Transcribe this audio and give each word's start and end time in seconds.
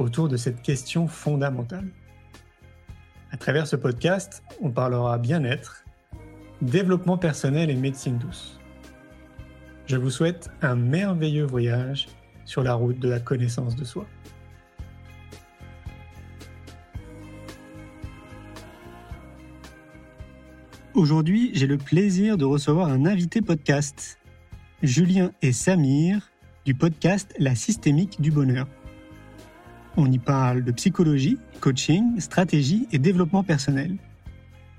autour 0.00 0.28
de 0.28 0.36
cette 0.36 0.62
question 0.62 1.06
fondamentale. 1.06 1.88
À 3.30 3.36
travers 3.36 3.66
ce 3.66 3.76
podcast, 3.76 4.42
on 4.60 4.70
parlera 4.70 5.18
bien-être, 5.18 5.84
développement 6.62 7.18
personnel 7.18 7.70
et 7.70 7.76
médecine 7.76 8.18
douce. 8.18 8.58
Je 9.86 9.96
vous 9.96 10.10
souhaite 10.10 10.50
un 10.62 10.74
merveilleux 10.74 11.44
voyage 11.44 12.08
sur 12.44 12.62
la 12.62 12.74
route 12.74 12.98
de 12.98 13.08
la 13.08 13.20
connaissance 13.20 13.76
de 13.76 13.84
soi. 13.84 14.06
Aujourd'hui, 20.94 21.50
j'ai 21.54 21.66
le 21.66 21.78
plaisir 21.78 22.36
de 22.36 22.44
recevoir 22.44 22.88
un 22.88 23.06
invité 23.06 23.42
podcast, 23.42 24.18
Julien 24.82 25.30
et 25.40 25.52
Samir, 25.52 26.30
du 26.64 26.74
podcast 26.74 27.32
La 27.38 27.54
systémique 27.54 28.20
du 28.20 28.30
bonheur. 28.30 28.66
On 30.02 30.10
y 30.10 30.18
parle 30.18 30.64
de 30.64 30.72
psychologie, 30.72 31.36
coaching, 31.60 32.18
stratégie 32.20 32.88
et 32.90 32.98
développement 32.98 33.44
personnel. 33.44 33.98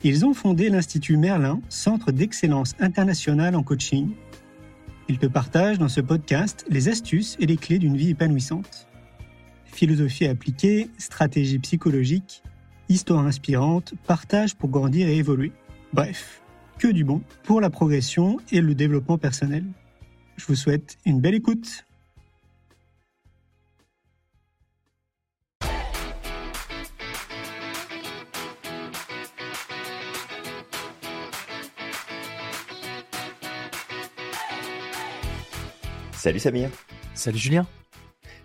Ils 0.04 0.26
ont 0.26 0.34
fondé 0.34 0.68
l'Institut 0.70 1.16
Merlin, 1.16 1.62
centre 1.70 2.12
d'excellence 2.12 2.74
internationale 2.80 3.56
en 3.56 3.62
coaching. 3.62 4.14
Ils 5.10 5.20
te 5.20 5.28
partagent 5.28 5.78
dans 5.78 5.90
ce 5.90 6.02
podcast 6.02 6.66
les 6.72 6.90
astuces 6.90 7.38
et 7.40 7.46
les 7.46 7.58
clés 7.58 7.78
d'une 7.78 7.96
vie 7.96 8.10
épanouissante. 8.10 8.88
Philosophie 9.66 10.26
appliquée, 10.26 10.90
stratégie 10.98 11.60
psychologique, 11.60 12.42
histoire 12.90 13.24
inspirante, 13.24 13.94
partage 14.08 14.56
pour 14.56 14.70
grandir 14.72 15.08
et 15.08 15.18
évoluer. 15.18 15.52
Bref, 15.94 16.42
que 16.80 16.88
du 16.88 17.04
bon 17.04 17.22
pour 17.44 17.62
la 17.62 17.70
progression 17.70 18.38
et 18.52 18.60
le 18.60 18.74
développement 18.74 19.20
personnel. 19.20 19.66
Je 20.38 20.48
vous 20.48 20.56
souhaite 20.56 20.98
une 21.06 21.22
belle 21.22 21.36
écoute. 21.36 21.86
Salut 36.22 36.38
Samir. 36.38 36.70
Salut 37.16 37.40
Julien. 37.40 37.68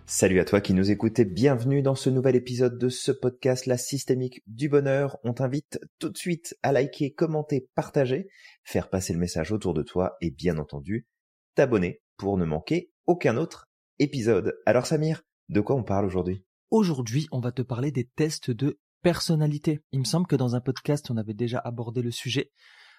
Salut 0.06 0.40
à 0.40 0.46
toi 0.46 0.62
qui 0.62 0.72
nous 0.72 0.90
écoutes 0.90 1.18
et 1.18 1.26
bienvenue 1.26 1.82
dans 1.82 1.94
ce 1.94 2.08
nouvel 2.08 2.34
épisode 2.34 2.78
de 2.78 2.88
ce 2.88 3.12
podcast 3.12 3.66
La 3.66 3.76
Systémique 3.76 4.42
du 4.46 4.70
Bonheur. 4.70 5.18
On 5.24 5.34
t'invite 5.34 5.78
tout 5.98 6.08
de 6.08 6.16
suite 6.16 6.56
à 6.62 6.72
liker, 6.72 7.12
commenter, 7.12 7.68
partager, 7.74 8.28
faire 8.64 8.88
passer 8.88 9.12
le 9.12 9.18
message 9.18 9.52
autour 9.52 9.74
de 9.74 9.82
toi 9.82 10.16
et 10.22 10.30
bien 10.30 10.56
entendu 10.56 11.06
t'abonner 11.54 12.00
pour 12.16 12.38
ne 12.38 12.46
manquer 12.46 12.92
aucun 13.04 13.36
autre 13.36 13.68
épisode. 13.98 14.56
Alors 14.64 14.86
Samir, 14.86 15.20
de 15.50 15.60
quoi 15.60 15.76
on 15.76 15.84
parle 15.84 16.06
aujourd'hui? 16.06 16.46
Aujourd'hui, 16.70 17.28
on 17.30 17.40
va 17.40 17.52
te 17.52 17.60
parler 17.60 17.90
des 17.90 18.06
tests 18.06 18.50
de 18.50 18.80
personnalité. 19.02 19.82
Il 19.92 19.98
me 19.98 20.06
semble 20.06 20.26
que 20.26 20.36
dans 20.36 20.56
un 20.56 20.62
podcast, 20.62 21.10
on 21.10 21.18
avait 21.18 21.34
déjà 21.34 21.58
abordé 21.58 22.00
le 22.00 22.10
sujet, 22.10 22.52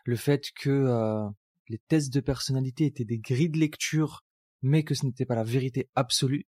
le 0.05 0.17
fait 0.17 0.51
que 0.55 0.69
euh, 0.69 1.27
les 1.67 1.79
tests 1.87 2.13
de 2.13 2.19
personnalité 2.19 2.85
étaient 2.85 3.05
des 3.05 3.17
grilles 3.17 3.49
de 3.49 3.57
lecture, 3.57 4.23
mais 4.61 4.83
que 4.83 4.95
ce 4.95 5.05
n'était 5.05 5.25
pas 5.25 5.35
la 5.35 5.43
vérité 5.43 5.89
absolue 5.95 6.47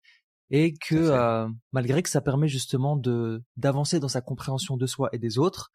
et 0.52 0.74
que 0.74 0.96
euh, 0.96 1.48
malgré 1.72 2.04
que 2.04 2.10
ça 2.10 2.22
permet 2.22 2.50
justement 2.50 2.98
de 2.98 3.42
d'avancer 3.56 4.00
dans 4.00 4.10
sa 4.10 4.22
compréhension 4.22 4.78
de 4.78 4.86
soi 4.86 5.10
et 5.14 5.18
des 5.18 5.38
autres, 5.38 5.72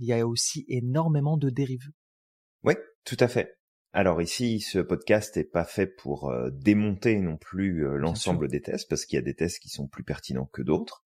il 0.00 0.06
y 0.06 0.12
a 0.12 0.26
aussi 0.26 0.64
énormément 0.68 1.36
de 1.36 1.50
dérives. 1.50 1.90
Oui, 2.62 2.74
tout 3.04 3.16
à 3.18 3.28
fait. 3.28 3.58
Alors 3.92 4.22
ici, 4.22 4.60
ce 4.60 4.78
podcast 4.78 5.36
n'est 5.36 5.44
pas 5.44 5.64
fait 5.64 5.88
pour 5.88 6.30
euh, 6.30 6.50
démonter 6.52 7.18
non 7.18 7.36
plus 7.36 7.84
euh, 7.84 7.96
l'ensemble 7.96 8.46
des 8.46 8.62
tests, 8.62 8.88
parce 8.88 9.04
qu'il 9.04 9.16
y 9.16 9.18
a 9.18 9.22
des 9.22 9.34
tests 9.34 9.58
qui 9.58 9.68
sont 9.68 9.88
plus 9.88 10.04
pertinents 10.04 10.48
que 10.52 10.62
d'autres, 10.62 11.02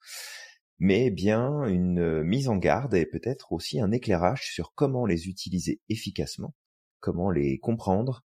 mais 0.78 1.10
bien 1.10 1.64
une 1.64 2.22
mise 2.22 2.48
en 2.48 2.56
garde 2.56 2.92
et 2.92 3.06
peut-être 3.06 3.52
aussi 3.52 3.80
un 3.80 3.90
éclairage 3.90 4.50
sur 4.52 4.74
comment 4.74 5.06
les 5.06 5.28
utiliser 5.28 5.80
efficacement, 5.88 6.54
comment 7.00 7.30
les 7.30 7.58
comprendre, 7.58 8.22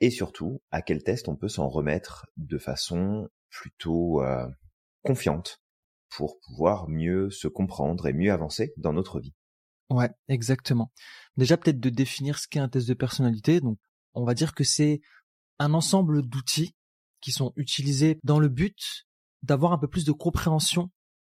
et 0.00 0.10
surtout 0.10 0.62
à 0.70 0.82
quel 0.82 1.02
test 1.02 1.28
on 1.28 1.36
peut 1.36 1.48
s'en 1.48 1.68
remettre 1.68 2.26
de 2.36 2.58
façon 2.58 3.28
plutôt 3.50 4.22
euh, 4.22 4.46
confiante 5.02 5.60
pour 6.10 6.38
pouvoir 6.40 6.88
mieux 6.88 7.30
se 7.30 7.48
comprendre 7.48 8.06
et 8.06 8.12
mieux 8.12 8.32
avancer 8.32 8.72
dans 8.76 8.92
notre 8.92 9.20
vie? 9.20 9.34
Ouais, 9.90 10.10
exactement. 10.28 10.92
Déjà 11.36 11.56
peut-être 11.56 11.80
de 11.80 11.90
définir 11.90 12.38
ce 12.38 12.46
qu'est 12.48 12.60
un 12.60 12.68
test 12.68 12.88
de 12.88 12.94
personnalité. 12.94 13.60
Donc, 13.60 13.78
on 14.14 14.24
va 14.24 14.34
dire 14.34 14.54
que 14.54 14.64
c'est 14.64 15.00
un 15.58 15.74
ensemble 15.74 16.22
d'outils 16.22 16.74
qui 17.20 17.32
sont 17.32 17.52
utilisés 17.56 18.18
dans 18.22 18.38
le 18.38 18.48
but 18.48 19.06
d'avoir 19.42 19.72
un 19.72 19.78
peu 19.78 19.88
plus 19.88 20.04
de 20.04 20.12
compréhension 20.12 20.90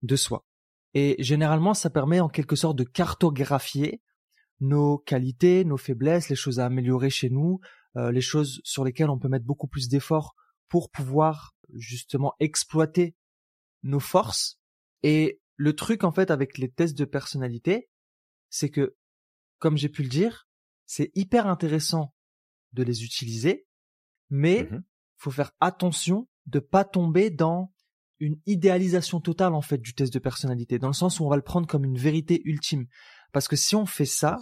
de 0.01 0.15
soi. 0.15 0.45
Et 0.93 1.15
généralement, 1.19 1.73
ça 1.73 1.89
permet 1.89 2.19
en 2.19 2.29
quelque 2.29 2.55
sorte 2.55 2.77
de 2.77 2.83
cartographier 2.83 4.01
nos 4.59 4.97
qualités, 4.97 5.63
nos 5.63 5.77
faiblesses, 5.77 6.29
les 6.29 6.35
choses 6.35 6.59
à 6.59 6.65
améliorer 6.65 7.09
chez 7.09 7.29
nous, 7.29 7.59
euh, 7.97 8.11
les 8.11 8.21
choses 8.21 8.61
sur 8.63 8.83
lesquelles 8.83 9.09
on 9.09 9.19
peut 9.19 9.27
mettre 9.29 9.45
beaucoup 9.45 9.67
plus 9.67 9.87
d'efforts 9.89 10.35
pour 10.67 10.89
pouvoir 10.89 11.55
justement 11.73 12.33
exploiter 12.39 13.15
nos 13.83 13.99
forces. 13.99 14.59
Et 15.03 15.41
le 15.55 15.75
truc 15.75 16.03
en 16.03 16.11
fait 16.11 16.31
avec 16.31 16.57
les 16.57 16.69
tests 16.69 16.97
de 16.97 17.05
personnalité, 17.05 17.89
c'est 18.49 18.69
que, 18.69 18.95
comme 19.59 19.77
j'ai 19.77 19.89
pu 19.89 20.03
le 20.03 20.09
dire, 20.09 20.47
c'est 20.85 21.11
hyper 21.15 21.47
intéressant 21.47 22.13
de 22.73 22.83
les 22.83 23.03
utiliser, 23.03 23.67
mais 24.29 24.63
mmh 24.63 24.83
faut 25.19 25.31
faire 25.31 25.51
attention 25.59 26.27
de 26.45 26.59
pas 26.59 26.85
tomber 26.85 27.29
dans 27.29 27.73
une 28.19 28.39
idéalisation 28.45 29.21
totale 29.21 29.53
en 29.53 29.61
fait 29.61 29.77
du 29.77 29.93
test 29.93 30.13
de 30.13 30.19
personnalité, 30.19 30.79
dans 30.79 30.87
le 30.87 30.93
sens 30.93 31.19
où 31.19 31.25
on 31.25 31.29
va 31.29 31.35
le 31.35 31.41
prendre 31.41 31.67
comme 31.67 31.85
une 31.85 31.97
vérité 31.97 32.41
ultime. 32.45 32.87
Parce 33.31 33.47
que 33.47 33.55
si 33.55 33.75
on 33.75 33.85
fait 33.85 34.05
ça, 34.05 34.39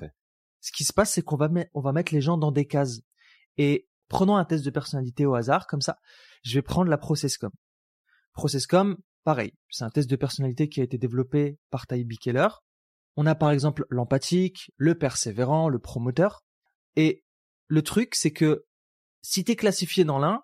ce 0.61 0.71
qui 0.71 0.83
se 0.83 0.93
passe, 0.93 1.13
c'est 1.13 1.21
qu'on 1.21 1.35
va, 1.35 1.49
on 1.73 1.81
va 1.81 1.91
mettre 1.91 2.13
les 2.13 2.21
gens 2.21 2.37
dans 2.37 2.51
des 2.51 2.65
cases. 2.65 3.01
Et 3.57 3.87
prenons 4.07 4.35
un 4.35 4.45
test 4.45 4.63
de 4.63 4.69
personnalité 4.69 5.25
au 5.25 5.35
hasard, 5.35 5.67
comme 5.67 5.81
ça 5.81 5.97
je 6.43 6.55
vais 6.55 6.61
prendre 6.61 6.89
la 6.89 6.97
Processcom. 6.97 7.51
Processcom, 8.33 8.97
pareil, 9.23 9.53
c'est 9.69 9.83
un 9.83 9.89
test 9.89 10.09
de 10.09 10.15
personnalité 10.15 10.69
qui 10.69 10.79
a 10.79 10.83
été 10.83 10.97
développé 10.97 11.59
par 11.69 11.87
Ty 11.87 12.07
Keller. 12.21 12.47
On 13.15 13.25
a 13.25 13.35
par 13.35 13.51
exemple 13.51 13.85
l'empathique, 13.89 14.71
le 14.77 14.95
persévérant, 14.95 15.69
le 15.69 15.79
promoteur. 15.79 16.43
Et 16.95 17.23
le 17.67 17.81
truc, 17.81 18.15
c'est 18.15 18.31
que 18.31 18.65
si 19.21 19.43
tu 19.43 19.51
es 19.51 19.55
classifié 19.55 20.05
dans 20.05 20.19
l'un 20.19 20.43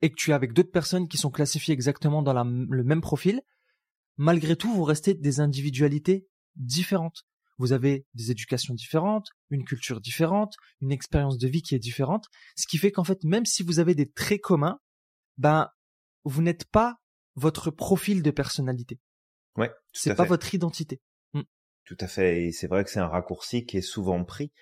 et 0.00 0.10
que 0.10 0.16
tu 0.16 0.30
es 0.30 0.34
avec 0.34 0.54
d'autres 0.54 0.72
personnes 0.72 1.06
qui 1.06 1.18
sont 1.18 1.30
classifiées 1.30 1.74
exactement 1.74 2.22
dans 2.22 2.32
le 2.42 2.84
même 2.84 3.00
profil, 3.00 3.42
malgré 4.16 4.56
tout, 4.56 4.72
vous 4.72 4.84
restez 4.84 5.14
des 5.14 5.40
individualités 5.40 6.26
différentes. 6.56 7.24
Vous 7.58 7.72
avez 7.72 8.06
des 8.14 8.30
éducations 8.30 8.74
différentes, 8.74 9.28
une 9.50 9.64
culture 9.64 10.00
différente, 10.00 10.54
une 10.80 10.92
expérience 10.92 11.38
de 11.38 11.48
vie 11.48 11.62
qui 11.62 11.74
est 11.74 11.80
différente, 11.80 12.26
ce 12.56 12.66
qui 12.66 12.78
fait 12.78 12.92
qu'en 12.92 13.04
fait, 13.04 13.24
même 13.24 13.44
si 13.44 13.62
vous 13.62 13.80
avez 13.80 13.94
des 13.94 14.10
traits 14.10 14.40
communs, 14.40 14.78
ben 15.36 15.70
vous 16.24 16.42
n'êtes 16.42 16.64
pas 16.66 16.96
votre 17.34 17.70
profil 17.70 18.22
de 18.22 18.30
personnalité. 18.30 19.00
Ouais, 19.56 19.72
c'est 19.92 20.14
pas 20.14 20.24
votre 20.24 20.54
identité. 20.54 21.00
Mmh. 21.34 21.42
Tout 21.84 21.96
à 22.00 22.06
fait, 22.06 22.44
et 22.44 22.52
c'est 22.52 22.68
vrai 22.68 22.84
que 22.84 22.90
c'est 22.90 23.00
un 23.00 23.08
raccourci 23.08 23.66
qui 23.66 23.78
est 23.78 23.82
souvent 23.82 24.24
pris 24.24 24.52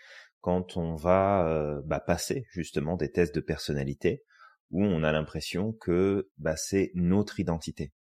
quand 0.41 0.77
on 0.77 0.95
va 0.95 1.47
euh, 1.49 1.83
bah, 1.85 2.01
passer 2.01 2.47
justement 2.51 2.97
des 2.97 3.11
tests 3.11 3.35
de 3.35 3.41
personnalité 3.41 4.23
où 4.71 4.85
on 4.85 5.03
a 5.03 5.13
l'impression 5.13 5.73
que 5.73 6.31
bah, 6.39 6.57
c'est 6.57 6.93
notre 6.95 7.41
identité. 7.41 7.93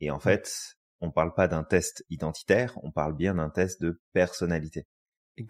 Et 0.00 0.10
en 0.10 0.16
mmh. 0.16 0.22
fait, 0.22 0.76
on 1.02 1.10
parle 1.10 1.34
pas 1.34 1.48
d'un 1.48 1.64
test 1.64 2.04
identitaire, 2.08 2.78
on 2.82 2.92
parle 2.92 3.14
bien 3.14 3.34
d'un 3.34 3.50
test 3.50 3.82
de 3.82 4.00
personnalité. 4.12 4.86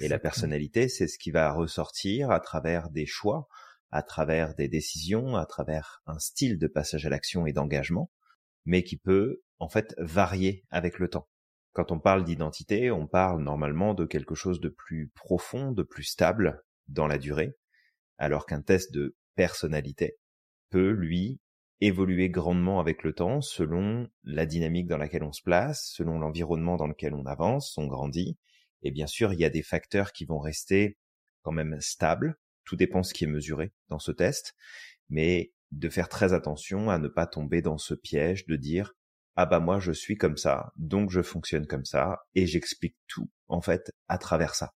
Et 0.00 0.08
la 0.08 0.18
personnalité, 0.18 0.88
c'est 0.88 1.06
ce 1.06 1.18
qui 1.18 1.30
va 1.30 1.52
ressortir 1.52 2.30
à 2.30 2.40
travers 2.40 2.88
des 2.88 3.04
choix, 3.04 3.48
à 3.90 4.02
travers 4.02 4.54
des 4.54 4.68
décisions, 4.68 5.36
à 5.36 5.44
travers 5.44 6.02
un 6.06 6.18
style 6.18 6.58
de 6.58 6.66
passage 6.66 7.04
à 7.04 7.10
l'action 7.10 7.46
et 7.46 7.52
d'engagement, 7.52 8.10
mais 8.64 8.82
qui 8.82 8.96
peut 8.96 9.42
en 9.58 9.68
fait 9.68 9.94
varier 9.98 10.64
avec 10.70 10.98
le 10.98 11.08
temps. 11.08 11.28
Quand 11.74 11.92
on 11.92 12.00
parle 12.00 12.24
d'identité, 12.24 12.90
on 12.90 13.06
parle 13.06 13.42
normalement 13.42 13.92
de 13.92 14.06
quelque 14.06 14.34
chose 14.34 14.60
de 14.60 14.70
plus 14.70 15.10
profond, 15.14 15.72
de 15.72 15.82
plus 15.82 16.04
stable 16.04 16.62
dans 16.88 17.06
la 17.06 17.18
durée, 17.18 17.56
alors 18.16 18.46
qu'un 18.46 18.62
test 18.62 18.92
de 18.92 19.16
personnalité 19.34 20.16
peut, 20.70 20.90
lui, 20.90 21.40
évoluer 21.84 22.30
grandement 22.30 22.78
avec 22.78 23.02
le 23.02 23.12
temps 23.12 23.40
selon 23.40 24.08
la 24.22 24.46
dynamique 24.46 24.86
dans 24.86 24.98
laquelle 24.98 25.24
on 25.24 25.32
se 25.32 25.42
place, 25.42 25.90
selon 25.92 26.18
l'environnement 26.18 26.76
dans 26.76 26.86
lequel 26.86 27.12
on 27.12 27.26
avance, 27.26 27.76
on 27.76 27.86
grandit. 27.86 28.38
Et 28.82 28.92
bien 28.92 29.08
sûr, 29.08 29.32
il 29.32 29.40
y 29.40 29.44
a 29.44 29.50
des 29.50 29.62
facteurs 29.62 30.12
qui 30.12 30.24
vont 30.24 30.38
rester 30.38 30.96
quand 31.42 31.52
même 31.52 31.80
stables. 31.80 32.36
Tout 32.64 32.76
dépend 32.76 33.02
ce 33.02 33.12
qui 33.12 33.24
est 33.24 33.28
mesuré 33.28 33.72
dans 33.88 33.98
ce 33.98 34.12
test. 34.12 34.54
Mais 35.08 35.52
de 35.72 35.88
faire 35.88 36.08
très 36.08 36.32
attention 36.32 36.88
à 36.88 36.98
ne 36.98 37.08
pas 37.08 37.26
tomber 37.26 37.62
dans 37.62 37.78
ce 37.78 37.94
piège 37.94 38.46
de 38.46 38.56
dire 38.56 38.94
ah 39.34 39.46
bah 39.46 39.60
moi 39.60 39.80
je 39.80 39.92
suis 39.92 40.16
comme 40.16 40.36
ça, 40.36 40.72
donc 40.76 41.10
je 41.10 41.22
fonctionne 41.22 41.66
comme 41.66 41.86
ça, 41.86 42.20
et 42.34 42.46
j'explique 42.46 42.96
tout 43.08 43.30
en 43.48 43.62
fait 43.62 43.90
à 44.08 44.18
travers 44.18 44.54
ça. 44.54 44.74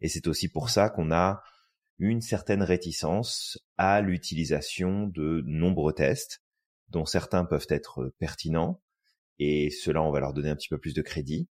Et 0.00 0.08
c'est 0.08 0.26
aussi 0.26 0.48
pour 0.48 0.70
ça 0.70 0.88
qu'on 0.88 1.12
a 1.12 1.42
une 1.98 2.22
certaine 2.22 2.62
réticence 2.62 3.58
à 3.76 4.00
l'utilisation 4.00 5.06
de 5.08 5.42
nombreux 5.46 5.92
tests, 5.92 6.40
dont 6.90 7.04
certains 7.04 7.44
peuvent 7.44 7.66
être 7.70 8.12
pertinents, 8.18 8.82
et 9.38 9.70
cela 9.70 10.02
on 10.02 10.10
va 10.10 10.20
leur 10.20 10.32
donner 10.32 10.50
un 10.50 10.56
petit 10.56 10.68
peu 10.68 10.78
plus 10.78 10.94
de 10.94 11.02
crédit, 11.02 11.48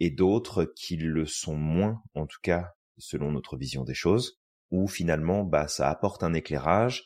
et 0.00 0.10
d'autres 0.10 0.64
qui 0.64 0.96
le 0.96 1.26
sont 1.26 1.56
moins, 1.56 2.02
en 2.14 2.26
tout 2.26 2.40
cas 2.42 2.74
selon 2.98 3.32
notre 3.32 3.56
vision 3.56 3.84
des 3.84 3.94
choses, 3.94 4.40
où 4.70 4.88
finalement 4.88 5.44
bah 5.44 5.68
ça 5.68 5.90
apporte 5.90 6.22
un 6.22 6.34
éclairage, 6.34 7.04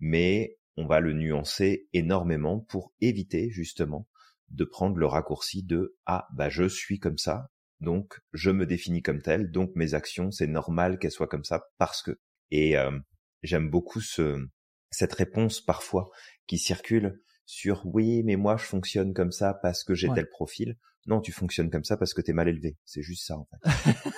mais 0.00 0.58
on 0.76 0.86
va 0.86 1.00
le 1.00 1.12
nuancer 1.12 1.88
énormément 1.92 2.60
pour 2.60 2.92
éviter 3.00 3.50
justement 3.50 4.06
de 4.50 4.64
prendre 4.64 4.96
le 4.96 5.06
raccourci 5.06 5.62
de 5.62 5.96
ah 6.06 6.28
bah 6.32 6.48
je 6.48 6.68
suis 6.68 6.98
comme 6.98 7.18
ça 7.18 7.50
donc 7.80 8.20
je 8.32 8.50
me 8.50 8.66
définis 8.66 9.02
comme 9.02 9.20
tel 9.20 9.50
donc 9.50 9.72
mes 9.74 9.94
actions 9.94 10.30
c'est 10.30 10.46
normal 10.46 10.98
qu'elles 10.98 11.10
soient 11.10 11.28
comme 11.28 11.44
ça 11.44 11.64
parce 11.78 12.02
que 12.02 12.18
et 12.50 12.78
euh, 12.78 12.98
j'aime 13.42 13.70
beaucoup 13.70 14.00
ce 14.00 14.46
cette 14.90 15.14
réponse 15.14 15.60
parfois 15.60 16.10
qui 16.46 16.58
circule 16.58 17.20
sur 17.46 17.82
oui 17.86 18.22
mais 18.24 18.36
moi 18.36 18.56
je 18.56 18.64
fonctionne 18.64 19.14
comme 19.14 19.32
ça 19.32 19.54
parce 19.54 19.84
que 19.84 19.94
j'ai 19.94 20.08
tel 20.14 20.28
profil 20.28 20.76
non 21.06 21.20
tu 21.20 21.32
fonctionnes 21.32 21.70
comme 21.70 21.84
ça 21.84 21.96
parce 21.96 22.14
que 22.14 22.20
t'es 22.20 22.32
mal 22.32 22.48
élevé. 22.48 22.76
C'est 22.84 23.02
juste 23.02 23.26
ça 23.26 23.36
en 23.36 23.46
fait. 23.46 23.94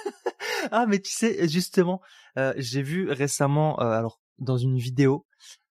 Ah 0.73 0.85
mais 0.87 1.01
tu 1.01 1.11
sais 1.11 1.49
justement 1.49 2.03
euh, 2.37 2.53
j'ai 2.59 2.83
vu 2.83 3.11
récemment 3.11 3.81
euh, 3.81 3.91
alors 3.91 4.21
dans 4.39 4.59
une 4.59 4.77
vidéo 4.77 5.27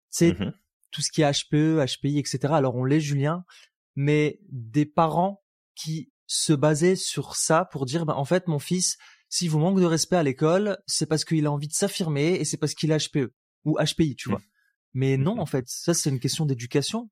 c'est 0.10 0.32
mmh 0.32 0.52
tout 0.92 1.02
ce 1.02 1.12
qui 1.12 1.22
est 1.22 1.32
HPE, 1.32 1.86
HPI, 1.86 2.20
etc. 2.20 2.54
Alors 2.54 2.76
on 2.76 2.84
l'est, 2.84 3.00
Julien, 3.00 3.46
mais 3.96 4.40
des 4.50 4.86
parents 4.86 5.44
qui 5.76 6.12
se 6.28 6.54
basaient 6.54 6.96
sur 6.96 7.36
ça 7.36 7.66
pour 7.72 7.86
dire, 7.86 8.06
bah, 8.06 8.16
en 8.16 8.26
fait, 8.26 8.48
mon 8.48 8.60
fils, 8.60 8.98
s'il 9.30 9.50
vous 9.50 9.60
manque 9.60 9.80
de 9.80 9.86
respect 9.86 10.16
à 10.16 10.24
l'école, 10.24 10.78
c'est 10.88 11.06
parce 11.06 11.26
qu'il 11.26 11.46
a 11.46 11.52
envie 11.52 11.68
de 11.68 11.74
s'affirmer 11.74 12.36
et 12.36 12.46
c'est 12.46 12.58
parce 12.58 12.74
qu'il 12.74 12.92
a 12.92 12.98
HPE 12.98 13.34
ou 13.66 13.78
HPI, 13.78 14.16
tu 14.16 14.30
vois. 14.30 14.42
Mais 14.94 15.18
non, 15.18 15.40
en 15.40 15.46
fait, 15.46 15.66
ça 15.68 15.94
c'est 15.94 16.10
une 16.10 16.20
question 16.20 16.46
d'éducation. 16.46 17.10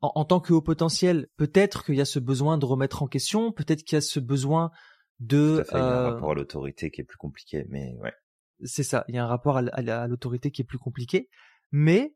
En, 0.00 0.24
tant 0.24 0.40
que 0.40 0.52
haut 0.52 0.62
potentiel, 0.62 1.28
peut-être 1.36 1.84
qu'il 1.84 1.94
y 1.94 2.00
a 2.00 2.04
ce 2.04 2.18
besoin 2.18 2.58
de 2.58 2.66
remettre 2.66 3.04
en 3.04 3.06
question, 3.06 3.52
peut-être 3.52 3.84
qu'il 3.84 3.94
y 3.94 3.98
a 3.98 4.00
ce 4.00 4.18
besoin 4.18 4.72
de. 5.20 5.64
il 5.70 5.74
y 5.74 5.76
a 5.76 5.84
un 5.84 5.90
euh, 5.90 6.10
rapport 6.10 6.32
à 6.32 6.34
l'autorité 6.34 6.90
qui 6.90 7.00
est 7.00 7.04
plus 7.04 7.18
compliqué, 7.18 7.66
mais 7.68 7.94
ouais. 8.00 8.12
C'est 8.64 8.82
ça, 8.82 9.04
il 9.06 9.14
y 9.14 9.18
a 9.18 9.24
un 9.24 9.28
rapport 9.28 9.58
à 9.58 10.06
l'autorité 10.08 10.50
qui 10.50 10.62
est 10.62 10.64
plus 10.64 10.78
compliqué, 10.78 11.28
mais 11.70 12.14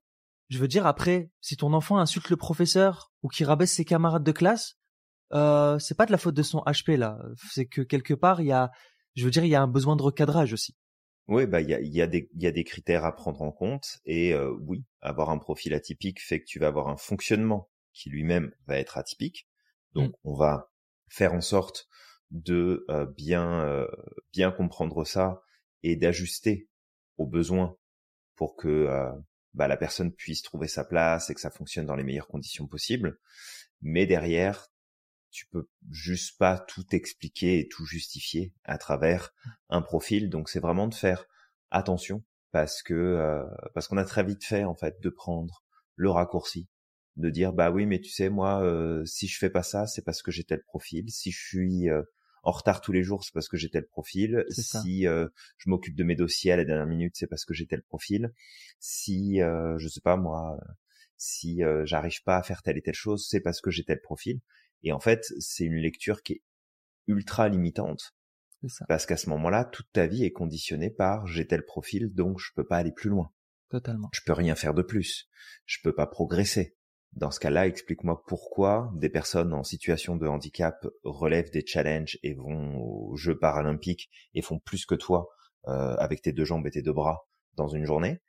je 0.49 0.59
veux 0.59 0.69
dire, 0.69 0.87
après, 0.87 1.31
si 1.41 1.57
ton 1.57 1.73
enfant 1.73 1.99
insulte 1.99 2.31
le 2.31 2.37
professeur 2.37 3.13
ou 3.23 3.29
qui 3.29 3.45
rabaisse 3.45 3.73
ses 3.73 3.85
camarades 3.85 4.25
de 4.25 4.33
classe, 4.33 4.77
euh, 5.33 5.79
c'est 5.79 5.97
pas 5.97 6.07
de 6.07 6.13
la 6.13 6.19
faute 6.19 6.35
de 6.35 6.43
son 6.43 6.61
HP 6.61 6.97
là. 6.97 7.19
C'est 7.51 7.67
que 7.67 7.83
quelque 7.83 8.15
part, 8.15 8.41
il 8.41 8.47
y 8.47 8.53
a, 8.53 8.71
je 9.15 9.25
veux 9.25 9.31
dire, 9.31 9.45
il 9.45 9.51
y 9.51 9.57
a 9.57 9.63
un 9.63 9.69
besoin 9.69 9.97
de 9.97 10.03
recadrage 10.03 10.53
aussi. 10.53 10.77
Oui, 11.29 11.47
bah 11.47 11.61
il 11.61 11.69
y 11.69 11.75
a, 11.75 11.81
y, 11.81 12.01
a 12.01 12.07
des, 12.07 12.31
y 12.35 12.47
a 12.47 12.53
des 12.53 12.63
critères 12.63 13.05
à 13.05 13.15
prendre 13.15 13.43
en 13.43 13.51
compte 13.51 13.99
et 14.05 14.33
euh, 14.33 14.55
oui, 14.61 14.85
avoir 15.01 15.31
un 15.31 15.39
profil 15.39 15.75
atypique 15.75 16.23
fait 16.23 16.41
que 16.41 16.45
tu 16.45 16.61
vas 16.61 16.69
avoir 16.69 16.89
un 16.89 16.97
fonctionnement 16.97 17.69
qui 17.93 18.11
lui-même 18.11 18.53
va 18.67 18.79
être 18.79 18.97
atypique. 18.97 19.49
Donc 19.93 20.11
mm. 20.11 20.17
on 20.25 20.35
va 20.35 20.71
faire 21.09 21.35
en 21.35 21.41
sorte 21.41 21.89
de 22.31 22.85
euh, 22.91 23.07
bien 23.07 23.61
euh, 23.65 23.87
bien 24.33 24.51
comprendre 24.51 25.05
ça 25.05 25.43
et 25.83 25.97
d'ajuster 25.97 26.69
aux 27.19 27.27
besoins 27.27 27.77
pour 28.35 28.57
que 28.57 28.69
euh, 28.69 29.11
bah, 29.55 29.69
la 29.69 29.77
personne 29.77 30.13
puisse 30.13 30.43
trouver 30.43 30.69
sa 30.69 30.85
place 30.85 31.31
et 31.31 31.35
que 31.35 31.41
ça 31.41 31.51
fonctionne 31.51 31.87
dans 31.87 31.97
les 31.97 32.05
meilleures 32.05 32.29
conditions 32.29 32.67
possibles. 32.67 33.19
Mais 33.81 34.07
derrière, 34.07 34.69
tu 35.37 35.47
peux 35.47 35.69
juste 35.91 36.39
pas 36.39 36.59
tout 36.59 36.87
expliquer 36.93 37.59
et 37.59 37.69
tout 37.69 37.85
justifier 37.85 38.55
à 38.65 38.79
travers 38.79 39.35
un 39.69 39.83
profil. 39.83 40.31
Donc 40.31 40.49
c'est 40.49 40.61
vraiment 40.61 40.89
de 40.89 40.95
faire 40.95 41.27
attention 41.71 42.25
parce 42.53 42.83
que 42.83 42.95
euh, 42.95 43.45
parce 43.75 43.87
qu'on 43.87 43.99
a 43.99 44.05
très 44.07 44.25
vite 44.25 44.45
fait 44.45 44.65
en 44.65 44.75
fait 44.75 44.99
de 45.03 45.11
prendre 45.11 45.63
le 45.95 46.09
raccourci, 46.09 46.69
de 47.17 47.29
dire 47.29 47.53
bah 47.53 47.71
oui 47.71 47.85
mais 47.85 48.01
tu 48.01 48.09
sais 48.09 48.31
moi 48.31 48.63
euh, 48.63 49.05
si 49.05 49.29
je 49.29 49.37
fais 49.39 49.51
pas 49.51 49.63
ça 49.63 49.87
c'est 49.87 50.03
parce 50.03 50.23
que 50.23 50.31
j'ai 50.31 50.45
tel 50.45 50.63
profil. 50.63 51.11
Si 51.11 51.33
je 51.33 51.39
suis 51.39 51.91
euh, 51.91 52.03
en 52.43 52.53
retard 52.53 52.81
tous 52.81 52.93
les 52.93 53.03
jours, 53.03 53.23
c'est 53.23 53.35
parce 53.35 53.49
que 53.51 53.59
j'ai 53.59 53.69
tel 53.69 53.87
profil. 53.87 54.47
Si 54.49 55.07
euh, 55.07 55.29
je 55.59 55.69
m'occupe 55.69 55.97
de 55.97 56.05
mes 56.05 56.17
dossiers 56.17 56.53
à 56.53 56.57
la 56.57 56.65
dernière 56.65 56.87
minute, 56.87 57.15
c'est 57.15 57.27
parce 57.27 57.45
que 57.45 57.53
j'ai 57.53 57.67
tel 57.67 57.83
profil. 57.83 58.33
Si 58.81 59.43
euh, 59.43 59.77
je 59.77 59.87
sais 59.89 60.01
pas 60.01 60.17
moi, 60.17 60.59
si 61.19 61.63
euh, 61.63 61.85
j'arrive 61.85 62.23
pas 62.23 62.39
à 62.39 62.43
faire 62.43 62.63
telle 62.63 62.79
et 62.79 62.83
telle 62.83 62.95
chose, 62.95 63.27
c'est 63.29 63.41
parce 63.41 63.61
que 63.61 63.71
j'ai 63.71 63.85
tel 63.85 64.01
profil. 64.01 64.41
Et 64.83 64.93
en 64.93 65.01
fait, 65.01 65.25
c'est 65.39 65.65
une 65.65 65.77
lecture 65.77 66.23
qui 66.23 66.35
est 66.35 66.43
ultra 67.07 67.49
limitante. 67.49 68.15
Parce 68.89 69.07
qu'à 69.07 69.17
ce 69.17 69.29
moment-là, 69.31 69.65
toute 69.65 69.91
ta 69.93 70.07
vie 70.07 70.25
est 70.25 70.33
conditionnée 70.33 70.91
par 70.91 71.27
j'ai 71.27 71.47
tel 71.47 71.65
profil, 71.65 72.13
donc 72.13 72.39
je 72.41 72.51
peux 72.55 72.67
pas 72.67 72.79
aller 72.79 72.93
plus 72.93 73.11
loin. 73.11 73.31
Totalement. 73.69 74.09
Je 74.13 74.21
peux 74.25 74.33
rien 74.33 74.55
faire 74.55 74.75
de 74.75 74.83
plus. 74.83 75.29
Je 75.67 75.79
peux 75.83 75.95
pas 75.95 76.07
progresser. 76.07 76.77
Dans 77.13 77.31
ce 77.31 77.41
cas-là, 77.41 77.67
explique-moi 77.67 78.23
pourquoi 78.27 78.93
des 78.95 79.09
personnes 79.09 79.55
en 79.55 79.63
situation 79.63 80.17
de 80.17 80.27
handicap 80.27 80.87
relèvent 81.03 81.51
des 81.51 81.65
challenges 81.65 82.19
et 82.23 82.35
vont 82.35 82.77
aux 82.77 83.17
Jeux 83.17 83.39
paralympiques 83.39 84.11
et 84.35 84.43
font 84.43 84.59
plus 84.59 84.85
que 84.85 84.95
toi 84.95 85.29
euh, 85.67 85.97
avec 85.97 86.23
tes 86.23 86.33
deux 86.33 86.45
jambes 86.45 86.67
et 86.67 86.71
tes 86.71 86.83
deux 86.83 86.93
bras 86.93 87.27
dans 87.55 87.69
une 87.69 87.87
journée. 87.87 88.21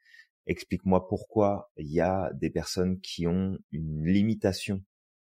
Explique-moi 0.46 1.08
pourquoi 1.08 1.72
il 1.76 1.92
y 1.92 2.00
a 2.00 2.32
des 2.34 2.50
personnes 2.50 3.02
qui 3.02 3.28
ont 3.28 3.58
une 3.72 4.06
limitation 4.06 4.82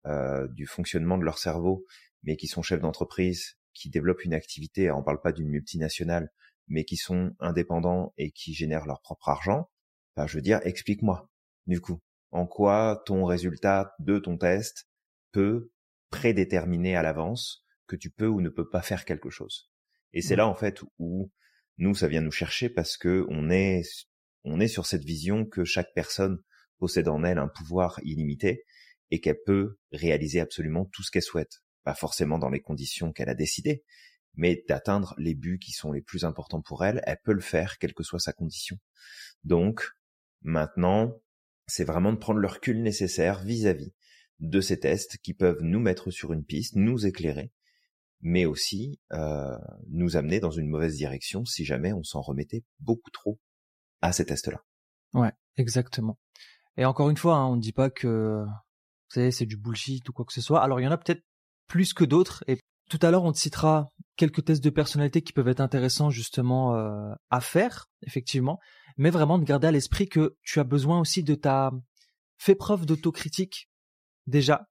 euh, 0.05 0.47
du 0.47 0.65
fonctionnement 0.65 1.17
de 1.17 1.23
leur 1.23 1.37
cerveau, 1.37 1.85
mais 2.23 2.37
qui 2.37 2.47
sont 2.47 2.61
chefs 2.61 2.81
d'entreprise, 2.81 3.57
qui 3.73 3.89
développent 3.89 4.25
une 4.25 4.33
activité, 4.33 4.91
on 4.91 5.03
parle 5.03 5.21
pas 5.21 5.31
d'une 5.31 5.49
multinationale, 5.49 6.31
mais 6.67 6.85
qui 6.85 6.97
sont 6.97 7.35
indépendants 7.39 8.13
et 8.17 8.31
qui 8.31 8.53
génèrent 8.53 8.85
leur 8.85 9.01
propre 9.01 9.29
argent. 9.29 9.69
Enfin, 10.15 10.27
je 10.27 10.35
veux 10.35 10.41
dire, 10.41 10.59
explique-moi, 10.63 11.29
du 11.67 11.81
coup 11.81 11.99
en 12.31 12.45
quoi 12.45 13.01
ton 13.05 13.25
résultat 13.25 13.95
de 13.99 14.19
ton 14.19 14.37
test 14.37 14.87
peut 15.31 15.71
prédéterminer 16.09 16.95
à 16.95 17.03
l'avance 17.03 17.65
que 17.87 17.95
tu 17.95 18.09
peux 18.09 18.27
ou 18.27 18.41
ne 18.41 18.49
peux 18.49 18.69
pas 18.69 18.81
faire 18.81 19.05
quelque 19.05 19.29
chose. 19.29 19.71
Et 20.13 20.21
c'est 20.21 20.35
là 20.35 20.47
en 20.47 20.55
fait 20.55 20.81
où 20.97 21.31
nous 21.77 21.95
ça 21.95 22.07
vient 22.07 22.21
nous 22.21 22.31
chercher 22.31 22.69
parce 22.69 22.97
que 22.97 23.25
on 23.29 23.49
est 23.49 23.83
on 24.43 24.59
est 24.59 24.67
sur 24.67 24.85
cette 24.85 25.03
vision 25.03 25.45
que 25.45 25.63
chaque 25.63 25.93
personne 25.93 26.39
possède 26.77 27.07
en 27.07 27.23
elle 27.23 27.39
un 27.39 27.47
pouvoir 27.47 27.99
illimité 28.03 28.63
et 29.11 29.19
qu'elle 29.19 29.41
peut 29.45 29.77
réaliser 29.91 30.39
absolument 30.39 30.85
tout 30.85 31.03
ce 31.03 31.11
qu'elle 31.11 31.23
souhaite, 31.23 31.61
pas 31.83 31.95
forcément 31.95 32.37
dans 32.37 32.49
les 32.49 32.61
conditions 32.61 33.11
qu'elle 33.11 33.29
a 33.29 33.35
décidées, 33.35 33.83
mais 34.35 34.63
d'atteindre 34.67 35.15
les 35.17 35.35
buts 35.35 35.59
qui 35.59 35.71
sont 35.71 35.91
les 35.91 36.01
plus 36.01 36.23
importants 36.23 36.61
pour 36.61 36.85
elle, 36.85 37.01
elle 37.05 37.19
peut 37.23 37.33
le 37.33 37.41
faire 37.41 37.77
quelle 37.77 37.93
que 37.93 38.03
soit 38.03 38.19
sa 38.19 38.33
condition. 38.33 38.77
Donc 39.43 39.89
maintenant, 40.41 41.15
c'est 41.67 41.83
vraiment 41.83 42.13
de 42.13 42.17
prendre 42.17 42.39
le 42.39 42.47
recul 42.47 42.81
nécessaire 42.81 43.43
vis-à-vis 43.43 43.93
de 44.39 44.61
ces 44.61 44.79
tests 44.79 45.17
qui 45.17 45.33
peuvent 45.33 45.61
nous 45.61 45.79
mettre 45.79 46.11
sur 46.11 46.31
une 46.33 46.45
piste, 46.45 46.75
nous 46.75 47.05
éclairer, 47.05 47.51
mais 48.21 48.45
aussi 48.45 48.99
euh, 49.11 49.57
nous 49.87 50.17
amener 50.17 50.39
dans 50.39 50.51
une 50.51 50.67
mauvaise 50.67 50.95
direction 50.95 51.45
si 51.45 51.65
jamais 51.65 51.93
on 51.93 52.03
s'en 52.03 52.21
remettait 52.21 52.63
beaucoup 52.79 53.11
trop 53.11 53.39
à 54.01 54.11
ces 54.11 54.25
tests-là. 54.25 54.63
Ouais, 55.13 55.31
exactement. 55.57 56.17
Et 56.77 56.85
encore 56.85 57.09
une 57.09 57.17
fois, 57.17 57.35
hein, 57.35 57.47
on 57.47 57.55
ne 57.55 57.61
dit 57.61 57.73
pas 57.73 57.89
que 57.89 58.45
c'est 59.09 59.45
du 59.45 59.57
bullshit 59.57 60.07
ou 60.09 60.13
quoi 60.13 60.25
que 60.25 60.33
ce 60.33 60.41
soit. 60.41 60.61
Alors 60.61 60.79
il 60.79 60.83
y 60.83 60.87
en 60.87 60.91
a 60.91 60.97
peut-être 60.97 61.23
plus 61.67 61.93
que 61.93 62.03
d'autres. 62.03 62.43
Et 62.47 62.59
tout 62.89 62.99
à 63.01 63.11
l'heure, 63.11 63.23
on 63.23 63.31
te 63.31 63.37
citera 63.37 63.89
quelques 64.15 64.45
tests 64.45 64.63
de 64.63 64.69
personnalité 64.69 65.21
qui 65.21 65.33
peuvent 65.33 65.47
être 65.47 65.59
intéressants 65.61 66.09
justement 66.09 66.75
euh, 66.75 67.13
à 67.29 67.41
faire, 67.41 67.85
effectivement. 68.05 68.59
Mais 68.97 69.09
vraiment 69.09 69.37
de 69.37 69.45
garder 69.45 69.67
à 69.67 69.71
l'esprit 69.71 70.09
que 70.09 70.35
tu 70.41 70.59
as 70.59 70.63
besoin 70.63 70.99
aussi 70.99 71.23
de 71.23 71.35
ta 71.35 71.71
fais 72.37 72.55
preuve 72.55 72.85
d'autocritique 72.85 73.69
déjà. 74.27 74.67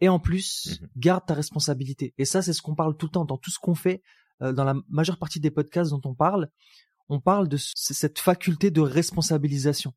Et 0.00 0.08
en 0.08 0.18
plus 0.18 0.80
mmh 0.80 0.86
garde 0.96 1.26
ta 1.26 1.34
responsabilité. 1.34 2.14
Et 2.18 2.24
ça 2.24 2.42
c'est 2.42 2.52
ce 2.52 2.62
qu'on 2.62 2.74
parle 2.74 2.96
tout 2.96 3.06
le 3.06 3.12
temps. 3.12 3.24
Dans 3.24 3.38
tout 3.38 3.50
ce 3.50 3.58
qu'on 3.58 3.74
fait 3.74 4.02
euh, 4.42 4.52
dans 4.52 4.64
la 4.64 4.74
majeure 4.88 5.18
partie 5.18 5.40
des 5.40 5.50
podcasts 5.50 5.90
dont 5.90 6.00
on 6.04 6.14
parle 6.14 6.50
on 7.08 7.20
parle 7.20 7.48
de 7.48 7.56
cette 7.56 8.18
faculté 8.18 8.70
de 8.70 8.80
responsabilisation. 8.80 9.94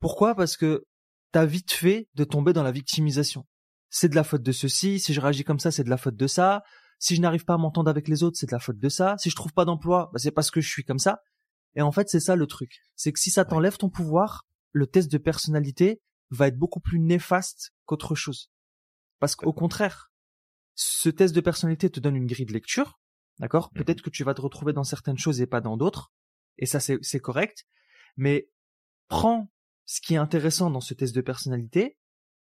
Pourquoi? 0.00 0.34
Parce 0.34 0.56
que 0.56 0.84
t'as 1.32 1.46
vite 1.46 1.72
fait 1.72 2.08
de 2.14 2.24
tomber 2.24 2.52
dans 2.52 2.62
la 2.62 2.72
victimisation. 2.72 3.46
C'est 3.90 4.08
de 4.08 4.14
la 4.14 4.24
faute 4.24 4.42
de 4.42 4.52
ceci 4.52 5.00
si 5.00 5.12
je 5.12 5.20
réagis 5.20 5.44
comme 5.44 5.58
ça 5.58 5.70
c'est 5.70 5.84
de 5.84 5.90
la 5.90 5.96
faute 5.96 6.16
de 6.16 6.26
ça. 6.26 6.62
Si 6.98 7.16
je 7.16 7.20
n'arrive 7.20 7.44
pas 7.44 7.54
à 7.54 7.58
m'entendre 7.58 7.90
avec 7.90 8.08
les 8.08 8.22
autres 8.22 8.36
c'est 8.38 8.46
de 8.46 8.52
la 8.52 8.60
faute 8.60 8.78
de 8.78 8.88
ça. 8.88 9.16
Si 9.18 9.30
je 9.30 9.36
trouve 9.36 9.52
pas 9.52 9.64
d'emploi 9.64 10.10
bah, 10.12 10.18
c'est 10.18 10.30
parce 10.30 10.50
que 10.50 10.60
je 10.60 10.68
suis 10.68 10.84
comme 10.84 10.98
ça. 10.98 11.22
Et 11.74 11.82
en 11.82 11.92
fait, 11.92 12.08
c'est 12.08 12.20
ça 12.20 12.36
le 12.36 12.46
truc. 12.46 12.82
C'est 12.96 13.12
que 13.12 13.18
si 13.18 13.30
ça 13.30 13.44
t'enlève 13.44 13.76
ton 13.76 13.88
pouvoir, 13.88 14.46
le 14.72 14.86
test 14.86 15.10
de 15.10 15.18
personnalité 15.18 16.02
va 16.30 16.48
être 16.48 16.58
beaucoup 16.58 16.80
plus 16.80 16.98
néfaste 16.98 17.72
qu'autre 17.84 18.14
chose. 18.14 18.50
Parce 19.20 19.36
qu'au 19.36 19.52
contraire, 19.52 20.12
ce 20.74 21.08
test 21.08 21.34
de 21.34 21.40
personnalité 21.40 21.90
te 21.90 22.00
donne 22.00 22.16
une 22.16 22.26
grille 22.26 22.46
de 22.46 22.52
lecture, 22.52 22.98
d'accord? 23.38 23.70
Mhm. 23.72 23.84
Peut-être 23.84 24.02
que 24.02 24.10
tu 24.10 24.24
vas 24.24 24.34
te 24.34 24.40
retrouver 24.40 24.72
dans 24.72 24.84
certaines 24.84 25.18
choses 25.18 25.40
et 25.40 25.46
pas 25.46 25.60
dans 25.60 25.76
d'autres, 25.76 26.12
et 26.58 26.66
ça 26.66 26.80
c'est 26.80 26.98
c'est 27.02 27.20
correct, 27.20 27.66
mais 28.16 28.48
prends 29.08 29.50
ce 29.86 30.00
qui 30.00 30.14
est 30.14 30.18
intéressant 30.18 30.70
dans 30.70 30.80
ce 30.80 30.94
test 30.94 31.14
de 31.14 31.20
personnalité 31.20 31.96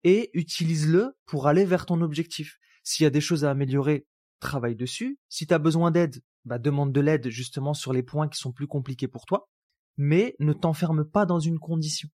et 0.03 0.29
utilise-le 0.33 1.17
pour 1.25 1.47
aller 1.47 1.65
vers 1.65 1.85
ton 1.85 2.01
objectif. 2.01 2.59
S'il 2.83 3.03
y 3.03 3.07
a 3.07 3.09
des 3.09 3.21
choses 3.21 3.45
à 3.45 3.51
améliorer, 3.51 4.05
travaille 4.39 4.75
dessus. 4.75 5.17
Si 5.29 5.47
tu 5.47 5.53
as 5.53 5.59
besoin 5.59 5.91
d'aide, 5.91 6.21
bah 6.45 6.59
demande 6.59 6.91
de 6.91 7.01
l'aide 7.01 7.29
justement 7.29 7.73
sur 7.73 7.93
les 7.93 8.03
points 8.03 8.27
qui 8.27 8.37
sont 8.37 8.51
plus 8.51 8.67
compliqués 8.67 9.07
pour 9.07 9.25
toi, 9.25 9.49
mais 9.97 10.35
ne 10.39 10.53
t'enferme 10.53 11.05
pas 11.05 11.25
dans 11.25 11.39
une 11.39 11.59
condition. 11.59 12.09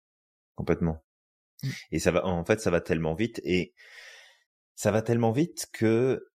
Complètement. 0.54 1.02
Mm. 1.62 1.68
Et 1.92 1.98
ça 1.98 2.10
va, 2.10 2.26
en 2.26 2.44
fait, 2.44 2.60
ça 2.60 2.70
va 2.70 2.80
tellement 2.80 3.14
vite 3.14 3.40
et 3.44 3.74
ça 4.74 4.90
va 4.90 5.02
tellement 5.02 5.32
vite 5.32 5.66
que, 5.72 6.28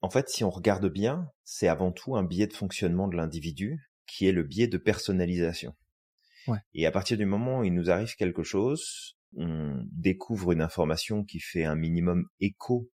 en 0.00 0.10
fait, 0.10 0.28
si 0.28 0.42
on 0.44 0.50
regarde 0.50 0.86
bien, 0.88 1.28
c'est 1.44 1.68
avant 1.68 1.92
tout 1.92 2.16
un 2.16 2.24
biais 2.24 2.46
de 2.46 2.54
fonctionnement 2.54 3.08
de 3.08 3.16
l'individu 3.16 3.78
qui 4.06 4.26
est 4.26 4.32
le 4.32 4.42
biais 4.42 4.68
de 4.68 4.78
personnalisation. 4.78 5.74
Et 6.74 6.86
à 6.86 6.90
partir 6.90 7.16
du 7.16 7.26
moment 7.26 7.60
où 7.60 7.64
il 7.64 7.74
nous 7.74 7.90
arrive 7.90 8.14
quelque 8.16 8.42
chose, 8.42 9.16
on 9.36 9.82
découvre 9.90 10.52
une 10.52 10.60
information 10.60 11.24
qui 11.24 11.40
fait 11.40 11.64
un 11.64 11.74
minimum 11.74 12.26
écho 12.40 12.90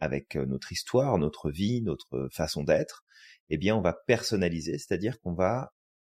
avec 0.00 0.36
euh, 0.36 0.46
notre 0.46 0.72
histoire, 0.72 1.16
notre 1.18 1.50
vie, 1.50 1.82
notre 1.82 2.28
façon 2.32 2.64
d'être, 2.64 3.04
eh 3.50 3.56
bien, 3.56 3.76
on 3.76 3.80
va 3.80 3.92
personnaliser, 4.06 4.78
c'est-à-dire 4.78 5.20
qu'on 5.20 5.34
va 5.34 5.72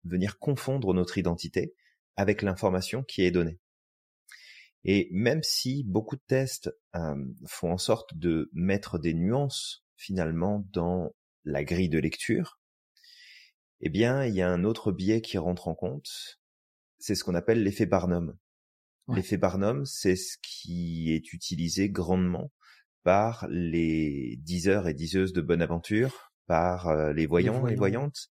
venir 0.03 0.39
confondre 0.39 0.93
notre 0.93 1.17
identité 1.17 1.73
avec 2.15 2.41
l'information 2.41 3.03
qui 3.03 3.23
est 3.23 3.31
donnée. 3.31 3.59
Et 4.83 5.07
même 5.11 5.43
si 5.43 5.83
beaucoup 5.85 6.15
de 6.15 6.23
tests 6.27 6.69
euh, 6.95 7.15
font 7.47 7.71
en 7.71 7.77
sorte 7.77 8.17
de 8.17 8.49
mettre 8.53 8.99
des 8.99 9.13
nuances 9.13 9.85
finalement 9.95 10.65
dans 10.71 11.15
la 11.45 11.63
grille 11.63 11.89
de 11.89 11.99
lecture, 11.99 12.59
eh 13.79 13.89
bien, 13.89 14.25
il 14.25 14.33
y 14.33 14.41
a 14.41 14.49
un 14.49 14.63
autre 14.63 14.91
biais 14.91 15.21
qui 15.21 15.37
rentre 15.37 15.67
en 15.67 15.75
compte. 15.75 16.39
C'est 17.03 17.15
ce 17.15 17.25
qu'on 17.25 17.35
appelle 17.35 17.61
l'effet 17.61 17.85
Barnum. 17.85 18.37
Ouais. 19.09 19.17
L'effet 19.17 19.35
Barnum, 19.35 19.85
c'est 19.85 20.15
ce 20.15 20.37
qui 20.41 21.11
est 21.11 21.33
utilisé 21.33 21.89
grandement 21.89 22.49
par 23.03 23.45
les 23.49 24.37
diseurs 24.37 24.87
et 24.87 24.93
diseuses 24.93 25.33
de 25.33 25.41
bonne 25.41 25.61
aventure, 25.61 26.31
par 26.45 26.87
euh, 26.87 27.11
les 27.11 27.25
voyants 27.25 27.67
et 27.67 27.75
voyantes, 27.75 28.31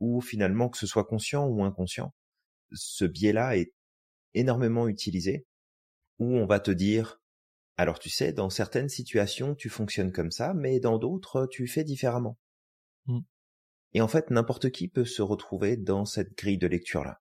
ou 0.00 0.22
finalement 0.22 0.70
que 0.70 0.78
ce 0.78 0.86
soit 0.86 1.04
conscient 1.04 1.46
ou 1.46 1.62
inconscient, 1.62 2.14
ce 2.72 3.04
biais-là 3.04 3.58
est 3.58 3.74
énormément 4.32 4.88
utilisé, 4.88 5.44
où 6.18 6.38
on 6.38 6.46
va 6.46 6.60
te 6.60 6.70
dire, 6.70 7.20
alors 7.76 7.98
tu 7.98 8.08
sais, 8.08 8.32
dans 8.32 8.48
certaines 8.48 8.88
situations, 8.88 9.54
tu 9.54 9.68
fonctionnes 9.68 10.12
comme 10.12 10.30
ça, 10.30 10.54
mais 10.54 10.80
dans 10.80 10.96
d'autres, 10.96 11.46
tu 11.50 11.66
fais 11.66 11.84
différemment. 11.84 12.38
Mm. 13.08 13.20
Et 13.92 14.00
en 14.00 14.08
fait, 14.08 14.30
n'importe 14.30 14.70
qui 14.70 14.88
peut 14.88 15.04
se 15.04 15.20
retrouver 15.20 15.76
dans 15.76 16.06
cette 16.06 16.34
grille 16.34 16.56
de 16.56 16.66
lecture-là. 16.66 17.20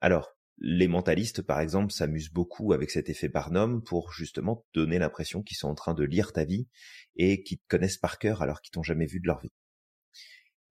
Alors, 0.00 0.36
les 0.58 0.88
mentalistes, 0.88 1.42
par 1.42 1.60
exemple, 1.60 1.92
s'amusent 1.92 2.32
beaucoup 2.32 2.72
avec 2.72 2.90
cet 2.90 3.08
effet 3.08 3.28
Barnum 3.28 3.82
pour 3.82 4.12
justement 4.12 4.56
te 4.56 4.80
donner 4.80 4.98
l'impression 4.98 5.42
qu'ils 5.42 5.56
sont 5.56 5.68
en 5.68 5.74
train 5.74 5.94
de 5.94 6.04
lire 6.04 6.32
ta 6.32 6.44
vie 6.44 6.68
et 7.16 7.42
qu'ils 7.42 7.58
te 7.58 7.66
connaissent 7.68 7.96
par 7.96 8.18
cœur 8.18 8.42
alors 8.42 8.60
qu'ils 8.60 8.72
t'ont 8.72 8.82
jamais 8.82 9.06
vu 9.06 9.20
de 9.20 9.26
leur 9.26 9.40
vie. 9.40 9.52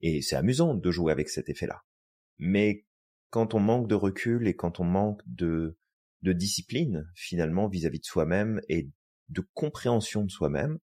Et 0.01 0.21
c'est 0.21 0.35
amusant 0.35 0.75
de 0.75 0.91
jouer 0.91 1.11
avec 1.11 1.29
cet 1.29 1.49
effet-là. 1.49 1.81
Mais 2.37 2.85
quand 3.29 3.53
on 3.53 3.59
manque 3.59 3.87
de 3.87 3.95
recul 3.95 4.47
et 4.47 4.55
quand 4.55 4.79
on 4.79 4.85
manque 4.85 5.21
de, 5.25 5.77
discipline, 6.21 7.09
finalement, 7.15 7.67
vis-à-vis 7.67 7.99
de 7.99 8.05
soi-même 8.05 8.61
et 8.69 8.89
de 9.29 9.41
compréhension 9.53 10.23
de 10.23 10.31
soi-même, 10.31 10.79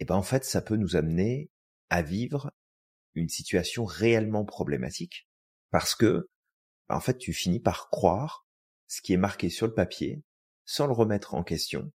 eh 0.00 0.04
ben, 0.04 0.14
en 0.14 0.22
fait, 0.22 0.44
ça 0.44 0.62
peut 0.62 0.76
nous 0.76 0.96
amener 0.96 1.50
à 1.90 2.02
vivre 2.02 2.52
une 3.14 3.28
situation 3.28 3.84
réellement 3.84 4.44
problématique 4.44 5.28
parce 5.70 5.94
que, 5.94 6.28
en 6.88 7.00
fait, 7.00 7.18
tu 7.18 7.32
finis 7.32 7.60
par 7.60 7.88
croire 7.88 8.46
ce 8.86 9.00
qui 9.00 9.12
est 9.12 9.18
marqué 9.18 9.48
sur 9.48 9.66
le 9.66 9.74
papier 9.74 10.22
sans 10.64 10.86
le 10.86 10.92
remettre 10.92 11.34
en 11.34 11.42
question, 11.42 11.92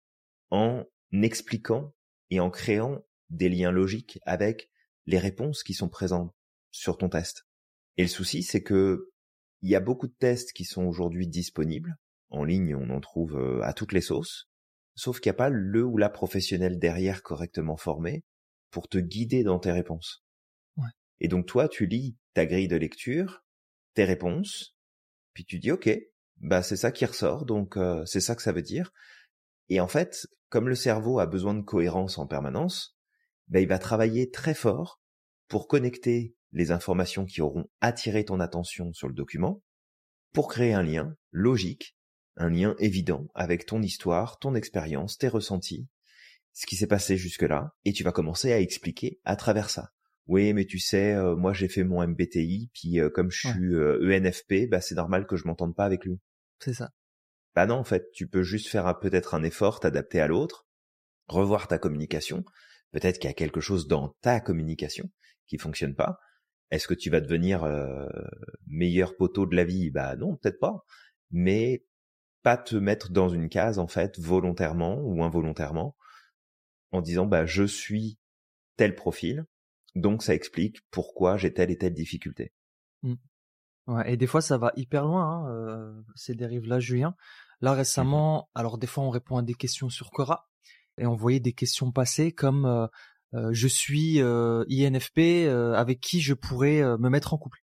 en 0.51 0.85
expliquant 1.13 1.95
et 2.31 2.41
en 2.41 2.51
créant 2.51 3.05
des 3.31 3.49
liens 3.49 3.71
logiques 3.71 4.19
avec 4.25 4.71
les 5.07 5.19
réponses 5.19 5.63
qui 5.63 5.75
sont 5.75 5.89
présentes 5.89 6.35
sur 6.71 6.99
ton 6.99 7.09
test. 7.09 7.47
Et 7.97 8.03
le 8.03 8.09
souci, 8.09 8.43
c'est 8.43 8.63
que 8.63 9.11
il 9.63 9.71
y 9.71 9.77
a 9.77 9.81
beaucoup 9.81 10.07
de 10.07 10.15
tests 10.19 10.53
qui 10.53 10.65
sont 10.65 10.85
aujourd'hui 10.85 11.27
disponibles. 11.27 11.97
En 12.31 12.45
ligne, 12.45 12.75
on 12.75 12.91
en 12.91 13.01
trouve 13.01 13.37
euh, 13.37 13.63
à 13.63 13.73
toutes 13.73 13.93
les 13.93 14.01
sauces. 14.01 14.49
Sauf 14.95 15.21
qu'il 15.21 15.31
n'y 15.31 15.37
a 15.37 15.39
pas 15.39 15.49
le 15.49 15.85
ou 15.85 15.97
la 15.97 16.09
professionnel 16.09 16.79
derrière 16.79 17.23
correctement 17.23 17.77
formé 17.77 18.25
pour 18.71 18.89
te 18.89 18.99
guider 18.99 19.45
dans 19.45 19.59
tes 19.59 19.73
réponses. 19.73 20.25
Ouais. 20.77 20.91
Et 21.21 21.29
donc 21.29 21.47
toi, 21.47 21.69
tu 21.69 21.87
lis 21.87 22.17
ta 22.35 22.47
grille 22.47 22.69
de 22.69 22.77
lecture, 22.77 23.45
tes 23.95 24.05
réponses, 24.05 24.76
puis 25.37 25.45
tu 25.45 25.59
dis 25.59 25.71
ok, 25.71 25.91
bah 26.39 26.63
c'est 26.63 26.79
ça 26.79 26.91
qui 26.91 27.05
ressort, 27.05 27.45
donc 27.45 27.77
euh, 27.77 28.07
c'est 28.07 28.23
ça 28.23 28.35
que 28.35 28.41
ça 28.41 28.53
veut 28.53 28.63
dire. 28.63 28.91
Et 29.69 29.81
en 29.81 29.87
fait, 29.87 30.27
comme 30.49 30.67
le 30.67 30.75
cerveau 30.75 31.19
a 31.19 31.27
besoin 31.27 31.53
de 31.53 31.61
cohérence 31.61 32.17
en 32.17 32.27
permanence, 32.27 32.97
bah, 33.49 33.61
il 33.61 33.69
va 33.69 33.79
travailler 33.79 34.31
très 34.31 34.55
fort 34.55 34.99
pour 35.49 35.69
connecter 35.69 36.35
les 36.53 36.71
informations 36.71 37.27
qui 37.27 37.43
auront 37.43 37.69
attiré 37.83 38.25
ton 38.25 38.41
attention 38.41 38.95
sur 38.95 39.09
le 39.09 39.15
document, 39.15 39.63
pour 40.33 40.49
créer 40.49 40.73
un 40.73 40.83
lien 40.83 41.15
logique, 41.33 41.99
un 42.37 42.49
lien 42.49 42.75
évident 42.79 43.27
avec 43.35 43.67
ton 43.67 43.83
histoire, 43.83 44.39
ton 44.39 44.55
expérience, 44.55 45.19
tes 45.19 45.29
ressentis, 45.29 45.87
ce 46.55 46.65
qui 46.65 46.77
s'est 46.77 46.87
passé 46.87 47.19
jusque-là, 47.19 47.75
et 47.85 47.93
tu 47.93 48.05
vas 48.05 48.13
commencer 48.13 48.55
à 48.55 48.61
expliquer 48.61 49.21
à 49.27 49.37
travers 49.37 49.69
ça. 49.69 49.93
Oui, 50.27 50.53
mais 50.53 50.65
tu 50.65 50.79
sais, 50.79 51.15
euh, 51.15 51.37
moi 51.37 51.53
j'ai 51.53 51.69
fait 51.69 51.85
mon 51.85 52.03
MBTI, 52.03 52.71
puis 52.75 53.01
euh, 53.01 53.09
comme 53.11 53.31
je 53.31 53.47
Ouais. 53.49 53.55
suis 53.55 53.75
euh, 53.75 54.01
ENFP, 54.03 54.69
bah 54.69 54.81
c'est 54.81 54.95
normal 54.97 55.27
que 55.27 55.37
je 55.37 55.47
m'entende 55.47 55.75
pas 55.75 55.85
avec 55.85 56.05
lui. 56.05 56.19
C'est 56.59 56.75
ça. 56.75 56.91
Bah 57.55 57.67
non, 57.67 57.77
en 57.77 57.85
fait, 57.85 58.11
tu 58.13 58.27
peux 58.29 58.43
juste 58.43 58.69
faire 58.69 58.99
peut-être 58.99 59.35
un 59.35 59.43
effort, 59.43 59.81
t'adapter 59.81 60.21
à 60.21 60.27
l'autre, 60.27 60.67
revoir 61.29 61.69
ta 61.69 61.79
communication. 61.79 62.45
Peut-être 62.93 63.19
qu'il 63.19 63.29
y 63.29 63.31
a 63.31 63.35
quelque 63.35 63.61
chose 63.61 63.89
dans 63.89 64.17
ta 64.21 64.41
communication 64.41 65.11
qui 65.47 65.59
fonctionne 65.59 65.95
pas. 65.95 66.19
Est-ce 66.71 66.89
que 66.89 66.95
tu 66.95 67.11
vas 67.11 67.21
devenir 67.21 67.65
euh, 67.65 68.07
meilleur 68.67 69.17
poteau 69.17 69.47
de 69.47 69.55
la 69.55 69.65
vie? 69.65 69.91
Bah 69.91 70.17
non, 70.17 70.37
peut-être 70.37 70.59
pas. 70.59 70.85
Mais 71.31 71.85
pas 72.43 72.57
te 72.57 72.77
mettre 72.77 73.11
dans 73.11 73.29
une 73.29 73.49
case 73.49 73.79
en 73.79 73.89
fait 73.89 74.19
volontairement 74.19 75.01
ou 75.03 75.23
involontairement 75.25 75.97
en 76.93 77.01
disant 77.01 77.27
bah 77.27 77.47
je 77.47 77.65
suis 77.65 78.19
tel 78.77 78.95
profil, 78.95 79.47
donc 79.97 80.23
ça 80.23 80.35
explique 80.35 80.81
pourquoi 80.91 81.37
j'ai 81.37 81.53
telle 81.53 81.71
et 81.71 81.79
telle 81.79 81.95
difficulté. 81.95 82.53
Ouais, 83.87 84.13
et 84.13 84.17
des 84.17 84.27
fois, 84.27 84.41
ça 84.41 84.59
va 84.59 84.73
hyper 84.77 85.05
loin, 85.05 85.25
hein, 85.25 85.49
euh, 85.51 86.03
ces 86.17 86.35
dérives-là, 86.35 86.81
Julien. 86.81 87.15
Là, 87.61 87.73
récemment, 87.73 88.51
alors 88.55 88.79
des 88.79 88.87
fois, 88.87 89.05
on 89.05 89.11
répond 89.11 89.37
à 89.37 89.43
des 89.43 89.55
questions 89.55 89.89
sur 89.89 90.11
Quora, 90.11 90.49
et 90.99 91.07
on 91.07 91.15
voyait 91.15 91.41
des 91.41 91.53
questions 91.53 91.93
passer 91.93 92.33
comme 92.33 92.65
euh, 92.67 92.87
euh, 93.35 93.51
je 93.53 93.69
suis 93.69 94.21
euh, 94.21 94.65
INFP, 94.69 95.19
euh, 95.47 95.75
avec 95.75 96.01
qui 96.01 96.21
je 96.21 96.35
pourrais 96.35 96.83
me 96.99 97.09
mettre 97.09 97.33
en 97.35 97.39
couple? 97.39 97.61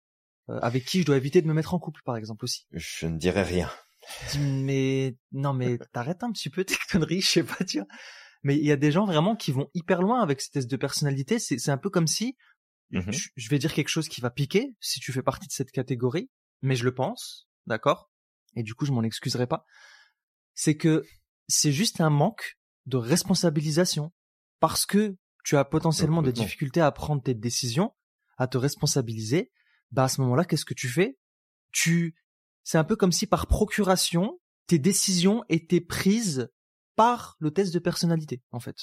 Euh, 0.50 0.58
Avec 0.60 0.84
qui 0.84 1.00
je 1.00 1.06
dois 1.06 1.16
éviter 1.16 1.42
de 1.42 1.46
me 1.46 1.54
mettre 1.54 1.74
en 1.74 1.78
couple, 1.78 2.02
par 2.04 2.16
exemple, 2.16 2.44
aussi. 2.44 2.66
Je 2.72 3.06
ne 3.06 3.16
dirais 3.18 3.42
rien. 3.42 3.70
Mais 4.38 5.16
non, 5.32 5.52
mais 5.52 5.78
t'arrêtes 5.92 6.22
un 6.22 6.32
petit 6.32 6.50
peu 6.50 6.64
tes 6.64 6.76
conneries, 6.90 7.20
je 7.20 7.28
sais 7.28 7.44
pas, 7.44 7.64
tu 7.64 7.78
vois. 7.78 7.88
Mais 8.42 8.56
il 8.56 8.64
y 8.64 8.72
a 8.72 8.76
des 8.76 8.90
gens 8.92 9.04
vraiment 9.04 9.36
qui 9.36 9.52
vont 9.52 9.68
hyper 9.74 10.00
loin 10.02 10.20
avec 10.22 10.40
ces 10.40 10.50
tests 10.50 10.70
de 10.70 10.76
personnalité. 10.76 11.38
C'est 11.38 11.70
un 11.70 11.78
peu 11.78 11.90
comme 11.90 12.06
si 12.06 12.36
Mhm. 12.92 13.12
je, 13.12 13.28
je 13.36 13.48
vais 13.50 13.58
dire 13.60 13.72
quelque 13.72 13.88
chose 13.88 14.08
qui 14.08 14.20
va 14.20 14.30
piquer 14.30 14.74
si 14.80 14.98
tu 14.98 15.12
fais 15.12 15.22
partie 15.22 15.46
de 15.46 15.52
cette 15.52 15.70
catégorie, 15.70 16.28
mais 16.60 16.74
je 16.74 16.82
le 16.84 16.92
pense, 16.92 17.48
d'accord? 17.66 18.10
Et 18.56 18.64
du 18.64 18.74
coup, 18.74 18.84
je 18.84 18.90
m'en 18.90 19.04
excuserai 19.04 19.46
pas. 19.46 19.64
C'est 20.54 20.76
que 20.76 21.04
c'est 21.46 21.70
juste 21.70 22.00
un 22.00 22.10
manque 22.10 22.58
de 22.86 22.96
responsabilisation 22.96 24.12
parce 24.58 24.86
que 24.86 25.16
tu 25.44 25.56
as 25.56 25.64
potentiellement 25.64 26.22
des 26.22 26.32
difficultés 26.32 26.80
à 26.80 26.90
prendre 26.90 27.22
tes 27.22 27.34
décisions, 27.34 27.94
à 28.38 28.48
te 28.48 28.58
responsabiliser. 28.58 29.52
Bah 29.92 30.04
à 30.04 30.08
ce 30.08 30.20
moment-là, 30.22 30.44
qu'est-ce 30.44 30.64
que 30.64 30.74
tu 30.74 30.88
fais? 30.88 31.16
Tu, 31.72 32.16
c'est 32.64 32.78
un 32.78 32.84
peu 32.84 32.96
comme 32.96 33.12
si 33.12 33.26
par 33.26 33.46
procuration, 33.46 34.40
tes 34.66 34.78
décisions 34.80 35.44
étaient 35.48 35.80
prises 35.80 36.50
par 36.96 37.36
le 37.38 37.50
test 37.50 37.72
de 37.72 37.78
personnalité, 37.78 38.42
en 38.50 38.60
fait. 38.60 38.76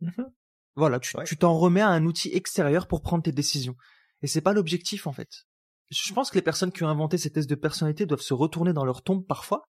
Mhm. 0.00 0.32
Voilà, 0.76 1.00
tu 1.00 1.16
Ouais. 1.16 1.24
t'en 1.38 1.58
remets 1.58 1.80
à 1.80 1.88
un 1.88 2.04
outil 2.04 2.30
extérieur 2.32 2.86
pour 2.86 3.00
prendre 3.02 3.22
tes 3.22 3.32
décisions. 3.32 3.76
Et 4.22 4.26
c'est 4.26 4.42
pas 4.42 4.52
l'objectif 4.52 5.06
en 5.06 5.12
fait. 5.12 5.28
Je 5.90 6.12
pense 6.12 6.30
que 6.30 6.34
les 6.34 6.42
personnes 6.42 6.72
qui 6.72 6.82
ont 6.82 6.88
inventé 6.88 7.16
ces 7.16 7.30
tests 7.30 7.48
de 7.48 7.54
personnalité 7.54 8.06
doivent 8.06 8.20
se 8.20 8.34
retourner 8.34 8.72
dans 8.72 8.84
leur 8.84 9.02
tombe 9.02 9.24
parfois, 9.26 9.62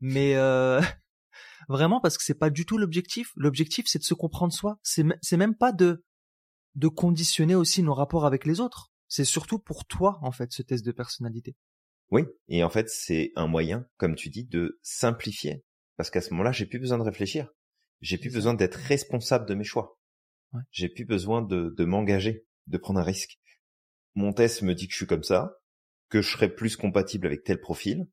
mais 0.00 0.34
euh, 0.34 0.80
vraiment 1.68 2.00
parce 2.00 2.16
que 2.18 2.24
c'est 2.24 2.38
pas 2.38 2.50
du 2.50 2.66
tout 2.66 2.78
l'objectif. 2.78 3.30
L'objectif 3.36 3.86
c'est 3.86 3.98
de 3.98 4.04
se 4.04 4.14
comprendre 4.14 4.52
soi. 4.52 4.78
C'est 4.82 5.36
même 5.36 5.54
pas 5.54 5.72
de 5.72 6.04
de 6.74 6.88
conditionner 6.88 7.54
aussi 7.54 7.82
nos 7.82 7.94
rapports 7.94 8.24
avec 8.24 8.46
les 8.46 8.58
autres. 8.60 8.90
C'est 9.08 9.26
surtout 9.26 9.58
pour 9.58 9.84
toi 9.84 10.18
en 10.22 10.32
fait 10.32 10.52
ce 10.52 10.62
test 10.62 10.84
de 10.84 10.92
personnalité. 10.92 11.54
Oui, 12.10 12.24
et 12.48 12.62
en 12.62 12.68
fait, 12.68 12.90
c'est 12.90 13.32
un 13.36 13.46
moyen, 13.46 13.86
comme 13.96 14.16
tu 14.16 14.28
dis, 14.28 14.44
de 14.44 14.78
simplifier 14.82 15.64
Parce 15.96 16.10
qu'à 16.10 16.20
ce 16.20 16.30
moment-là, 16.30 16.52
j'ai 16.52 16.66
plus 16.66 16.78
besoin 16.78 16.98
de 16.98 17.02
réfléchir. 17.02 17.48
J'ai 18.00 18.18
plus 18.18 18.32
besoin 18.32 18.54
d'être 18.54 18.76
responsable 18.76 19.46
de 19.46 19.54
mes 19.54 19.64
choix. 19.64 19.98
Ouais. 20.52 20.62
J'ai 20.70 20.88
plus 20.88 21.04
besoin 21.04 21.42
de, 21.42 21.74
de 21.76 21.84
m'engager, 21.84 22.46
de 22.66 22.78
prendre 22.78 23.00
un 23.00 23.04
risque. 23.04 23.38
Mon 24.14 24.32
test 24.32 24.62
me 24.62 24.74
dit 24.74 24.86
que 24.86 24.92
je 24.92 24.98
suis 24.98 25.06
comme 25.06 25.22
ça, 25.22 25.56
que 26.08 26.20
je 26.20 26.30
serais 26.30 26.54
plus 26.54 26.76
compatible 26.76 27.26
avec 27.26 27.44
tel 27.44 27.60
profil. 27.60 28.06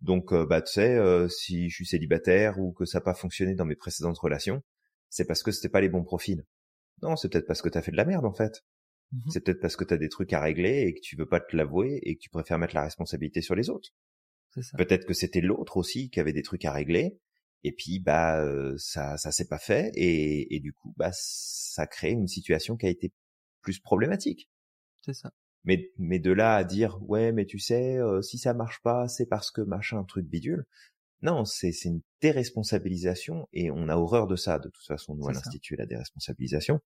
Donc, 0.00 0.32
euh, 0.32 0.46
bah, 0.46 0.62
tu 0.62 0.72
sais, 0.72 0.96
euh, 0.96 1.28
si 1.28 1.68
je 1.70 1.74
suis 1.74 1.86
célibataire 1.86 2.58
ou 2.58 2.72
que 2.72 2.84
ça 2.84 2.98
n'a 2.98 3.04
pas 3.04 3.14
fonctionné 3.14 3.54
dans 3.54 3.64
mes 3.64 3.76
précédentes 3.76 4.18
relations, 4.18 4.62
c'est 5.08 5.26
parce 5.26 5.42
que 5.42 5.52
c'était 5.52 5.68
pas 5.68 5.80
les 5.80 5.88
bons 5.88 6.04
profils. 6.04 6.44
Non, 7.02 7.16
c'est 7.16 7.28
peut-être 7.28 7.46
parce 7.46 7.62
que 7.62 7.68
t'as 7.68 7.82
fait 7.82 7.92
de 7.92 7.96
la 7.96 8.04
merde, 8.04 8.24
en 8.24 8.32
fait. 8.32 8.64
Mhm. 9.12 9.30
C'est 9.30 9.40
peut-être 9.40 9.60
parce 9.60 9.76
que 9.76 9.84
t'as 9.84 9.96
des 9.96 10.08
trucs 10.08 10.32
à 10.32 10.40
régler 10.40 10.82
et 10.86 10.94
que 10.94 11.00
tu 11.00 11.16
veux 11.16 11.28
pas 11.28 11.40
te 11.40 11.56
l'avouer 11.56 12.00
et 12.02 12.16
que 12.16 12.20
tu 12.20 12.30
préfères 12.30 12.58
mettre 12.58 12.74
la 12.74 12.82
responsabilité 12.82 13.42
sur 13.42 13.54
les 13.54 13.70
autres. 13.70 13.90
Peut-être 14.76 15.06
que 15.06 15.14
c'était 15.14 15.40
l'autre 15.40 15.76
aussi 15.76 16.10
qui 16.10 16.20
avait 16.20 16.32
des 16.32 16.42
trucs 16.42 16.64
à 16.64 16.72
régler 16.72 17.18
et 17.64 17.72
puis 17.72 18.00
bah 18.00 18.40
euh, 18.40 18.74
ça 18.76 19.16
ça 19.16 19.30
s'est 19.30 19.46
pas 19.46 19.58
fait 19.58 19.92
et, 19.94 20.54
et 20.54 20.60
du 20.60 20.72
coup 20.72 20.92
bah 20.96 21.10
ça 21.12 21.86
crée 21.86 22.10
une 22.10 22.28
situation 22.28 22.76
qui 22.76 22.86
a 22.86 22.90
été 22.90 23.12
plus 23.62 23.78
problématique. 23.78 24.50
C'est 25.00 25.14
ça. 25.14 25.32
Mais 25.64 25.90
mais 25.96 26.18
de 26.18 26.32
là 26.32 26.56
à 26.56 26.64
dire 26.64 26.98
ouais 27.02 27.32
mais 27.32 27.46
tu 27.46 27.58
sais 27.58 27.98
euh, 27.98 28.20
si 28.20 28.38
ça 28.38 28.52
marche 28.52 28.80
pas 28.82 29.08
c'est 29.08 29.26
parce 29.26 29.50
que 29.50 29.60
machin 29.60 30.04
truc 30.04 30.26
bidule. 30.26 30.66
Non, 31.22 31.44
c'est 31.44 31.70
c'est 31.70 31.88
une 31.88 32.02
déresponsabilisation 32.20 33.48
et 33.52 33.70
on 33.70 33.88
a 33.88 33.96
horreur 33.96 34.26
de 34.26 34.34
ça 34.34 34.58
de 34.58 34.68
toute 34.68 34.84
façon 34.84 35.14
nous 35.14 35.28
à 35.28 35.32
l'institut 35.32 35.76
la 35.76 35.86
déresponsabilisation. 35.86 36.80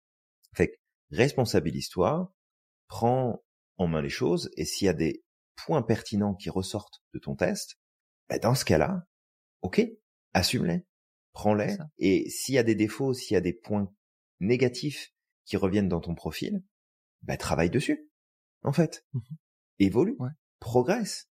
Fait 0.55 0.69
que 0.69 0.77
responsabilise-toi, 1.11 2.35
prends 2.87 3.43
en 3.79 3.87
main 3.87 4.03
les 4.03 4.11
choses 4.11 4.51
et 4.59 4.67
s'il 4.67 4.87
y 4.87 4.89
a 4.91 4.95
des 4.95 5.25
points 5.57 5.83
pertinents 5.83 6.35
qui 6.35 6.51
ressortent 6.51 7.03
de 7.15 7.19
ton 7.19 7.35
test, 7.37 7.79
bah 8.29 8.39
dans 8.39 8.55
ce 8.55 8.65
cas-là, 8.65 9.07
ok, 9.63 9.83
assume-les, 10.35 10.85
prends-les 11.33 11.77
et 11.99 12.29
s'il 12.31 12.55
y 12.55 12.59
a 12.59 12.63
des 12.63 12.75
défauts, 12.75 13.15
s'il 13.15 13.35
y 13.35 13.39
a 13.39 13.41
des 13.43 13.53
points 13.53 13.93
négatifs 14.41 15.13
qui 15.45 15.57
reviennent 15.57 15.89
dans 15.89 16.01
ton 16.01 16.15
profil, 16.15 16.63
bah 17.23 17.37
travaille 17.37 17.71
dessus. 17.71 18.11
En 18.63 18.73
fait, 18.73 19.05
Mhm. 19.15 19.23
évolue, 19.79 20.17
Ouais. 20.19 20.31
progresse. 20.61 21.29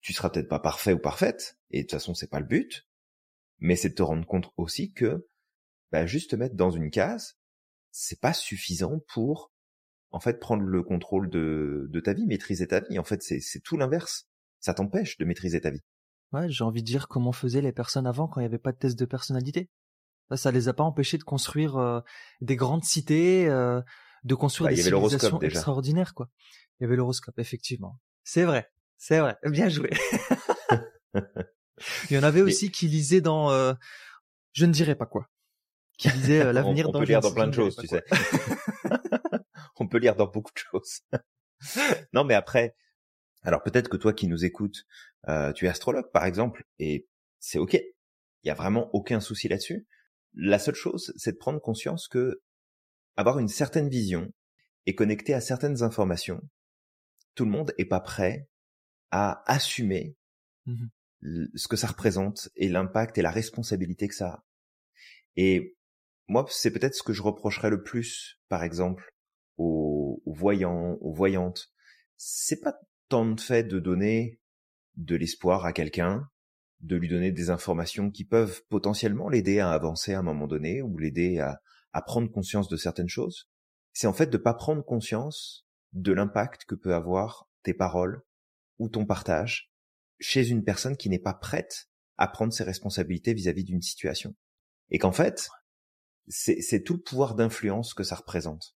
Tu 0.00 0.12
seras 0.12 0.30
peut-être 0.30 0.48
pas 0.48 0.58
parfait 0.60 0.92
ou 0.92 0.98
parfaite 0.98 1.58
et 1.70 1.78
de 1.78 1.82
toute 1.82 1.92
façon 1.92 2.14
c'est 2.14 2.28
pas 2.30 2.40
le 2.40 2.46
but, 2.46 2.86
mais 3.58 3.76
c'est 3.76 3.90
de 3.90 3.94
te 3.94 4.02
rendre 4.02 4.26
compte 4.26 4.52
aussi 4.56 4.92
que 4.92 5.28
bah, 5.92 6.06
juste 6.06 6.32
te 6.32 6.36
mettre 6.36 6.56
dans 6.56 6.70
une 6.70 6.90
case, 6.90 7.38
c'est 7.92 8.20
pas 8.20 8.34
suffisant 8.34 9.00
pour 9.08 9.52
en 10.14 10.20
fait 10.20 10.38
prendre 10.38 10.62
le 10.62 10.82
contrôle 10.82 11.28
de, 11.28 11.86
de 11.90 12.00
ta 12.00 12.12
vie, 12.12 12.24
maîtriser 12.26 12.68
ta 12.68 12.80
vie. 12.80 12.98
En 13.00 13.04
fait, 13.04 13.20
c'est 13.22 13.60
tout 13.62 13.76
l'inverse. 13.76 14.28
Ça 14.60 14.72
t'empêche 14.72 15.18
de 15.18 15.24
maîtriser 15.24 15.60
ta 15.60 15.70
vie. 15.70 15.82
Ouais, 16.32 16.48
j'ai 16.48 16.62
envie 16.64 16.82
de 16.82 16.86
dire 16.86 17.08
comment 17.08 17.32
faisaient 17.32 17.60
les 17.60 17.72
personnes 17.72 18.06
avant 18.06 18.28
quand 18.28 18.40
il 18.40 18.44
n'y 18.44 18.48
avait 18.48 18.58
pas 18.58 18.70
de 18.72 18.78
test 18.78 18.96
de 18.98 19.04
personnalité. 19.04 19.68
Ça, 20.30 20.36
ça 20.36 20.50
les 20.52 20.68
a 20.68 20.72
pas 20.72 20.84
empêchés 20.84 21.18
de 21.18 21.24
construire 21.24 21.76
euh, 21.76 22.00
des 22.40 22.54
grandes 22.56 22.84
cités, 22.84 23.46
euh, 23.48 23.82
de 24.22 24.34
construire 24.36 24.70
Bah, 24.70 24.76
des 24.76 24.82
civilisations 24.82 25.40
extraordinaires, 25.42 26.14
quoi. 26.14 26.30
Il 26.78 26.84
y 26.84 26.86
avait 26.86 26.96
l'horoscope, 26.96 27.38
effectivement. 27.38 27.98
C'est 28.22 28.44
vrai, 28.44 28.70
c'est 28.96 29.18
vrai. 29.18 29.36
Bien 29.44 29.68
joué. 29.68 29.90
il 32.10 32.14
y 32.16 32.18
en 32.18 32.22
avait 32.22 32.40
Mais- 32.42 32.46
aussi 32.52 32.70
qui 32.70 32.86
lisaient 32.88 33.20
dans, 33.20 33.50
euh, 33.50 33.74
je 34.52 34.64
ne 34.64 34.72
dirais 34.72 34.94
pas 34.94 35.06
quoi, 35.06 35.28
qui 35.98 36.08
lisaient 36.10 36.40
euh, 36.40 36.52
l'avenir 36.54 36.86
on, 36.86 36.90
on 36.90 36.92
dans 36.92 36.98
peut 37.00 37.06
lire 37.06 37.20
dans 37.20 37.34
plein 37.34 37.48
de 37.48 37.52
choses, 37.52 37.76
tu 37.76 37.86
sais. 37.88 38.04
on 39.84 39.88
peut 39.88 39.98
lire 39.98 40.16
dans 40.16 40.26
beaucoup 40.26 40.52
de 40.52 40.58
choses. 40.58 41.00
non, 42.12 42.24
mais 42.24 42.34
après, 42.34 42.74
alors 43.42 43.62
peut-être 43.62 43.88
que 43.88 43.96
toi 43.96 44.12
qui 44.12 44.28
nous 44.28 44.44
écoutes, 44.44 44.84
euh, 45.28 45.52
tu 45.52 45.66
es 45.66 45.68
astrologue 45.68 46.10
par 46.12 46.24
exemple, 46.24 46.64
et 46.78 47.06
c'est 47.40 47.58
ok. 47.58 47.74
Il 47.74 48.48
y 48.48 48.50
a 48.50 48.54
vraiment 48.54 48.90
aucun 48.94 49.20
souci 49.20 49.48
là-dessus. 49.48 49.86
La 50.34 50.58
seule 50.58 50.74
chose, 50.74 51.12
c'est 51.16 51.32
de 51.32 51.38
prendre 51.38 51.60
conscience 51.60 52.08
que 52.08 52.42
avoir 53.16 53.38
une 53.38 53.48
certaine 53.48 53.88
vision 53.88 54.32
et 54.86 54.94
connecter 54.94 55.34
à 55.34 55.40
certaines 55.40 55.82
informations, 55.82 56.42
tout 57.34 57.44
le 57.44 57.50
monde 57.50 57.72
est 57.78 57.84
pas 57.86 58.00
prêt 58.00 58.48
à 59.10 59.42
assumer 59.52 60.16
l- 61.22 61.48
ce 61.54 61.68
que 61.68 61.76
ça 61.76 61.88
représente 61.88 62.48
et 62.56 62.68
l'impact 62.68 63.18
et 63.18 63.22
la 63.22 63.30
responsabilité 63.30 64.08
que 64.08 64.14
ça 64.14 64.28
a. 64.28 64.44
Et 65.36 65.76
moi, 66.28 66.46
c'est 66.48 66.70
peut-être 66.72 66.94
ce 66.94 67.02
que 67.02 67.12
je 67.12 67.22
reprocherais 67.22 67.70
le 67.70 67.82
plus, 67.82 68.40
par 68.48 68.62
exemple, 68.64 69.13
aux, 69.56 70.22
aux 70.24 70.32
voyants, 70.32 70.98
aux 71.00 71.12
voyantes. 71.12 71.70
C'est 72.16 72.60
pas 72.60 72.78
tant 73.08 73.26
de 73.26 73.40
fait 73.40 73.64
de 73.64 73.78
donner 73.78 74.40
de 74.96 75.16
l'espoir 75.16 75.64
à 75.64 75.72
quelqu'un, 75.72 76.28
de 76.80 76.96
lui 76.96 77.08
donner 77.08 77.32
des 77.32 77.50
informations 77.50 78.10
qui 78.10 78.24
peuvent 78.24 78.62
potentiellement 78.68 79.28
l'aider 79.28 79.58
à 79.58 79.70
avancer 79.70 80.14
à 80.14 80.20
un 80.20 80.22
moment 80.22 80.46
donné 80.46 80.82
ou 80.82 80.98
l'aider 80.98 81.38
à, 81.38 81.60
à 81.92 82.02
prendre 82.02 82.30
conscience 82.30 82.68
de 82.68 82.76
certaines 82.76 83.08
choses. 83.08 83.48
C'est 83.92 84.06
en 84.06 84.12
fait 84.12 84.26
de 84.26 84.36
pas 84.36 84.54
prendre 84.54 84.84
conscience 84.84 85.66
de 85.92 86.12
l'impact 86.12 86.64
que 86.64 86.74
peut 86.74 86.94
avoir 86.94 87.48
tes 87.62 87.74
paroles 87.74 88.22
ou 88.78 88.88
ton 88.88 89.06
partage 89.06 89.72
chez 90.18 90.48
une 90.48 90.64
personne 90.64 90.96
qui 90.96 91.08
n'est 91.08 91.18
pas 91.18 91.34
prête 91.34 91.88
à 92.16 92.28
prendre 92.28 92.52
ses 92.52 92.64
responsabilités 92.64 93.34
vis-à-vis 93.34 93.64
d'une 93.64 93.82
situation. 93.82 94.34
Et 94.90 94.98
qu'en 94.98 95.12
fait, 95.12 95.48
c'est 96.28 96.82
tout 96.82 96.94
le 96.94 97.02
pouvoir 97.02 97.34
d'influence 97.34 97.94
que 97.94 98.04
ça 98.04 98.16
représente. 98.16 98.76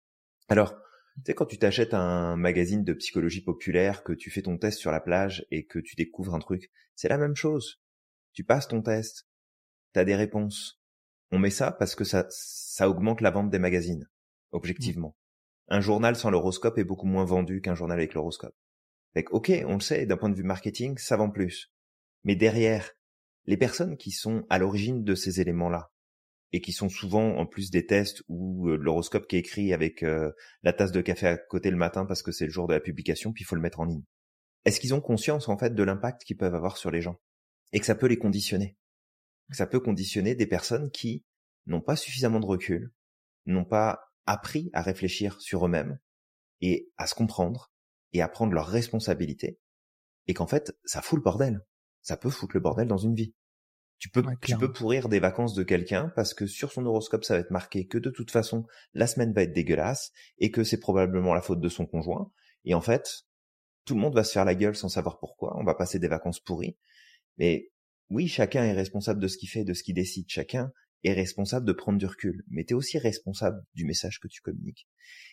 Alors, 0.48 0.74
tu 1.16 1.22
sais, 1.26 1.34
quand 1.34 1.46
tu 1.46 1.58
t'achètes 1.58 1.94
un 1.94 2.36
magazine 2.36 2.84
de 2.84 2.92
psychologie 2.92 3.42
populaire, 3.42 4.04
que 4.04 4.12
tu 4.12 4.30
fais 4.30 4.42
ton 4.42 4.58
test 4.58 4.78
sur 4.78 4.92
la 4.92 5.00
plage 5.00 5.46
et 5.50 5.64
que 5.64 5.78
tu 5.78 5.96
découvres 5.96 6.34
un 6.34 6.38
truc, 6.38 6.70
c'est 6.94 7.08
la 7.08 7.18
même 7.18 7.36
chose. 7.36 7.80
Tu 8.32 8.44
passes 8.44 8.68
ton 8.68 8.82
test, 8.82 9.26
t'as 9.92 10.04
des 10.04 10.14
réponses. 10.14 10.80
On 11.32 11.38
met 11.38 11.50
ça 11.50 11.72
parce 11.72 11.94
que 11.94 12.04
ça, 12.04 12.26
ça 12.30 12.88
augmente 12.88 13.20
la 13.20 13.30
vente 13.30 13.50
des 13.50 13.58
magazines, 13.58 14.08
objectivement. 14.52 15.16
Un 15.68 15.80
journal 15.80 16.14
sans 16.14 16.30
l'horoscope 16.30 16.78
est 16.78 16.84
beaucoup 16.84 17.06
moins 17.06 17.24
vendu 17.24 17.60
qu'un 17.60 17.74
journal 17.74 17.98
avec 17.98 18.14
l'horoscope. 18.14 18.54
Fait 19.14 19.24
que, 19.24 19.32
ok, 19.32 19.50
on 19.66 19.74
le 19.74 19.80
sait, 19.80 20.06
d'un 20.06 20.16
point 20.16 20.28
de 20.28 20.36
vue 20.36 20.44
marketing, 20.44 20.98
ça 20.98 21.16
vend 21.16 21.30
plus. 21.30 21.72
Mais 22.22 22.36
derrière, 22.36 22.92
les 23.46 23.56
personnes 23.56 23.96
qui 23.96 24.10
sont 24.10 24.44
à 24.50 24.58
l'origine 24.58 25.02
de 25.02 25.14
ces 25.14 25.40
éléments-là, 25.40 25.90
et 26.56 26.60
qui 26.62 26.72
sont 26.72 26.88
souvent 26.88 27.36
en 27.36 27.44
plus 27.44 27.70
des 27.70 27.84
tests 27.84 28.22
ou 28.28 28.70
euh, 28.70 28.76
l'horoscope 28.76 29.26
qui 29.28 29.36
est 29.36 29.40
écrit 29.40 29.74
avec 29.74 30.02
euh, 30.02 30.32
la 30.62 30.72
tasse 30.72 30.90
de 30.90 31.02
café 31.02 31.26
à 31.26 31.36
côté 31.36 31.70
le 31.70 31.76
matin 31.76 32.06
parce 32.06 32.22
que 32.22 32.32
c'est 32.32 32.46
le 32.46 32.50
jour 32.50 32.66
de 32.66 32.72
la 32.72 32.80
publication, 32.80 33.34
puis 33.34 33.42
il 33.42 33.46
faut 33.46 33.56
le 33.56 33.60
mettre 33.60 33.80
en 33.80 33.84
ligne. 33.84 34.04
Est-ce 34.64 34.80
qu'ils 34.80 34.94
ont 34.94 35.02
conscience 35.02 35.50
en 35.50 35.58
fait 35.58 35.74
de 35.74 35.82
l'impact 35.82 36.24
qu'ils 36.24 36.38
peuvent 36.38 36.54
avoir 36.54 36.78
sur 36.78 36.90
les 36.90 37.02
gens 37.02 37.20
et 37.74 37.78
que 37.78 37.84
ça 37.84 37.94
peut 37.94 38.06
les 38.06 38.16
conditionner? 38.16 38.78
Ça 39.50 39.66
peut 39.66 39.80
conditionner 39.80 40.34
des 40.34 40.46
personnes 40.46 40.90
qui 40.90 41.26
n'ont 41.66 41.82
pas 41.82 41.94
suffisamment 41.94 42.40
de 42.40 42.46
recul, 42.46 42.90
n'ont 43.44 43.66
pas 43.66 44.00
appris 44.24 44.70
à 44.72 44.80
réfléchir 44.80 45.38
sur 45.42 45.66
eux-mêmes 45.66 45.98
et 46.62 46.90
à 46.96 47.06
se 47.06 47.14
comprendre 47.14 47.70
et 48.14 48.22
à 48.22 48.28
prendre 48.28 48.54
leurs 48.54 48.68
responsabilités 48.68 49.60
et 50.26 50.32
qu'en 50.32 50.46
fait 50.46 50.74
ça 50.86 51.02
fout 51.02 51.18
le 51.18 51.22
bordel. 51.22 51.60
Ça 52.00 52.16
peut 52.16 52.30
foutre 52.30 52.56
le 52.56 52.60
bordel 52.60 52.88
dans 52.88 52.96
une 52.96 53.14
vie. 53.14 53.34
Tu 53.98 54.10
peux, 54.10 54.20
Ouais, 54.22 54.34
tu 54.42 54.56
peux 54.56 54.72
pourrir 54.72 55.08
des 55.08 55.20
vacances 55.20 55.54
de 55.54 55.62
quelqu'un 55.62 56.12
parce 56.16 56.34
que 56.34 56.46
sur 56.46 56.70
son 56.70 56.84
horoscope, 56.84 57.24
ça 57.24 57.34
va 57.34 57.40
être 57.40 57.50
marqué 57.50 57.86
que 57.86 57.96
de 57.96 58.10
toute 58.10 58.30
façon, 58.30 58.66
la 58.92 59.06
semaine 59.06 59.32
va 59.32 59.42
être 59.42 59.54
dégueulasse 59.54 60.12
et 60.38 60.50
que 60.50 60.64
c'est 60.64 60.80
probablement 60.80 61.32
la 61.32 61.40
faute 61.40 61.60
de 61.60 61.68
son 61.68 61.86
conjoint. 61.86 62.30
Et 62.64 62.74
en 62.74 62.82
fait, 62.82 63.24
tout 63.86 63.94
le 63.94 64.00
monde 64.00 64.14
va 64.14 64.24
se 64.24 64.32
faire 64.32 64.44
la 64.44 64.54
gueule 64.54 64.76
sans 64.76 64.90
savoir 64.90 65.18
pourquoi. 65.18 65.56
On 65.58 65.64
va 65.64 65.74
passer 65.74 65.98
des 65.98 66.08
vacances 66.08 66.40
pourries. 66.40 66.76
Mais 67.38 67.70
oui, 68.10 68.28
chacun 68.28 68.64
est 68.64 68.72
responsable 68.72 69.20
de 69.20 69.28
ce 69.28 69.38
qu'il 69.38 69.48
fait, 69.48 69.64
de 69.64 69.72
ce 69.72 69.82
qu'il 69.82 69.94
décide. 69.94 70.26
Chacun 70.28 70.72
est 71.04 71.12
responsable 71.12 71.66
de 71.66 71.72
prendre 71.72 71.98
du 71.98 72.06
recul. 72.06 72.44
Mais 72.48 72.64
tu 72.64 72.74
es 72.74 72.76
aussi 72.76 72.98
responsable 72.98 73.62
du 73.74 73.86
message 73.86 74.20
que 74.20 74.28
tu 74.28 74.42
communiques. 74.42 74.88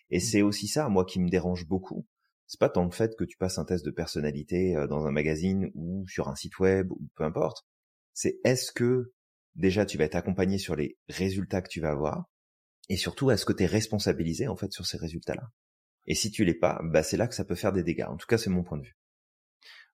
Et 0.10 0.20
c'est 0.20 0.42
aussi 0.42 0.68
ça, 0.68 0.88
moi, 0.88 1.06
qui 1.06 1.20
me 1.20 1.30
dérange 1.30 1.68
beaucoup. 1.68 2.06
C'est 2.46 2.60
pas 2.60 2.70
tant 2.70 2.86
le 2.86 2.92
fait 2.92 3.16
que 3.18 3.24
tu 3.24 3.38
passes 3.38 3.58
un 3.58 3.66
test 3.66 3.86
de 3.86 3.92
personnalité 3.92 4.76
euh, 4.76 4.88
dans 4.88 5.06
un 5.06 5.12
magazine 5.12 5.72
ou 5.74 6.08
sur 6.08 6.28
un 6.30 6.36
site 6.36 6.60
web 6.60 6.92
ou 6.92 7.10
peu 7.16 7.24
importe 7.24 7.66
c'est 8.14 8.40
est-ce 8.44 8.72
que 8.72 9.14
déjà 9.56 9.86
tu 9.86 9.98
vas 9.98 10.06
être 10.06 10.16
accompagné 10.16 10.58
sur 10.58 10.76
les 10.76 10.98
résultats 11.10 11.62
que 11.62 11.70
tu 11.70 11.82
vas 11.82 11.92
avoir 11.92 12.26
et 12.90 12.98
surtout 12.98 13.32
est-ce 13.32 13.46
que 13.46 13.54
tu 13.54 13.64
es 13.64 13.68
responsabilisé 13.68 14.48
en 14.48 14.56
fait 14.56 14.72
sur 14.72 14.86
ces 14.86 14.98
résultats-là? 14.98 15.50
Et 16.06 16.16
si 16.16 16.32
tu 16.32 16.44
l'es 16.44 16.54
pas, 16.54 16.80
bah 16.84 17.04
c'est 17.04 17.18
là 17.18 17.28
que 17.28 17.36
ça 17.36 17.46
peut 17.46 17.56
faire 17.56 17.72
des 17.72 17.84
dégâts. 17.84 18.06
En 18.10 18.18
tout 18.18 18.28
cas, 18.28 18.38
c'est 18.38 18.50
mon 18.50 18.64
point 18.64 18.78
de 18.78 18.84
vue. 18.84 18.98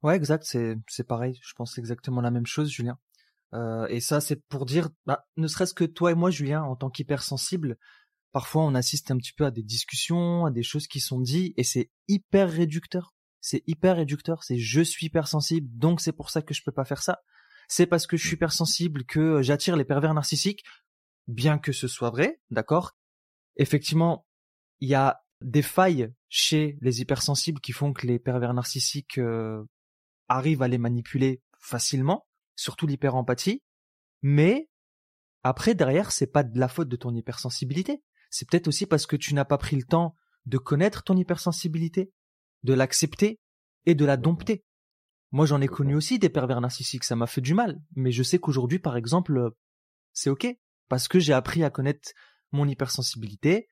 Ouais, 0.03 0.15
exact, 0.15 0.43
c'est 0.45 0.77
c'est 0.87 1.05
pareil. 1.05 1.37
Je 1.41 1.53
pense 1.53 1.77
exactement 1.77 2.21
la 2.21 2.31
même 2.31 2.45
chose, 2.45 2.69
Julien. 2.69 2.97
Euh, 3.53 3.87
et 3.87 3.99
ça, 3.99 4.21
c'est 4.21 4.41
pour 4.47 4.65
dire, 4.65 4.89
bah, 5.05 5.25
ne 5.37 5.47
serait-ce 5.47 5.73
que 5.73 5.83
toi 5.83 6.11
et 6.11 6.15
moi, 6.15 6.29
Julien, 6.29 6.63
en 6.63 6.75
tant 6.75 6.89
qu'hypersensible, 6.89 7.77
parfois 8.31 8.63
on 8.63 8.75
assiste 8.75 9.11
un 9.11 9.17
petit 9.17 9.33
peu 9.33 9.45
à 9.45 9.51
des 9.51 9.63
discussions, 9.63 10.45
à 10.45 10.51
des 10.51 10.63
choses 10.63 10.87
qui 10.87 10.99
sont 10.99 11.19
dites, 11.19 11.53
et 11.57 11.63
c'est 11.63 11.89
hyper 12.07 12.49
réducteur. 12.49 13.15
C'est 13.41 13.63
hyper 13.67 13.97
réducteur. 13.97 14.43
C'est 14.43 14.57
je 14.57 14.81
suis 14.81 15.07
hypersensible, 15.07 15.67
donc 15.77 16.01
c'est 16.01 16.11
pour 16.11 16.29
ça 16.29 16.41
que 16.41 16.53
je 16.53 16.61
peux 16.63 16.71
pas 16.71 16.85
faire 16.85 17.01
ça. 17.01 17.19
C'est 17.67 17.85
parce 17.85 18.07
que 18.07 18.17
je 18.17 18.25
suis 18.25 18.35
hypersensible 18.35 19.03
que 19.05 19.41
j'attire 19.41 19.75
les 19.75 19.85
pervers 19.85 20.13
narcissiques, 20.13 20.63
bien 21.27 21.57
que 21.57 21.71
ce 21.71 21.87
soit 21.87 22.09
vrai, 22.09 22.39
d'accord? 22.49 22.95
Effectivement, 23.57 24.25
il 24.79 24.89
y 24.89 24.95
a 24.95 25.21
des 25.41 25.61
failles 25.61 26.13
chez 26.29 26.77
les 26.81 27.01
hypersensibles 27.01 27.61
qui 27.61 27.71
font 27.71 27.93
que 27.93 28.07
les 28.07 28.19
pervers 28.19 28.53
narcissiques 28.53 29.17
euh, 29.17 29.63
arrivent 30.27 30.61
à 30.61 30.67
les 30.67 30.77
manipuler 30.77 31.41
facilement, 31.59 32.27
surtout 32.55 32.87
l'hyperempathie. 32.87 33.63
Mais 34.21 34.69
après, 35.43 35.75
derrière, 35.75 36.11
c'est 36.11 36.27
pas 36.27 36.43
de 36.43 36.59
la 36.59 36.67
faute 36.67 36.89
de 36.89 36.95
ton 36.95 37.13
hypersensibilité. 37.13 38.01
C'est 38.29 38.49
peut-être 38.49 38.67
aussi 38.67 38.85
parce 38.85 39.05
que 39.05 39.15
tu 39.15 39.33
n'as 39.33 39.45
pas 39.45 39.57
pris 39.57 39.75
le 39.75 39.83
temps 39.83 40.15
de 40.45 40.57
connaître 40.57 41.03
ton 41.03 41.15
hypersensibilité, 41.15 42.11
de 42.63 42.73
l'accepter 42.73 43.39
et 43.85 43.95
de 43.95 44.05
la 44.05 44.17
dompter. 44.17 44.63
Moi, 45.31 45.45
j'en 45.45 45.61
ai 45.61 45.67
connu 45.67 45.95
aussi 45.95 46.19
des 46.19 46.29
pervers 46.29 46.61
narcissiques, 46.61 47.03
ça 47.03 47.15
m'a 47.15 47.27
fait 47.27 47.41
du 47.41 47.53
mal. 47.53 47.79
Mais 47.95 48.11
je 48.11 48.23
sais 48.23 48.39
qu'aujourd'hui, 48.39 48.79
par 48.79 48.95
exemple, 48.97 49.51
c'est 50.13 50.29
ok. 50.29 50.47
Parce 50.89 51.07
que 51.07 51.19
j'ai 51.19 51.33
appris 51.33 51.63
à 51.63 51.69
connaître 51.69 52.11
mon 52.51 52.67
hypersensibilité, 52.67 53.67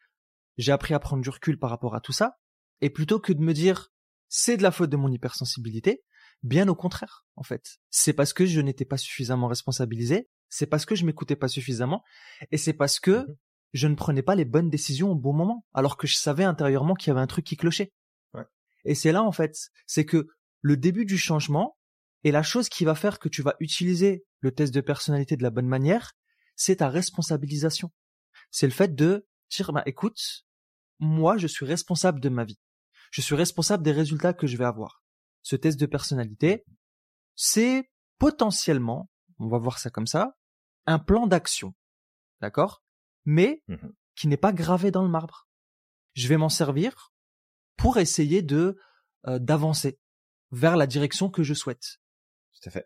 j'ai 0.58 0.72
appris 0.72 0.94
à 0.94 1.00
prendre 1.00 1.24
du 1.24 1.30
recul 1.30 1.58
par 1.58 1.70
rapport 1.70 1.96
à 1.96 2.02
tout 2.02 2.12
ça. 2.12 2.38
Et 2.82 2.89
plutôt 2.89 3.20
que 3.20 3.32
de 3.32 3.41
me 3.41 3.54
dire, 3.54 3.89
c'est 4.28 4.58
de 4.58 4.63
la 4.63 4.72
faute 4.72 4.89
de 4.89 4.98
mon 4.98 5.12
hypersensibilité, 5.12 6.04
bien 6.44 6.68
au 6.68 6.76
contraire, 6.76 7.26
en 7.38 7.44
fait. 7.44 7.78
C'est 7.89 8.13
parce 8.13 8.34
que 8.34 8.46
je 8.46 8.60
n'étais 8.60 8.84
pas 8.84 8.98
suffisamment 8.98 9.48
responsabilisé, 9.48 10.28
c'est 10.50 10.68
parce 10.68 10.86
que 10.86 10.96
je 10.96 11.06
m'écoutais 11.06 11.38
pas 11.38 11.48
suffisamment, 11.48 12.04
et 12.52 12.58
c'est 12.58 12.74
parce 12.74 13.00
que 13.00 13.28
mmh 13.28 13.36
je 13.76 13.89
ne 13.89 13.96
prenais 13.96 14.24
pas 14.24 14.36
les 14.36 14.46
bonnes 14.46 14.70
décisions 14.70 15.12
au 15.12 15.15
bon 15.15 15.34
moment, 15.34 15.65
alors 15.74 15.98
que 15.98 16.08
je 16.08 16.15
savais 16.15 16.46
intérieurement 16.46 16.96
qu'il 16.96 17.10
y 17.10 17.12
avait 17.12 17.20
un 17.20 17.28
truc 17.28 17.46
qui 17.46 17.58
clochait. 17.58 17.91
Et 18.86 18.96
c'est 18.96 19.12
là, 19.12 19.22
en 19.22 19.34
fait, 19.34 19.58
c'est 19.86 20.06
que 20.06 20.28
le 20.65 20.78
début 20.78 21.06
du 21.06 21.19
changement 21.19 21.78
et 22.23 22.32
la 22.32 22.41
chose 22.41 22.69
qui 22.69 22.86
va 22.86 22.95
faire 22.95 23.19
que 23.19 23.30
tu 23.30 23.43
vas 23.43 23.56
utiliser 23.60 24.25
le 24.39 24.51
test 24.51 24.73
de 24.73 24.82
personnalité 24.82 25.38
de 25.38 25.43
la 25.43 25.51
bonne 25.51 25.67
manière, 25.67 26.13
c'est 26.56 26.78
ta 26.78 26.89
responsabilisation. 26.89 27.91
C'est 28.49 28.65
le 28.65 28.73
fait 28.73 28.95
de 28.95 29.28
dire, 29.51 29.71
bah, 29.71 29.84
écoute, 29.86 30.19
moi, 30.97 31.38
je 31.38 31.45
suis 31.45 31.67
responsable 31.67 32.19
de 32.19 32.30
ma 32.30 32.45
vie. 32.45 32.58
Je 33.12 33.21
suis 33.21 33.36
responsable 33.36 33.84
des 33.84 33.91
résultats 33.91 34.34
que 34.34 34.47
je 34.47 34.58
vais 34.58 34.65
avoir. 34.65 35.04
Ce 35.43 35.56
test 35.56 35.80
de 35.80 35.86
personnalité, 35.86 36.65
c'est 37.36 37.91
potentiellement, 38.17 39.12
on 39.38 39.47
va 39.47 39.60
voir 39.60 39.78
ça 39.78 39.91
comme 39.91 40.08
ça, 40.08 40.36
un 40.88 40.97
plan 40.97 41.28
d'action. 41.28 41.75
D'accord? 42.41 42.84
Mais, 43.25 43.62
mmh 43.67 43.75
qui 44.15 44.30
n'est 44.30 44.38
pas 44.38 44.54
gravé 44.54 44.91
dans 44.91 45.04
le 45.04 45.10
marbre. 45.10 45.45
Je 46.13 46.30
vais 46.30 46.38
m'en 46.38 46.47
servir 46.47 47.12
pour 47.75 47.97
essayer 47.97 48.41
de, 48.41 48.78
euh, 49.28 49.39
d'avancer 49.39 49.99
vers 50.52 50.78
la 50.78 50.88
direction 50.88 51.30
que 51.30 51.44
je 51.44 51.54
souhaite. 51.54 52.00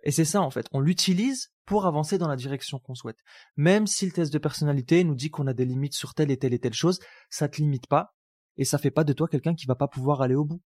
Et 0.04 0.12
c'est 0.12 0.26
ça 0.26 0.42
en 0.42 0.50
fait, 0.50 0.68
on 0.72 0.80
l'utilise 0.80 1.52
pour 1.66 1.86
avancer 1.86 2.18
dans 2.18 2.28
la 2.28 2.36
direction 2.36 2.80
qu'on 2.80 2.96
souhaite. 2.96 3.20
Même 3.56 3.88
si 3.88 4.06
le 4.06 4.12
test 4.12 4.34
de 4.34 4.38
personnalité 4.38 5.04
nous 5.04 5.16
dit 5.16 5.30
qu'on 5.30 5.48
a 5.48 5.54
des 5.54 5.66
limites 5.66 5.94
sur 5.94 6.14
telle 6.14 6.32
et 6.32 6.38
telle 6.38 6.54
et 6.54 6.60
telle 6.60 6.74
chose, 6.74 7.00
ça 7.30 7.48
te 7.48 7.58
limite 7.58 7.88
pas 7.88 8.16
et 8.58 8.66
ça 8.66 8.78
fait 8.78 8.92
pas 8.92 9.04
de 9.04 9.14
toi 9.14 9.28
quelqu'un 9.28 9.56
qui 9.56 9.68
va 9.68 9.76
pas 9.76 9.88
pouvoir 9.88 10.22
aller 10.22 10.36
au 10.36 10.44
bout. 10.44 10.62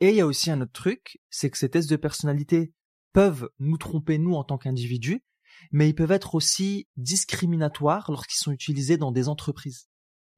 Et 0.00 0.10
il 0.10 0.16
y 0.16 0.20
a 0.20 0.26
aussi 0.26 0.50
un 0.50 0.60
autre 0.60 0.72
truc, 0.72 1.20
c'est 1.30 1.50
que 1.50 1.58
ces 1.58 1.70
tests 1.70 1.88
de 1.88 1.96
personnalité 1.96 2.72
peuvent 3.12 3.48
nous 3.58 3.78
tromper 3.78 4.18
nous 4.18 4.34
en 4.34 4.44
tant 4.44 4.58
qu'individus, 4.58 5.24
mais 5.70 5.88
ils 5.88 5.94
peuvent 5.94 6.12
être 6.12 6.34
aussi 6.34 6.88
discriminatoires 6.96 8.10
lorsqu'ils 8.10 8.38
sont 8.38 8.52
utilisés 8.52 8.96
dans 8.96 9.12
des 9.12 9.28
entreprises. 9.28 9.88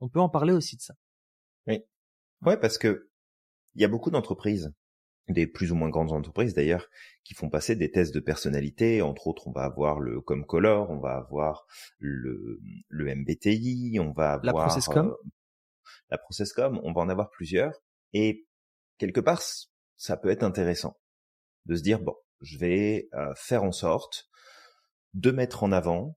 On 0.00 0.08
peut 0.08 0.20
en 0.20 0.28
parler 0.28 0.52
aussi 0.52 0.76
de 0.76 0.82
ça. 0.82 0.94
Oui. 1.66 1.80
Ouais, 2.42 2.58
parce 2.58 2.78
que 2.78 3.10
il 3.74 3.82
y 3.82 3.84
a 3.84 3.88
beaucoup 3.88 4.10
d'entreprises 4.10 4.72
des 5.28 5.46
plus 5.46 5.72
ou 5.72 5.74
moins 5.74 5.90
grandes 5.90 6.12
entreprises 6.12 6.54
d'ailleurs 6.54 6.88
qui 7.24 7.34
font 7.34 7.50
passer 7.50 7.76
des 7.76 7.90
tests 7.90 8.14
de 8.14 8.20
personnalité. 8.20 9.02
Entre 9.02 9.26
autres, 9.26 9.46
on 9.46 9.52
va 9.52 9.64
avoir 9.64 10.00
le 10.00 10.20
Comcolor, 10.20 10.90
on 10.90 10.98
va 10.98 11.16
avoir 11.16 11.66
le, 11.98 12.60
le 12.88 13.14
MBTI, 13.14 13.98
on 14.00 14.12
va 14.12 14.32
avoir 14.32 14.44
la 14.44 14.52
Processcom. 14.52 15.08
Euh, 15.08 15.30
la 16.10 16.18
Processcom, 16.18 16.80
on 16.82 16.92
va 16.92 17.02
en 17.02 17.08
avoir 17.08 17.30
plusieurs. 17.30 17.74
Et 18.12 18.46
quelque 18.96 19.20
part, 19.20 19.42
ça 19.96 20.16
peut 20.16 20.30
être 20.30 20.42
intéressant 20.42 20.98
de 21.66 21.76
se 21.76 21.82
dire 21.82 22.00
bon, 22.00 22.14
je 22.40 22.56
vais 22.58 23.08
euh, 23.14 23.32
faire 23.36 23.64
en 23.64 23.72
sorte 23.72 24.28
de 25.14 25.30
mettre 25.30 25.62
en 25.62 25.72
avant 25.72 26.16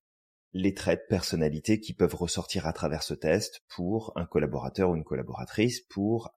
les 0.54 0.74
traits 0.74 1.02
de 1.02 1.08
personnalité 1.08 1.80
qui 1.80 1.94
peuvent 1.94 2.16
ressortir 2.16 2.68
à 2.68 2.74
travers 2.74 3.04
ce 3.04 3.14
test 3.14 3.62
pour 3.70 4.12
un 4.16 4.26
collaborateur 4.26 4.90
ou 4.90 4.96
une 4.96 5.04
collaboratrice 5.04 5.82
pour 5.82 6.34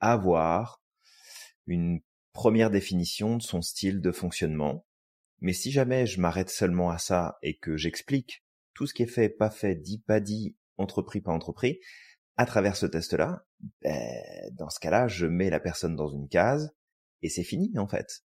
avoir 0.00 0.82
une 1.66 2.00
première 2.34 2.70
définition 2.70 3.38
de 3.38 3.42
son 3.42 3.62
style 3.62 4.02
de 4.02 4.12
fonctionnement. 4.12 4.84
Mais 5.40 5.54
si 5.54 5.70
jamais 5.70 6.04
je 6.04 6.20
m'arrête 6.20 6.50
seulement 6.50 6.90
à 6.90 6.98
ça 6.98 7.38
et 7.42 7.56
que 7.56 7.76
j'explique 7.76 8.44
tout 8.74 8.86
ce 8.86 8.92
qui 8.92 9.04
est 9.04 9.06
fait, 9.06 9.30
pas 9.30 9.50
fait, 9.50 9.76
dit, 9.76 10.00
pas 10.00 10.20
dit, 10.20 10.56
entrepris, 10.76 11.20
pas 11.20 11.32
entrepris, 11.32 11.80
à 12.36 12.44
travers 12.44 12.76
ce 12.76 12.86
test-là, 12.86 13.46
ben, 13.80 14.20
dans 14.52 14.68
ce 14.68 14.80
cas-là, 14.80 15.08
je 15.08 15.26
mets 15.26 15.48
la 15.48 15.60
personne 15.60 15.96
dans 15.96 16.08
une 16.08 16.28
case 16.28 16.74
et 17.22 17.30
c'est 17.30 17.44
fini 17.44 17.72
en 17.78 17.86
fait. 17.86 18.24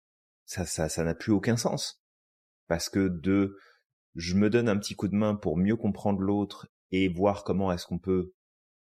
Ça, 0.44 0.66
ça, 0.66 0.88
ça 0.88 1.02
n'a 1.02 1.14
plus 1.14 1.32
aucun 1.32 1.56
sens 1.56 2.02
parce 2.68 2.90
que 2.90 3.08
de, 3.08 3.56
je 4.14 4.34
me 4.34 4.50
donne 4.50 4.68
un 4.68 4.78
petit 4.78 4.94
coup 4.94 5.08
de 5.08 5.16
main 5.16 5.34
pour 5.34 5.56
mieux 5.56 5.76
comprendre 5.76 6.20
l'autre 6.20 6.68
et 6.90 7.08
voir 7.08 7.42
comment 7.44 7.72
est-ce 7.72 7.86
qu'on 7.86 7.98
peut 7.98 8.34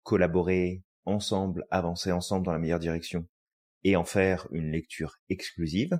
collaborer 0.01 0.83
ensemble, 1.05 1.65
avancer 1.69 2.11
ensemble 2.11 2.45
dans 2.45 2.53
la 2.53 2.59
meilleure 2.59 2.79
direction 2.79 3.27
et 3.83 3.95
en 3.95 4.05
faire 4.05 4.47
une 4.51 4.71
lecture 4.71 5.17
exclusive, 5.29 5.99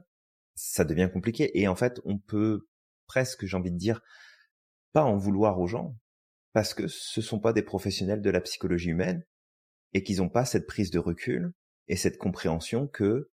ça 0.56 0.86
devient 0.86 1.10
compliqué. 1.12 1.60
Et 1.60 1.68
en 1.68 1.76
fait, 1.76 2.00
on 2.06 2.18
peut 2.18 2.68
presque, 3.08 3.46
j'ai 3.46 3.58
envie 3.58 3.72
de 3.72 3.78
dire, 3.78 4.02
pas 4.94 5.04
en 5.04 5.18
vouloir 5.18 5.60
aux 5.60 5.68
gens, 5.68 5.98
parce 6.54 6.74
que 6.74 6.88
ce 6.88 7.22
sont 7.22 7.40
pas 7.40 7.54
des 7.54 7.64
professionnels 7.64 8.22
de 8.22 8.30
la 8.30 8.42
psychologie 8.42 8.90
humaine 8.90 9.26
et 9.94 10.04
qu'ils 10.04 10.18
n'ont 10.18 10.30
pas 10.30 10.46
cette 10.46 10.68
prise 10.68 10.92
de 10.92 11.00
recul 11.00 11.54
et 11.88 11.96
cette 11.96 12.18
compréhension 12.18 12.88
que 12.88 13.30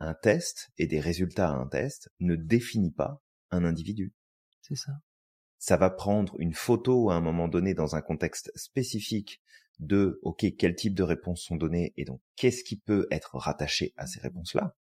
un 0.00 0.14
test 0.14 0.70
et 0.78 0.86
des 0.86 0.98
résultats 0.98 1.50
à 1.50 1.54
un 1.54 1.68
test 1.68 2.10
ne 2.18 2.34
définit 2.34 2.90
pas 2.90 3.22
un 3.50 3.64
individu. 3.64 4.12
C'est 4.62 4.76
ça. 4.76 4.92
Ça 5.58 5.76
va 5.76 5.90
prendre 5.90 6.34
une 6.40 6.54
photo 6.54 7.10
à 7.10 7.14
un 7.14 7.20
moment 7.20 7.46
donné 7.46 7.74
dans 7.74 7.94
un 7.94 8.02
contexte 8.02 8.50
spécifique 8.56 9.42
de 9.78 10.18
OK, 10.22 10.44
quel 10.58 10.74
type 10.76 10.94
de 10.94 11.02
réponses 11.02 11.42
sont 11.42 11.56
données 11.56 11.92
et 11.96 12.04
donc 12.04 12.20
qu'est-ce 12.36 12.64
qui 12.64 12.76
peut 12.76 13.06
être 13.10 13.36
rattaché 13.36 13.92
à 13.96 14.06
ces 14.06 14.20
réponses-là. 14.20 14.76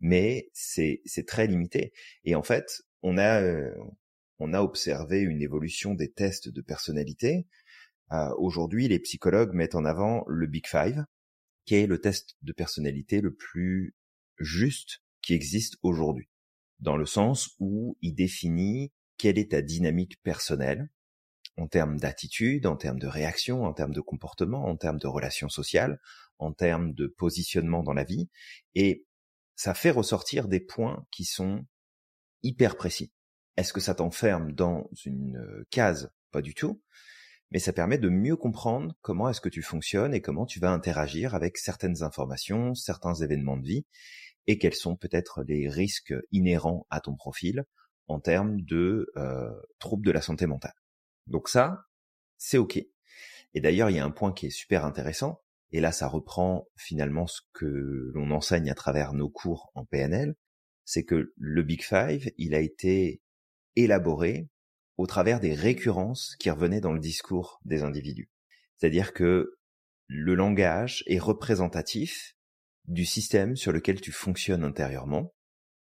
Mais 0.00 0.50
c'est 0.52 1.00
c'est 1.04 1.26
très 1.26 1.46
limité 1.46 1.92
et 2.24 2.34
en 2.34 2.42
fait, 2.42 2.82
on 3.02 3.18
a 3.18 3.42
euh, 3.42 3.74
on 4.38 4.52
a 4.52 4.60
observé 4.60 5.20
une 5.20 5.42
évolution 5.42 5.94
des 5.94 6.12
tests 6.12 6.48
de 6.48 6.60
personnalité. 6.60 7.46
Euh, 8.12 8.30
aujourd'hui, 8.38 8.88
les 8.88 8.98
psychologues 8.98 9.54
mettent 9.54 9.74
en 9.74 9.84
avant 9.84 10.24
le 10.28 10.46
Big 10.46 10.66
Five, 10.66 11.04
qui 11.64 11.76
est 11.76 11.86
le 11.86 12.00
test 12.00 12.36
de 12.42 12.52
personnalité 12.52 13.20
le 13.20 13.34
plus 13.34 13.94
juste 14.38 15.02
qui 15.22 15.34
existe 15.34 15.76
aujourd'hui, 15.82 16.28
dans 16.78 16.96
le 16.96 17.06
sens 17.06 17.56
où 17.58 17.96
il 18.02 18.14
définit 18.14 18.92
quelle 19.16 19.38
est 19.38 19.52
ta 19.52 19.62
dynamique 19.62 20.22
personnelle, 20.22 20.90
en 21.56 21.66
termes 21.68 21.98
d'attitude, 21.98 22.66
en 22.66 22.76
termes 22.76 22.98
de 22.98 23.06
réaction, 23.06 23.64
en 23.64 23.72
termes 23.72 23.94
de 23.94 24.00
comportement, 24.00 24.66
en 24.66 24.76
termes 24.76 24.98
de 24.98 25.06
relations 25.06 25.48
sociales, 25.48 25.98
en 26.38 26.52
termes 26.52 26.92
de 26.92 27.06
positionnement 27.06 27.82
dans 27.82 27.94
la 27.94 28.04
vie, 28.04 28.28
et 28.74 29.06
ça 29.54 29.72
fait 29.72 29.90
ressortir 29.90 30.48
des 30.48 30.60
points 30.60 31.06
qui 31.10 31.24
sont 31.24 31.64
hyper 32.42 32.76
précis. 32.76 33.10
Est-ce 33.56 33.72
que 33.72 33.80
ça 33.80 33.94
t'enferme 33.94 34.52
dans 34.52 34.90
une 35.04 35.64
case? 35.70 36.10
Pas 36.30 36.42
du 36.42 36.54
tout. 36.54 36.82
Mais 37.50 37.58
ça 37.58 37.72
permet 37.72 37.98
de 37.98 38.08
mieux 38.08 38.36
comprendre 38.36 38.94
comment 39.00 39.28
est-ce 39.30 39.40
que 39.40 39.48
tu 39.48 39.62
fonctionnes 39.62 40.14
et 40.14 40.20
comment 40.20 40.46
tu 40.46 40.60
vas 40.60 40.72
interagir 40.72 41.34
avec 41.34 41.58
certaines 41.58 42.02
informations, 42.02 42.74
certains 42.74 43.14
événements 43.14 43.56
de 43.56 43.66
vie, 43.66 43.86
et 44.46 44.58
quels 44.58 44.74
sont 44.74 44.96
peut-être 44.96 45.42
les 45.44 45.68
risques 45.68 46.14
inhérents 46.32 46.86
à 46.90 47.00
ton 47.00 47.14
profil 47.14 47.64
en 48.08 48.20
termes 48.20 48.60
de 48.62 49.10
euh, 49.16 49.50
troubles 49.78 50.06
de 50.06 50.12
la 50.12 50.20
santé 50.20 50.46
mentale. 50.46 50.74
Donc 51.26 51.48
ça, 51.48 51.86
c'est 52.36 52.58
OK. 52.58 52.76
Et 52.76 53.60
d'ailleurs, 53.60 53.90
il 53.90 53.96
y 53.96 53.98
a 53.98 54.04
un 54.04 54.10
point 54.10 54.32
qui 54.32 54.46
est 54.46 54.50
super 54.50 54.84
intéressant, 54.84 55.42
et 55.72 55.80
là 55.80 55.92
ça 55.92 56.08
reprend 56.08 56.68
finalement 56.76 57.26
ce 57.26 57.40
que 57.52 58.10
l'on 58.14 58.30
enseigne 58.30 58.70
à 58.70 58.74
travers 58.74 59.12
nos 59.12 59.28
cours 59.28 59.70
en 59.74 59.84
PNL, 59.84 60.34
c'est 60.84 61.04
que 61.04 61.32
le 61.36 61.62
Big 61.62 61.82
Five, 61.82 62.30
il 62.38 62.54
a 62.54 62.60
été 62.60 63.22
élaboré 63.74 64.48
au 64.96 65.06
travers 65.06 65.40
des 65.40 65.54
récurrences 65.54 66.36
qui 66.36 66.50
revenaient 66.50 66.80
dans 66.80 66.92
le 66.92 67.00
discours 67.00 67.60
des 67.64 67.82
individus. 67.82 68.30
C'est-à-dire 68.76 69.12
que 69.12 69.58
le 70.06 70.34
langage 70.34 71.02
est 71.06 71.18
représentatif 71.18 72.36
du 72.86 73.04
système 73.04 73.56
sur 73.56 73.72
lequel 73.72 74.00
tu 74.00 74.12
fonctionnes 74.12 74.64
intérieurement, 74.64 75.34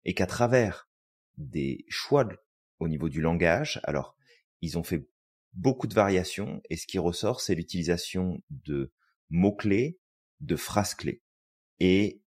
et 0.05 0.13
qu'à 0.13 0.25
travers 0.25 0.89
des 1.37 1.85
choix 1.89 2.27
au 2.79 2.87
niveau 2.87 3.09
du 3.09 3.21
langage, 3.21 3.79
alors 3.83 4.15
ils 4.61 4.77
ont 4.77 4.83
fait 4.83 5.07
beaucoup 5.55 5.87
de 5.87 5.93
variations 5.93 6.61
et 6.69 6.77
ce 6.77 6.85
qui 6.87 6.99
ressort, 6.99 7.41
c'est 7.41 7.55
l'utilisation 7.55 8.41
de 8.49 8.93
mots-clés, 9.29 9.99
de 10.41 10.55
phrases-clés 10.55 11.21
et 11.79 12.21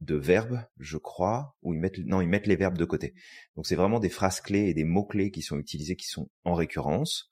de 0.00 0.14
verbes, 0.14 0.64
je 0.78 0.96
crois, 0.96 1.56
ou 1.62 1.74
ils 1.74 1.80
mettent, 1.80 1.98
non, 1.98 2.20
ils 2.20 2.28
mettent 2.28 2.46
les 2.46 2.56
verbes 2.56 2.78
de 2.78 2.84
côté. 2.84 3.14
Donc 3.54 3.66
c'est 3.66 3.76
vraiment 3.76 4.00
des 4.00 4.08
phrases 4.08 4.40
clés 4.40 4.68
et 4.68 4.74
des 4.74 4.84
mots-clés 4.84 5.30
qui 5.30 5.42
sont 5.42 5.58
utilisés, 5.58 5.96
qui 5.96 6.06
sont 6.06 6.30
en 6.44 6.54
récurrence 6.54 7.30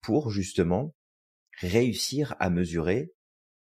pour 0.00 0.30
justement 0.30 0.94
réussir 1.60 2.34
à 2.40 2.50
mesurer 2.50 3.12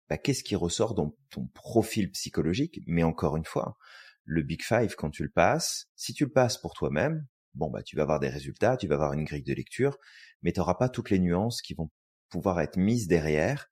bah, 0.09 0.19
qu'est-ce 0.19 0.45
qui 0.45 0.55
ressort 0.55 0.95
dans 0.95 1.17
ton 1.31 1.49
profil 1.49 2.11
psychologique. 2.13 2.81
Mais 2.87 3.03
encore 3.03 3.37
une 3.37 3.45
fois, 3.45 3.77
le 4.25 4.43
Big 4.43 4.63
Five, 4.63 4.95
quand 4.97 5.11
tu 5.11 5.25
le 5.25 5.31
passes, 5.31 5.89
si 5.97 6.13
tu 6.13 6.25
le 6.25 6.31
passes 6.31 6.59
pour 6.59 6.75
toi-même, 6.75 7.27
bon 7.57 7.71
bah 7.71 7.83
tu 7.83 7.97
vas 7.97 8.03
avoir 8.03 8.21
des 8.21 8.29
résultats, 8.29 8.77
tu 8.77 8.87
vas 8.87 8.95
avoir 8.95 9.13
une 9.13 9.25
grille 9.25 9.43
de 9.43 9.55
lecture, 9.55 9.99
mais 10.43 10.53
tu 10.53 10.61
n'auras 10.61 10.75
pas 10.75 10.89
toutes 10.89 11.11
les 11.11 11.19
nuances 11.19 11.63
qui 11.63 11.75
vont 11.75 11.91
pouvoir 12.29 12.61
être 12.61 12.77
mises 12.77 13.09
derrière 13.09 13.69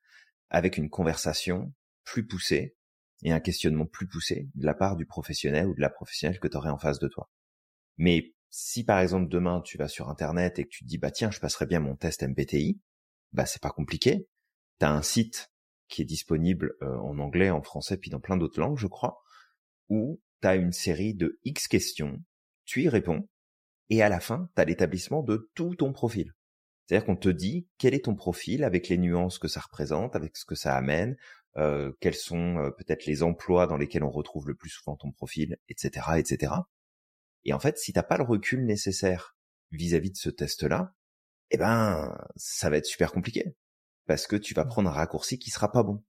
avec 0.50 0.76
une 0.76 0.90
conversation 0.90 1.72
plus 2.04 2.26
poussée 2.26 2.76
et 3.22 3.32
un 3.32 3.40
questionnement 3.40 3.86
plus 3.86 4.06
poussé 4.06 4.48
de 4.54 4.66
la 4.66 4.74
part 4.74 4.96
du 4.96 5.06
professionnel 5.06 5.66
ou 5.66 5.74
de 5.74 5.80
la 5.80 5.90
professionnelle 5.90 6.40
que 6.40 6.48
tu 6.48 6.56
aurais 6.56 6.70
en 6.70 6.78
face 6.78 6.98
de 6.98 7.08
toi. 7.08 7.30
Mais 7.96 8.34
si 8.50 8.84
par 8.84 9.00
exemple 9.00 9.28
demain 9.28 9.60
tu 9.62 9.78
vas 9.78 9.88
sur 9.88 10.08
internet 10.08 10.58
et 10.58 10.64
que 10.64 10.70
tu 10.70 10.84
te 10.84 10.88
dis 10.88 10.98
bah 10.98 11.10
tiens 11.10 11.30
je 11.30 11.40
passerai 11.40 11.66
bien 11.66 11.80
mon 11.80 11.96
test 11.96 12.22
MBTI, 12.22 12.80
bah 13.32 13.46
c'est 13.46 13.62
pas 13.62 13.70
compliqué. 13.70 14.28
Tu 14.80 14.86
as 14.86 14.92
un 14.92 15.02
site 15.02 15.50
qui 15.88 16.02
est 16.02 16.06
disponible 16.06 16.74
euh, 16.82 16.96
en 16.98 17.18
anglais, 17.18 17.50
en 17.50 17.62
français, 17.62 17.96
puis 17.96 18.10
dans 18.10 18.20
plein 18.20 18.36
d'autres 18.36 18.60
langues, 18.60 18.78
je 18.78 18.86
crois, 18.86 19.22
où 19.88 20.20
tu 20.40 20.48
as 20.48 20.56
une 20.56 20.72
série 20.72 21.14
de 21.14 21.38
X 21.44 21.68
questions, 21.68 22.22
tu 22.64 22.82
y 22.82 22.88
réponds, 22.88 23.28
et 23.90 24.02
à 24.02 24.08
la 24.08 24.20
fin, 24.20 24.48
tu 24.54 24.62
as 24.62 24.64
l'établissement 24.64 25.22
de 25.22 25.50
tout 25.54 25.74
ton 25.74 25.92
profil. 25.92 26.34
C'est-à-dire 26.86 27.06
qu'on 27.06 27.16
te 27.16 27.28
dit 27.28 27.68
quel 27.78 27.94
est 27.94 28.04
ton 28.04 28.14
profil 28.14 28.64
avec 28.64 28.88
les 28.88 28.98
nuances 28.98 29.38
que 29.38 29.48
ça 29.48 29.60
représente, 29.60 30.16
avec 30.16 30.36
ce 30.36 30.44
que 30.44 30.54
ça 30.54 30.76
amène, 30.76 31.16
euh, 31.56 31.92
quels 32.00 32.14
sont 32.14 32.58
euh, 32.58 32.70
peut-être 32.70 33.06
les 33.06 33.22
emplois 33.22 33.66
dans 33.66 33.76
lesquels 33.76 34.04
on 34.04 34.10
retrouve 34.10 34.48
le 34.48 34.54
plus 34.54 34.70
souvent 34.70 34.96
ton 34.96 35.12
profil, 35.12 35.56
etc., 35.68 36.06
etc. 36.18 36.52
Et 37.44 37.52
en 37.52 37.58
fait, 37.58 37.78
si 37.78 37.92
t'as 37.92 38.02
pas 38.02 38.18
le 38.18 38.24
recul 38.24 38.64
nécessaire 38.64 39.36
vis-à-vis 39.70 40.10
de 40.10 40.16
ce 40.16 40.30
test-là, 40.30 40.94
eh 41.50 41.56
ben, 41.56 42.16
ça 42.36 42.70
va 42.70 42.78
être 42.78 42.86
super 42.86 43.12
compliqué 43.12 43.56
parce 44.06 44.26
que 44.26 44.36
tu 44.36 44.54
vas 44.54 44.64
prendre 44.64 44.90
un 44.90 44.92
raccourci 44.92 45.38
qui 45.38 45.50
sera 45.50 45.70
pas 45.72 45.82
bon. 45.82 46.04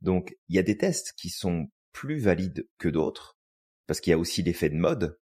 Donc, 0.00 0.36
il 0.48 0.56
y 0.56 0.58
a 0.58 0.62
des 0.62 0.76
tests 0.76 1.12
qui 1.16 1.30
sont 1.30 1.68
plus 1.92 2.18
valides 2.18 2.68
que 2.78 2.88
d'autres 2.88 3.38
parce 3.86 4.00
qu'il 4.00 4.12
y 4.12 4.14
a 4.14 4.18
aussi 4.18 4.42
l'effet 4.42 4.70
de 4.70 4.76
mode 4.76 5.18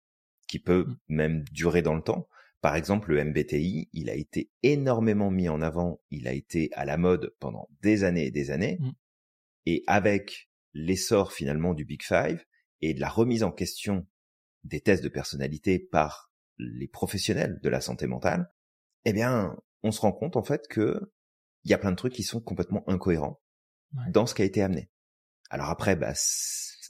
qui 0.54 0.60
peut 0.60 0.86
mmh. 0.86 0.96
même 1.08 1.44
durer 1.46 1.82
dans 1.82 1.96
le 1.96 2.04
temps. 2.04 2.30
Par 2.62 2.76
exemple, 2.76 3.12
le 3.12 3.24
MBTI, 3.26 3.90
il 3.92 4.08
a 4.08 4.14
été 4.14 4.52
énormément 4.62 5.32
mis 5.32 5.50
en 5.50 5.64
avant, 5.64 6.00
il 6.12 6.28
a 6.28 6.34
été 6.34 6.70
à 6.74 6.86
la 6.86 6.96
mode 6.96 7.36
pendant 7.40 7.68
des 7.82 8.04
années 8.04 8.28
et 8.28 8.32
des 8.32 8.52
années. 8.52 8.78
Mmh. 8.80 8.92
Et 9.66 9.84
avec 9.88 10.52
l'essor 10.76 11.34
finalement 11.34 11.74
du 11.74 11.86
Big 11.86 12.04
Five 12.04 12.46
et 12.82 12.94
de 12.94 13.02
la 13.02 13.10
remise 13.10 13.42
en 13.42 13.52
question 13.52 14.06
des 14.64 14.80
tests 14.80 15.04
de 15.04 15.10
personnalité 15.10 15.80
par 15.80 16.32
les 16.60 16.88
professionnels 16.88 17.60
de 17.64 17.70
la 17.70 17.82
santé 17.82 18.06
mentale, 18.06 18.54
eh 19.06 19.14
bien, 19.14 19.58
on 19.82 19.92
se 19.92 20.02
rend 20.02 20.12
compte 20.12 20.38
en 20.38 20.44
fait 20.44 20.68
que 20.68 21.12
il 21.64 21.72
y 21.72 21.74
a 21.74 21.80
plein 21.80 21.92
de 21.92 21.96
trucs 21.96 22.14
qui 22.14 22.22
sont 22.22 22.42
complètement 22.42 22.88
incohérents 22.88 23.42
dans 24.10 24.28
ce 24.28 24.36
qui 24.36 24.44
a 24.44 24.46
été 24.46 24.62
amené. 24.62 24.92
Alors 25.50 25.70
après, 25.72 25.96
bah, 25.96 26.14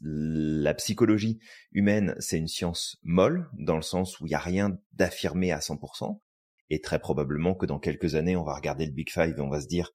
la 0.04 0.74
psychologie 0.74 1.40
humaine, 1.72 2.16
c'est 2.20 2.38
une 2.38 2.48
science 2.48 2.98
molle, 3.04 3.50
dans 3.54 3.78
le 3.78 3.82
sens 3.82 4.20
où 4.20 4.26
il 4.26 4.30
n'y 4.30 4.36
a 4.36 4.40
rien 4.40 4.78
d'affirmé 4.92 5.52
à 5.52 5.60
100%, 5.60 6.20
et 6.70 6.82
très 6.82 7.00
probablement 7.00 7.56
que 7.56 7.66
dans 7.66 7.80
quelques 7.80 8.16
années, 8.16 8.36
on 8.36 8.44
va 8.44 8.56
regarder 8.56 8.86
le 8.86 8.92
Big 8.92 9.10
Five 9.10 9.36
et 9.38 9.42
on 9.42 9.50
va 9.50 9.62
se 9.62 9.68
dire, 9.68 9.92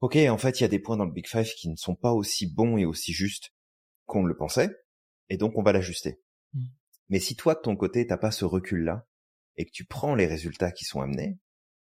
ok, 0.00 0.16
en 0.16 0.38
fait, 0.38 0.58
il 0.58 0.62
y 0.62 0.66
a 0.66 0.68
des 0.68 0.80
points 0.80 0.96
dans 0.96 1.04
le 1.04 1.12
Big 1.12 1.28
Five 1.28 1.48
qui 1.54 1.68
ne 1.68 1.76
sont 1.76 1.94
pas 1.94 2.12
aussi 2.12 2.52
bons 2.52 2.76
et 2.76 2.84
aussi 2.84 3.12
justes 3.12 3.52
qu'on 4.06 4.24
le 4.24 4.36
pensait, 4.36 4.70
et 5.28 5.36
donc 5.36 5.56
on 5.56 5.62
va 5.62 5.72
l'ajuster. 5.72 6.20
Mm. 6.52 6.64
Mais 7.10 7.20
si 7.20 7.36
toi, 7.36 7.54
de 7.54 7.60
ton 7.60 7.76
côté, 7.76 8.06
t'as 8.06 8.16
pas 8.16 8.30
ce 8.32 8.44
recul-là, 8.44 9.06
et 9.56 9.66
que 9.66 9.70
tu 9.70 9.84
prends 9.84 10.16
les 10.16 10.26
résultats 10.26 10.72
qui 10.72 10.84
sont 10.84 11.00
amenés, 11.00 11.38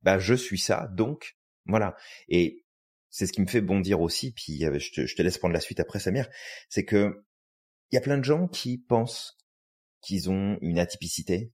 bah 0.02 0.18
je 0.18 0.34
suis 0.34 0.60
ça, 0.60 0.88
donc 0.94 1.38
voilà. 1.66 1.96
Et 2.30 2.64
c'est 3.10 3.26
ce 3.26 3.34
qui 3.34 3.42
me 3.42 3.48
fait 3.48 3.62
bondir 3.62 4.00
aussi, 4.00 4.32
puis 4.32 4.64
euh, 4.66 4.80
je 4.80 4.92
te, 4.92 5.06
je 5.06 5.16
te 5.16 5.22
laisse 5.22 5.38
prendre 5.38 5.54
la 5.54 5.60
suite 5.60 5.80
après 5.80 6.00
Samir, 6.00 6.30
c'est 6.70 6.86
que 6.86 7.26
il 7.92 7.96
y 7.96 7.98
a 7.98 8.02
plein 8.02 8.18
de 8.18 8.24
gens 8.24 8.48
qui 8.48 8.78
pensent 8.78 9.38
qu'ils 10.02 10.30
ont 10.30 10.58
une 10.62 10.80
atypicité, 10.80 11.52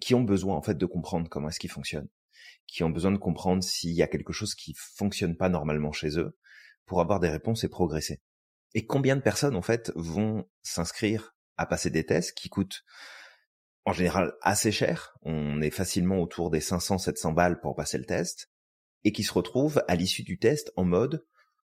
qui 0.00 0.14
ont 0.14 0.22
besoin 0.22 0.56
en 0.56 0.62
fait 0.62 0.76
de 0.76 0.86
comprendre 0.86 1.28
comment 1.28 1.48
est-ce 1.48 1.60
qu'ils 1.60 1.70
fonctionnent, 1.70 2.08
qui 2.66 2.84
ont 2.84 2.90
besoin 2.90 3.12
de 3.12 3.18
comprendre 3.18 3.62
s'il 3.62 3.92
y 3.92 4.02
a 4.02 4.08
quelque 4.08 4.32
chose 4.32 4.54
qui 4.54 4.74
fonctionne 4.76 5.36
pas 5.36 5.48
normalement 5.48 5.92
chez 5.92 6.18
eux 6.18 6.36
pour 6.84 7.00
avoir 7.00 7.20
des 7.20 7.28
réponses 7.28 7.64
et 7.64 7.68
progresser. 7.68 8.20
Et 8.74 8.86
combien 8.86 9.16
de 9.16 9.22
personnes 9.22 9.56
en 9.56 9.62
fait 9.62 9.92
vont 9.94 10.48
s'inscrire 10.62 11.34
à 11.56 11.66
passer 11.66 11.90
des 11.90 12.04
tests 12.04 12.36
qui 12.36 12.48
coûtent 12.48 12.84
en 13.84 13.92
général 13.92 14.34
assez 14.42 14.70
cher. 14.70 15.14
On 15.22 15.62
est 15.62 15.70
facilement 15.70 16.18
autour 16.18 16.50
des 16.50 16.60
500-700 16.60 17.34
balles 17.34 17.60
pour 17.60 17.74
passer 17.74 17.98
le 17.98 18.04
test 18.04 18.50
et 19.04 19.12
qui 19.12 19.22
se 19.22 19.32
retrouvent 19.32 19.82
à 19.88 19.96
l'issue 19.96 20.24
du 20.24 20.38
test 20.38 20.72
en 20.76 20.84
mode 20.84 21.24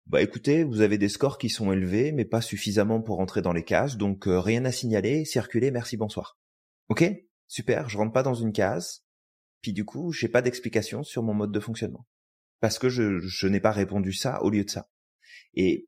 bah 0.08 0.22
écoutez, 0.22 0.64
vous 0.64 0.82
avez 0.82 0.98
des 0.98 1.10
scores 1.10 1.38
qui 1.38 1.50
sont 1.50 1.72
élevés, 1.72 2.12
mais 2.12 2.26
pas 2.26 2.42
suffisamment 2.42 3.02
pour 3.02 3.20
entrer 3.20 3.42
dans 3.42 3.54
les 3.54 3.64
cases, 3.64 3.98
donc 3.98 4.28
euh, 4.28 4.40
rien 4.40 4.66
à 4.66 4.72
signaler, 4.72 5.26
circuler, 5.26 5.72
merci, 5.72 5.98
bonsoir. 5.98 6.38
Ok, 6.90 7.04
super, 7.48 7.88
je 7.88 7.98
rentre 7.98 8.12
pas 8.12 8.24
dans 8.24 8.34
une 8.34 8.52
case, 8.52 9.06
puis 9.62 9.74
du 9.74 9.86
coup, 9.86 10.12
j'ai 10.12 10.28
pas 10.28 10.42
d'explication 10.42 11.04
sur 11.04 11.24
mon 11.24 11.34
mode 11.34 11.52
de 11.52 11.60
fonctionnement. 11.60 12.08
Parce 12.60 12.78
que 12.78 12.90
je, 12.90 13.20
je 13.20 13.48
n'ai 13.48 13.60
pas 13.60 13.72
répondu 13.72 14.14
ça 14.14 14.42
au 14.44 14.50
lieu 14.50 14.64
de 14.64 14.70
ça. 14.70 14.90
Et, 15.54 15.88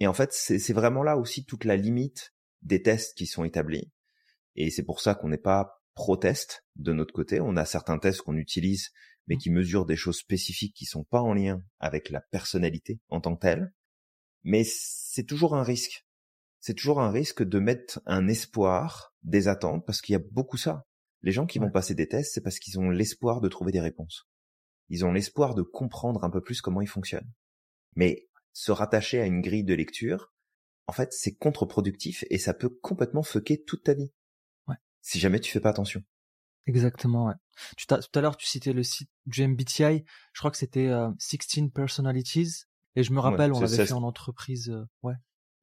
et 0.00 0.06
en 0.06 0.14
fait, 0.14 0.32
c'est 0.32 0.72
vraiment 0.72 1.02
là 1.02 1.16
aussi 1.16 1.44
toute 1.44 1.64
la 1.64 1.76
limite 1.76 2.34
des 2.62 2.82
tests 2.82 3.16
qui 3.16 3.26
sont 3.26 3.44
établis. 3.44 3.90
Et 4.56 4.70
c'est 4.70 4.84
pour 4.84 5.00
ça 5.00 5.14
qu'on 5.14 5.28
n'est 5.28 5.36
pas 5.36 5.82
pro-test 5.94 6.64
de 6.76 6.92
notre 6.92 7.12
côté. 7.12 7.40
On 7.40 7.56
a 7.56 7.64
certains 7.64 7.98
tests 7.98 8.22
qu'on 8.22 8.36
utilise 8.36 8.90
mais 9.26 9.36
qui 9.36 9.50
mesurent 9.50 9.86
des 9.86 9.96
choses 9.96 10.18
spécifiques 10.18 10.74
qui 10.74 10.84
sont 10.84 11.04
pas 11.04 11.20
en 11.20 11.34
lien 11.34 11.62
avec 11.78 12.10
la 12.10 12.20
personnalité 12.20 13.00
en 13.08 13.20
tant 13.20 13.34
que 13.34 13.40
telle. 13.40 13.72
Mais 14.42 14.64
c'est 14.64 15.24
toujours 15.24 15.54
un 15.54 15.62
risque. 15.62 16.06
C'est 16.60 16.74
toujours 16.74 17.00
un 17.00 17.10
risque 17.10 17.42
de 17.42 17.58
mettre 17.58 18.00
un 18.06 18.28
espoir, 18.28 19.14
des 19.22 19.48
attentes, 19.48 19.84
parce 19.86 20.00
qu'il 20.00 20.14
y 20.14 20.16
a 20.16 20.22
beaucoup 20.30 20.56
ça. 20.56 20.86
Les 21.22 21.32
gens 21.32 21.46
qui 21.46 21.58
vont 21.58 21.70
passer 21.70 21.94
des 21.94 22.08
tests, 22.08 22.34
c'est 22.34 22.42
parce 22.42 22.58
qu'ils 22.58 22.78
ont 22.78 22.90
l'espoir 22.90 23.40
de 23.40 23.48
trouver 23.48 23.72
des 23.72 23.80
réponses. 23.80 24.28
Ils 24.90 25.04
ont 25.04 25.12
l'espoir 25.12 25.54
de 25.54 25.62
comprendre 25.62 26.24
un 26.24 26.30
peu 26.30 26.42
plus 26.42 26.60
comment 26.60 26.82
ils 26.82 26.88
fonctionnent. 26.88 27.32
Mais 27.96 28.28
se 28.52 28.72
rattacher 28.72 29.20
à 29.20 29.26
une 29.26 29.40
grille 29.40 29.64
de 29.64 29.74
lecture, 29.74 30.32
en 30.86 30.92
fait, 30.92 31.12
c'est 31.12 31.34
contre-productif 31.34 32.24
et 32.28 32.38
ça 32.38 32.52
peut 32.52 32.68
complètement 32.68 33.22
fucker 33.22 33.62
toute 33.64 33.84
ta 33.84 33.94
vie. 33.94 34.12
Ouais. 34.68 34.76
Si 35.00 35.18
jamais 35.18 35.40
tu 35.40 35.50
fais 35.50 35.60
pas 35.60 35.70
attention. 35.70 36.02
Exactement, 36.66 37.26
ouais. 37.26 37.34
Tu 37.76 37.86
tout 37.86 37.94
à 37.94 38.20
l'heure, 38.20 38.36
tu 38.36 38.46
citais 38.46 38.72
le 38.72 38.82
site 38.82 39.10
du 39.26 39.46
MBTI. 39.46 40.04
Je 40.32 40.38
crois 40.38 40.50
que 40.50 40.56
c'était 40.56 40.90
16 41.18 41.38
euh, 41.56 41.68
Personalities. 41.74 42.64
Et 42.96 43.02
je 43.02 43.12
me 43.12 43.20
rappelle, 43.20 43.52
on 43.52 43.60
l'avait 43.60 43.86
fait 43.86 43.92
en 43.92 44.02
entreprise. 44.02 44.70
Euh, 44.70 44.84
ouais. 45.02 45.14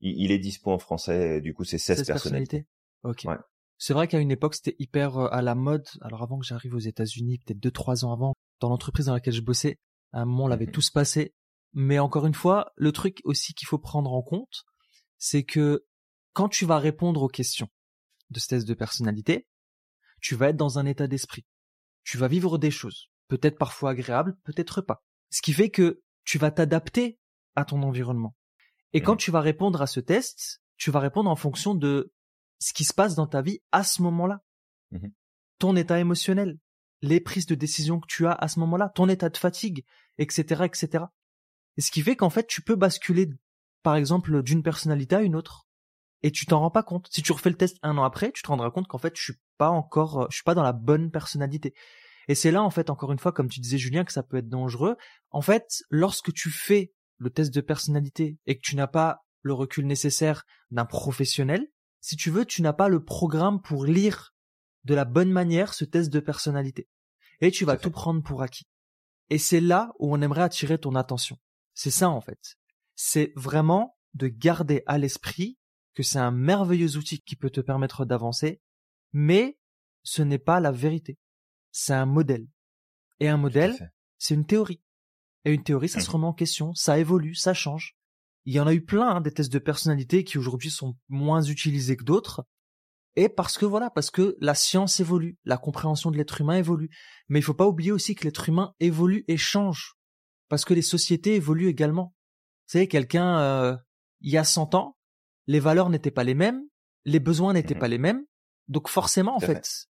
Il, 0.01 0.31
est 0.31 0.39
dispo 0.39 0.71
en 0.71 0.79
français. 0.79 1.41
Du 1.41 1.53
coup, 1.53 1.63
c'est 1.63 1.77
16, 1.77 2.05
personnalités. 2.05 2.67
Ok. 3.03 3.23
Ouais. 3.25 3.37
C'est 3.77 3.93
vrai 3.93 4.07
qu'à 4.07 4.19
une 4.19 4.31
époque, 4.31 4.55
c'était 4.55 4.75
hyper 4.79 5.17
euh, 5.17 5.27
à 5.31 5.41
la 5.41 5.55
mode. 5.55 5.87
Alors 6.01 6.21
avant 6.21 6.37
que 6.39 6.45
j'arrive 6.45 6.75
aux 6.75 6.79
États-Unis, 6.79 7.39
peut-être 7.39 7.59
deux 7.59 7.71
trois 7.71 8.05
ans 8.05 8.13
avant, 8.13 8.33
dans 8.59 8.69
l'entreprise 8.69 9.07
dans 9.07 9.13
laquelle 9.13 9.33
je 9.33 9.41
bossais, 9.41 9.77
à 10.13 10.21
un 10.21 10.25
moment, 10.25 10.45
on 10.45 10.47
l'avait 10.47 10.65
mmh 10.65 10.71
tous 10.71 10.89
passé. 10.91 11.33
Mais 11.73 11.99
encore 11.99 12.27
une 12.27 12.33
fois, 12.33 12.73
le 12.75 12.91
truc 12.91 13.21
aussi 13.23 13.53
qu'il 13.53 13.67
faut 13.67 13.79
prendre 13.79 14.13
en 14.13 14.21
compte, 14.21 14.65
c'est 15.17 15.43
que 15.43 15.85
quand 16.33 16.49
tu 16.49 16.65
vas 16.65 16.79
répondre 16.79 17.21
aux 17.21 17.27
questions 17.27 17.69
de 18.29 18.39
ce 18.39 18.47
test 18.47 18.67
de 18.67 18.73
personnalité, 18.73 19.47
tu 20.21 20.35
vas 20.35 20.49
être 20.49 20.57
dans 20.57 20.79
un 20.79 20.85
état 20.85 21.07
d'esprit. 21.07 21.45
Tu 22.03 22.17
vas 22.17 22.27
vivre 22.27 22.57
des 22.57 22.71
choses, 22.71 23.09
peut-être 23.27 23.57
parfois 23.57 23.91
agréables, 23.91 24.37
peut-être 24.43 24.81
pas. 24.81 25.03
Ce 25.29 25.41
qui 25.41 25.53
fait 25.53 25.69
que 25.69 26.01
tu 26.23 26.37
vas 26.37 26.51
t'adapter 26.51 27.19
à 27.55 27.65
ton 27.65 27.83
environnement. 27.83 28.35
Et 28.93 29.01
quand 29.01 29.15
mmh. 29.15 29.17
tu 29.17 29.31
vas 29.31 29.41
répondre 29.41 29.81
à 29.81 29.87
ce 29.87 29.99
test, 29.99 30.61
tu 30.77 30.91
vas 30.91 30.99
répondre 30.99 31.29
en 31.29 31.35
fonction 31.35 31.75
de 31.75 32.13
ce 32.59 32.73
qui 32.73 32.83
se 32.83 32.93
passe 32.93 33.15
dans 33.15 33.27
ta 33.27 33.41
vie 33.41 33.59
à 33.71 33.83
ce 33.83 34.01
moment-là. 34.01 34.41
Mmh 34.91 35.07
ton 35.61 35.75
état 35.75 35.99
émotionnel, 35.99 36.57
les 37.03 37.19
prises 37.19 37.45
de 37.45 37.53
décision 37.53 37.99
que 37.99 38.07
tu 38.07 38.25
as 38.25 38.31
à 38.31 38.47
ce 38.47 38.59
moment-là, 38.59 38.89
ton 38.95 39.07
état 39.07 39.29
de 39.29 39.37
fatigue, 39.37 39.85
etc., 40.17 40.63
etc. 40.65 41.05
Et 41.77 41.81
ce 41.81 41.91
qui 41.91 42.01
fait 42.01 42.15
qu'en 42.15 42.31
fait, 42.31 42.47
tu 42.47 42.63
peux 42.63 42.75
basculer, 42.75 43.29
par 43.83 43.95
exemple, 43.95 44.41
d'une 44.41 44.63
personnalité 44.63 45.15
à 45.15 45.21
une 45.21 45.35
autre 45.35 45.67
et 46.23 46.31
tu 46.31 46.47
t'en 46.47 46.59
rends 46.59 46.71
pas 46.71 46.81
compte. 46.81 47.07
Si 47.11 47.21
tu 47.21 47.31
refais 47.31 47.51
le 47.51 47.57
test 47.57 47.77
un 47.83 47.97
an 47.99 48.03
après, 48.03 48.31
tu 48.31 48.41
te 48.41 48.47
rendras 48.47 48.71
compte 48.71 48.87
qu'en 48.87 48.97
fait, 48.97 49.15
je 49.15 49.21
suis 49.21 49.33
pas 49.61 49.69
encore, 49.69 50.21
euh, 50.21 50.27
je 50.31 50.37
suis 50.37 50.43
pas 50.43 50.55
dans 50.55 50.63
la 50.63 50.73
bonne 50.73 51.11
personnalité. 51.11 51.75
Et 52.27 52.33
c'est 52.33 52.49
là, 52.49 52.63
en 52.63 52.71
fait, 52.71 52.89
encore 52.89 53.11
une 53.11 53.19
fois, 53.19 53.31
comme 53.31 53.47
tu 53.47 53.59
disais, 53.59 53.77
Julien, 53.77 54.03
que 54.03 54.11
ça 54.11 54.23
peut 54.23 54.37
être 54.37 54.49
dangereux. 54.49 54.97
En 55.29 55.43
fait, 55.43 55.83
lorsque 55.91 56.33
tu 56.33 56.49
fais 56.49 56.93
le 57.19 57.29
test 57.29 57.53
de 57.53 57.61
personnalité 57.61 58.39
et 58.47 58.55
que 58.55 58.61
tu 58.63 58.75
n'as 58.75 58.87
pas 58.87 59.19
le 59.43 59.53
recul 59.53 59.85
nécessaire 59.85 60.45
d'un 60.71 60.85
professionnel, 60.85 61.67
si 61.99 62.15
tu 62.15 62.31
veux, 62.31 62.43
tu 62.43 62.63
n'as 62.63 62.73
pas 62.73 62.87
le 62.87 63.03
programme 63.03 63.61
pour 63.61 63.85
lire 63.85 64.33
de 64.83 64.95
la 64.95 65.05
bonne 65.05 65.31
manière 65.31 65.75
ce 65.75 65.85
test 65.85 66.11
de 66.11 66.19
personnalité. 66.19 66.87
Et 67.39 67.51
tu 67.51 67.63
vas 67.63 67.77
tout 67.77 67.91
prendre 67.91 68.23
pour 68.23 68.41
acquis. 68.41 68.65
Et 69.29 69.37
c'est 69.37 69.61
là 69.61 69.91
où 69.99 70.11
on 70.11 70.23
aimerait 70.23 70.41
attirer 70.41 70.79
ton 70.79 70.95
attention. 70.95 71.37
C'est 71.75 71.91
ça, 71.91 72.09
en 72.09 72.21
fait. 72.21 72.55
C'est 72.95 73.31
vraiment 73.35 73.95
de 74.15 74.27
garder 74.27 74.81
à 74.87 74.97
l'esprit 74.97 75.59
que 75.93 76.01
c'est 76.01 76.17
un 76.17 76.31
merveilleux 76.31 76.97
outil 76.97 77.21
qui 77.21 77.35
peut 77.35 77.51
te 77.51 77.61
permettre 77.61 78.05
d'avancer, 78.05 78.59
mais 79.13 79.57
ce 80.03 80.21
n'est 80.21 80.39
pas 80.39 80.59
la 80.59 80.71
vérité. 80.71 81.17
C'est 81.71 81.93
un 81.93 82.05
modèle. 82.05 82.47
Et 83.19 83.29
un 83.29 83.37
modèle, 83.37 83.93
c'est 84.17 84.33
une 84.33 84.45
théorie. 84.45 84.81
Et 85.45 85.53
une 85.53 85.63
théorie, 85.63 85.89
ça 85.89 85.99
se 85.99 86.09
mmh. 86.09 86.13
remet 86.13 86.27
en 86.27 86.33
question, 86.33 86.73
ça 86.73 86.99
évolue, 86.99 87.35
ça 87.35 87.53
change. 87.53 87.95
Il 88.45 88.53
y 88.53 88.59
en 88.59 88.67
a 88.67 88.73
eu 88.73 88.83
plein 88.83 89.15
hein, 89.15 89.21
des 89.21 89.31
tests 89.31 89.51
de 89.51 89.59
personnalité 89.59 90.23
qui 90.23 90.37
aujourd'hui 90.37 90.71
sont 90.71 90.97
moins 91.09 91.41
utilisés 91.43 91.95
que 91.95 92.03
d'autres, 92.03 92.45
et 93.15 93.29
parce 93.29 93.57
que 93.57 93.65
voilà, 93.65 93.89
parce 93.89 94.09
que 94.09 94.37
la 94.39 94.55
science 94.55 94.99
évolue, 94.99 95.37
la 95.43 95.57
compréhension 95.57 96.11
de 96.11 96.17
l'être 96.17 96.39
humain 96.41 96.55
évolue. 96.55 96.89
Mais 97.27 97.39
il 97.39 97.43
faut 97.43 97.53
pas 97.53 97.67
oublier 97.67 97.91
aussi 97.91 98.15
que 98.15 98.23
l'être 98.23 98.47
humain 98.47 98.73
évolue 98.79 99.25
et 99.27 99.37
change, 99.37 99.95
parce 100.47 100.65
que 100.65 100.73
les 100.73 100.81
sociétés 100.81 101.35
évoluent 101.35 101.67
également. 101.67 102.13
Vous 102.67 102.73
savez, 102.73 102.87
quelqu'un, 102.87 103.39
euh, 103.39 103.77
il 104.21 104.31
y 104.31 104.37
a 104.37 104.43
100 104.43 104.75
ans, 104.75 104.97
les 105.47 105.59
valeurs 105.59 105.89
n'étaient 105.89 106.11
pas 106.11 106.23
les 106.23 106.35
mêmes, 106.35 106.61
les 107.03 107.19
besoins 107.19 107.53
n'étaient 107.53 107.73
Mhm. 107.73 107.79
pas 107.79 107.87
les 107.89 107.97
mêmes, 107.97 108.23
donc 108.71 108.87
forcément, 108.87 109.35
en 109.35 109.39
fait, 109.39 109.89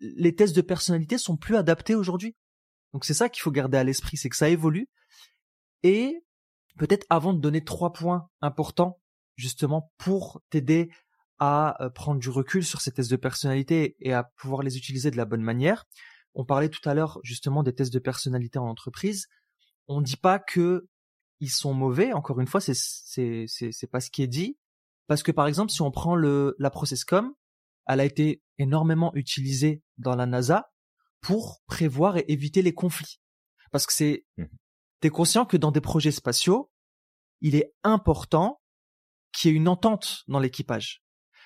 les 0.00 0.34
tests 0.34 0.54
de 0.54 0.62
personnalité 0.62 1.18
sont 1.18 1.36
plus 1.36 1.56
adaptés 1.56 1.96
aujourd'hui. 1.96 2.36
Donc 2.92 3.04
c'est 3.04 3.14
ça 3.14 3.28
qu'il 3.28 3.42
faut 3.42 3.50
garder 3.50 3.76
à 3.76 3.82
l'esprit, 3.82 4.16
c'est 4.16 4.28
que 4.28 4.36
ça 4.36 4.48
évolue. 4.48 4.88
Et 5.82 6.24
peut-être 6.78 7.06
avant 7.10 7.32
de 7.32 7.40
donner 7.40 7.64
trois 7.64 7.92
points 7.92 8.30
importants, 8.40 9.00
justement, 9.34 9.92
pour 9.98 10.40
t'aider 10.48 10.90
à 11.40 11.82
euh, 11.82 11.90
prendre 11.90 12.20
du 12.20 12.30
recul 12.30 12.64
sur 12.64 12.80
ces 12.80 12.92
tests 12.92 13.10
de 13.10 13.16
personnalité 13.16 13.96
et 13.98 14.12
à 14.12 14.22
pouvoir 14.22 14.62
les 14.62 14.76
utiliser 14.76 15.10
de 15.10 15.16
la 15.16 15.24
bonne 15.24 15.42
manière. 15.42 15.84
On 16.34 16.44
parlait 16.44 16.68
tout 16.68 16.88
à 16.88 16.94
l'heure 16.94 17.18
justement 17.24 17.64
des 17.64 17.74
tests 17.74 17.92
de 17.92 17.98
personnalité 17.98 18.60
en 18.60 18.68
entreprise. 18.68 19.26
On 19.88 20.00
ne 20.00 20.04
dit 20.04 20.16
pas 20.16 20.38
que 20.38 20.86
ils 21.40 21.50
sont 21.50 21.74
mauvais. 21.74 22.12
Encore 22.12 22.38
une 22.40 22.46
fois, 22.46 22.60
c'est 22.60 22.76
c'est 22.76 23.46
c'est 23.48 23.72
c'est 23.72 23.88
pas 23.88 24.00
ce 24.00 24.10
qui 24.10 24.22
est 24.22 24.28
dit. 24.28 24.56
Parce 25.08 25.24
que 25.24 25.32
par 25.32 25.48
exemple, 25.48 25.72
si 25.72 25.82
on 25.82 25.90
prend 25.90 26.14
le 26.14 26.54
la 26.60 26.70
Processcom, 26.70 27.34
elle 27.86 28.00
a 28.00 28.04
été 28.04 28.42
énormément 28.58 29.12
utilisée 29.14 29.82
dans 29.98 30.16
la 30.16 30.26
NASA 30.26 30.70
pour 31.20 31.62
prévoir 31.66 32.16
et 32.18 32.24
éviter 32.28 32.62
les 32.62 32.74
conflits. 32.74 33.20
Parce 33.72 33.86
que 33.86 33.92
c'est 33.92 34.24
Mhm. 34.36 34.48
t'es 35.00 35.10
conscient 35.10 35.44
que 35.46 35.56
dans 35.56 35.70
des 35.72 35.80
projets 35.80 36.12
spatiaux, 36.12 36.70
il 37.40 37.54
est 37.56 37.72
important 37.82 38.60
qu'il 39.32 39.50
y 39.50 39.54
ait 39.54 39.56
une 39.56 39.68
entente 39.68 40.22
dans 40.28 40.38
l'équipage. 40.38 41.02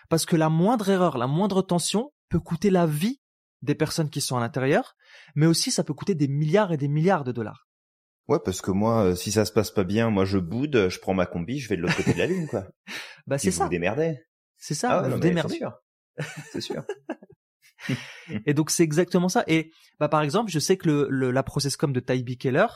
Parce 0.08 0.26
que 0.26 0.36
la 0.36 0.48
moindre 0.48 0.88
erreur, 0.90 1.18
la 1.18 1.26
moindre 1.26 1.62
tension 1.62 2.12
peut 2.28 2.40
coûter 2.40 2.70
la 2.70 2.86
vie 2.86 3.20
des 3.62 3.74
personnes 3.74 4.10
qui 4.10 4.20
sont 4.20 4.36
à 4.36 4.40
l'intérieur, 4.40 4.94
mais 5.34 5.46
aussi 5.46 5.70
ça 5.70 5.82
peut 5.84 5.94
coûter 5.94 6.14
des 6.14 6.28
milliards 6.28 6.72
et 6.72 6.76
des 6.76 6.88
milliards 6.88 7.24
de 7.24 7.32
dollars. 7.32 7.66
Ouais, 8.28 8.38
parce 8.44 8.60
que 8.60 8.70
moi, 8.70 9.04
euh, 9.06 9.14
si 9.16 9.32
ça 9.32 9.44
se 9.46 9.52
passe 9.52 9.70
pas 9.70 9.84
bien, 9.84 10.10
moi 10.10 10.24
je 10.26 10.38
boude, 10.38 10.88
je 10.90 10.98
prends 11.00 11.14
ma 11.14 11.24
combi, 11.26 11.58
je 11.58 11.68
vais 11.68 11.76
de 11.76 11.82
l'autre 11.82 11.96
côté 11.96 12.12
de 12.12 12.18
la 12.18 12.26
lune, 12.26 12.46
quoi. 12.46 12.66
Bah 13.26 13.38
c'est 13.38 13.50
ça, 13.50 13.64
vous 13.64 13.70
démerdez. 13.70 14.20
c'est 14.58 14.74
ça, 14.74 14.98
Ah 14.98 15.02
vous 15.02 15.10
non, 15.14 15.18
démerdez. 15.18 15.56
Sûr. 15.56 15.72
C'est 16.52 16.60
sûr. 16.60 16.84
Et 18.46 18.54
donc 18.54 18.70
c'est 18.70 18.82
exactement 18.82 19.28
ça. 19.28 19.44
Et 19.46 19.70
bah 20.00 20.08
par 20.08 20.22
exemple, 20.22 20.50
je 20.50 20.58
sais 20.58 20.76
que 20.76 20.88
le, 20.88 21.06
le- 21.10 21.30
la 21.30 21.42
Processcom 21.42 21.92
de 21.92 22.00
Tybee 22.00 22.36
Keller, 22.36 22.66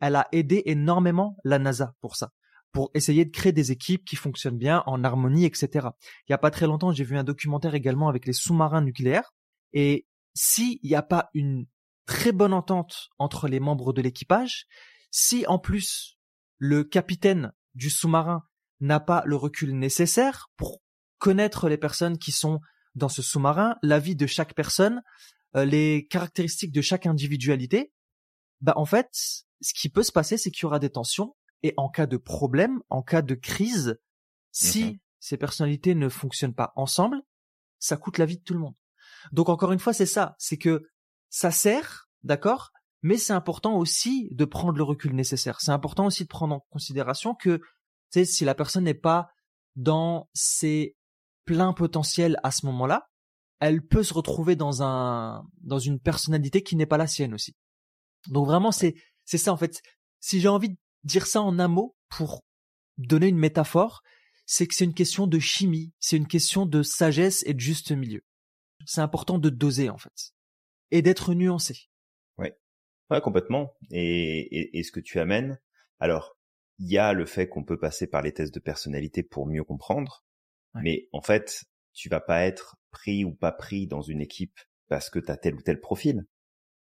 elle 0.00 0.16
a 0.16 0.28
aidé 0.32 0.62
énormément 0.66 1.36
la 1.44 1.58
NASA 1.58 1.94
pour 2.00 2.16
ça, 2.16 2.30
pour 2.72 2.90
essayer 2.94 3.24
de 3.24 3.30
créer 3.30 3.52
des 3.52 3.72
équipes 3.72 4.04
qui 4.04 4.16
fonctionnent 4.16 4.58
bien 4.58 4.82
en 4.86 5.04
harmonie, 5.04 5.44
etc. 5.44 5.88
Il 6.28 6.32
y 6.32 6.34
a 6.34 6.38
pas 6.38 6.50
très 6.50 6.66
longtemps, 6.66 6.92
j'ai 6.92 7.04
vu 7.04 7.16
un 7.16 7.24
documentaire 7.24 7.74
également 7.74 8.08
avec 8.08 8.26
les 8.26 8.32
sous-marins 8.32 8.82
nucléaires. 8.82 9.32
Et 9.72 10.06
s'il 10.34 10.78
n'y 10.82 10.94
a 10.94 11.02
pas 11.02 11.30
une 11.34 11.66
très 12.06 12.32
bonne 12.32 12.52
entente 12.52 13.08
entre 13.18 13.48
les 13.48 13.60
membres 13.60 13.92
de 13.92 14.02
l'équipage, 14.02 14.66
si 15.10 15.46
en 15.46 15.58
plus 15.58 16.18
le 16.58 16.84
capitaine 16.84 17.52
du 17.74 17.90
sous-marin 17.90 18.42
n'a 18.80 19.00
pas 19.00 19.22
le 19.24 19.36
recul 19.36 19.78
nécessaire 19.78 20.50
pour 20.56 20.80
connaître 21.18 21.68
les 21.68 21.76
personnes 21.78 22.18
qui 22.18 22.32
sont 22.32 22.60
dans 22.94 23.08
ce 23.08 23.22
sous-marin, 23.22 23.76
la 23.82 23.98
vie 23.98 24.16
de 24.16 24.26
chaque 24.26 24.54
personne, 24.54 25.02
euh, 25.56 25.64
les 25.64 26.06
caractéristiques 26.08 26.72
de 26.72 26.80
chaque 26.80 27.06
individualité, 27.06 27.92
bah 28.60 28.74
en 28.76 28.84
fait, 28.84 29.08
ce 29.60 29.74
qui 29.74 29.88
peut 29.88 30.02
se 30.02 30.12
passer, 30.12 30.36
c'est 30.36 30.50
qu'il 30.50 30.62
y 30.62 30.66
aura 30.66 30.78
des 30.78 30.90
tensions 30.90 31.36
et 31.62 31.74
en 31.76 31.88
cas 31.88 32.06
de 32.06 32.16
problème, 32.16 32.80
en 32.90 33.02
cas 33.02 33.22
de 33.22 33.34
crise, 33.34 33.98
si 34.50 34.84
Mhm. 34.84 34.98
ces 35.20 35.36
personnalités 35.36 35.94
ne 35.94 36.08
fonctionnent 36.08 36.54
pas 36.54 36.72
ensemble, 36.76 37.22
ça 37.78 37.96
coûte 37.96 38.18
la 38.18 38.26
vie 38.26 38.38
de 38.38 38.42
tout 38.42 38.54
le 38.54 38.60
monde. 38.60 38.74
Donc 39.32 39.48
encore 39.48 39.72
une 39.72 39.78
fois, 39.78 39.92
c'est 39.92 40.06
ça, 40.06 40.34
c'est 40.38 40.58
que 40.58 40.88
ça 41.30 41.50
sert, 41.50 42.08
d'accord, 42.22 42.72
mais 43.02 43.16
c'est 43.16 43.32
important 43.32 43.76
aussi 43.76 44.28
de 44.32 44.44
prendre 44.44 44.76
le 44.76 44.84
recul 44.84 45.14
nécessaire. 45.14 45.60
C'est 45.60 45.72
important 45.72 46.06
aussi 46.06 46.24
de 46.24 46.28
prendre 46.28 46.54
en 46.54 46.60
considération 46.70 47.34
que, 47.34 47.58
tu 47.58 47.64
sais, 48.10 48.24
si 48.24 48.44
la 48.44 48.54
personne 48.54 48.84
n'est 48.84 48.94
pas 48.94 49.30
dans 49.74 50.28
ses 50.34 50.96
pleins 51.52 51.74
potentiels 51.74 52.38
à 52.42 52.50
ce 52.50 52.64
moment-là, 52.66 53.10
elle 53.60 53.84
peut 53.86 54.02
se 54.02 54.14
retrouver 54.14 54.56
dans 54.56 54.82
un 54.82 55.44
dans 55.60 55.78
une 55.78 56.00
personnalité 56.00 56.62
qui 56.62 56.76
n'est 56.76 56.86
pas 56.86 56.96
la 56.96 57.06
sienne 57.06 57.34
aussi. 57.34 57.54
Donc 58.28 58.46
vraiment, 58.46 58.72
c'est 58.72 58.94
c'est 59.24 59.38
ça 59.38 59.52
en 59.52 59.58
fait. 59.58 59.82
Si 60.20 60.40
j'ai 60.40 60.48
envie 60.48 60.70
de 60.70 60.76
dire 61.04 61.26
ça 61.26 61.42
en 61.42 61.58
un 61.58 61.68
mot 61.68 61.94
pour 62.08 62.42
donner 62.96 63.28
une 63.28 63.38
métaphore, 63.38 64.02
c'est 64.46 64.66
que 64.66 64.74
c'est 64.74 64.84
une 64.84 64.94
question 64.94 65.26
de 65.26 65.38
chimie, 65.38 65.92
c'est 65.98 66.16
une 66.16 66.26
question 66.26 66.64
de 66.64 66.82
sagesse 66.82 67.42
et 67.46 67.52
de 67.52 67.60
juste 67.60 67.92
milieu. 67.92 68.22
C'est 68.86 69.02
important 69.02 69.38
de 69.38 69.50
doser 69.50 69.90
en 69.90 69.98
fait 69.98 70.32
et 70.90 71.02
d'être 71.02 71.34
nuancé. 71.34 71.88
Ouais, 73.10 73.20
complètement. 73.20 73.74
Et, 73.90 74.38
et, 74.58 74.78
et 74.78 74.82
ce 74.82 74.90
que 74.90 75.00
tu 75.00 75.20
amènes, 75.20 75.60
alors, 76.00 76.38
il 76.78 76.90
y 76.90 76.96
a 76.96 77.12
le 77.12 77.26
fait 77.26 77.46
qu'on 77.46 77.62
peut 77.62 77.78
passer 77.78 78.06
par 78.06 78.22
les 78.22 78.32
tests 78.32 78.54
de 78.54 78.60
personnalité 78.60 79.22
pour 79.22 79.46
mieux 79.46 79.64
comprendre, 79.64 80.24
Ouais. 80.74 80.82
mais 80.82 81.08
en 81.12 81.20
fait, 81.20 81.64
tu 81.92 82.08
vas 82.08 82.20
pas 82.20 82.44
être 82.44 82.76
pris 82.90 83.24
ou 83.24 83.34
pas 83.34 83.52
pris 83.52 83.86
dans 83.86 84.02
une 84.02 84.20
équipe 84.20 84.58
parce 84.88 85.10
que 85.10 85.18
tu 85.18 85.30
as 85.30 85.36
tel 85.36 85.54
ou 85.54 85.62
tel 85.62 85.80
profil. 85.80 86.26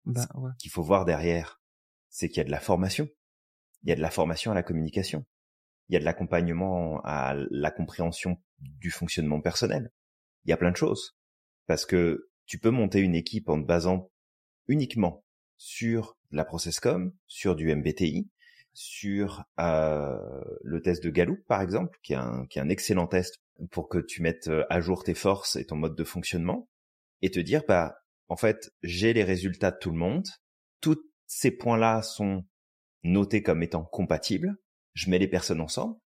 Bah 0.06 0.28
ouais. 0.36 0.52
qu'il 0.58 0.72
faut 0.72 0.82
voir 0.82 1.06
derrière, 1.06 1.62
c'est 2.10 2.28
qu'il 2.28 2.38
y 2.38 2.42
a 2.42 2.46
de 2.46 2.52
la 2.52 2.60
formation. 2.60 3.08
Il 3.84 3.90
y 3.90 3.92
a 3.92 3.96
de 3.96 4.02
la 4.02 4.12
formation 4.12 4.52
à 4.52 4.56
la 4.56 4.64
communication. 4.64 5.26
Il 5.90 5.94
y 5.94 5.98
a 5.98 6.00
de 6.00 6.06
l'accompagnement 6.06 7.02
à 7.04 7.36
la 7.50 7.72
compréhension 7.72 8.42
du 8.60 8.92
fonctionnement 8.92 9.42
personnel. 9.42 9.92
Il 10.46 10.50
y 10.50 10.54
a 10.54 10.58
plein 10.58 10.72
de 10.72 10.78
choses. 10.78 11.18
Parce 11.68 11.86
que 11.86 12.30
tu 12.46 12.60
peux 12.60 12.70
monter 12.70 13.00
une 13.00 13.16
équipe 13.16 13.50
en 13.50 13.62
te 13.62 13.66
basant 13.66 14.12
uniquement 14.68 15.24
sur 15.58 16.18
la 16.32 16.46
Processcom, 16.46 17.14
sur 17.28 17.56
du 17.56 17.74
MBTI, 17.76 18.30
sur 18.74 19.44
euh, 19.60 20.18
le 20.64 20.82
test 20.82 21.04
de 21.04 21.10
Gallup, 21.10 21.46
par 21.48 21.62
exemple, 21.62 22.00
qui 22.04 22.14
est, 22.14 22.18
un, 22.18 22.46
qui 22.48 22.60
est 22.60 22.62
un 22.62 22.70
excellent 22.70 23.08
test 23.08 23.42
pour 23.70 23.90
que 23.90 24.00
tu 24.00 24.22
mettes 24.22 24.48
euh, 24.48 24.66
à 24.70 24.82
jour 24.82 25.04
tes 25.04 25.14
forces 25.14 25.56
et 25.56 25.66
ton 25.66 25.76
mode 25.76 25.96
de 25.96 26.04
fonctionnement, 26.04 26.70
et 27.22 27.30
te 27.32 27.40
dire, 27.40 27.64
bah, 27.68 27.96
en 28.28 28.36
fait, 28.36 28.72
j'ai 28.82 29.14
les 29.14 29.24
résultats 29.24 29.72
de 29.72 29.78
tout 29.78 29.92
le 29.92 29.98
monde, 29.98 30.26
tous 30.80 31.00
ces 31.28 31.52
points-là 31.52 32.02
sont 32.02 32.46
notés 33.04 33.44
comme 33.44 33.64
étant 33.64 33.84
compatibles, 33.84 34.56
je 34.94 35.10
mets 35.10 35.20
les 35.20 35.28
personnes 35.28 35.62
ensemble, 35.62 35.98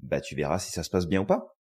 bah 0.00 0.20
tu 0.20 0.34
verras 0.34 0.58
si 0.58 0.72
ça 0.72 0.82
se 0.82 0.90
passe 0.90 1.06
bien 1.06 1.22
ou 1.22 1.26
pas. 1.26 1.56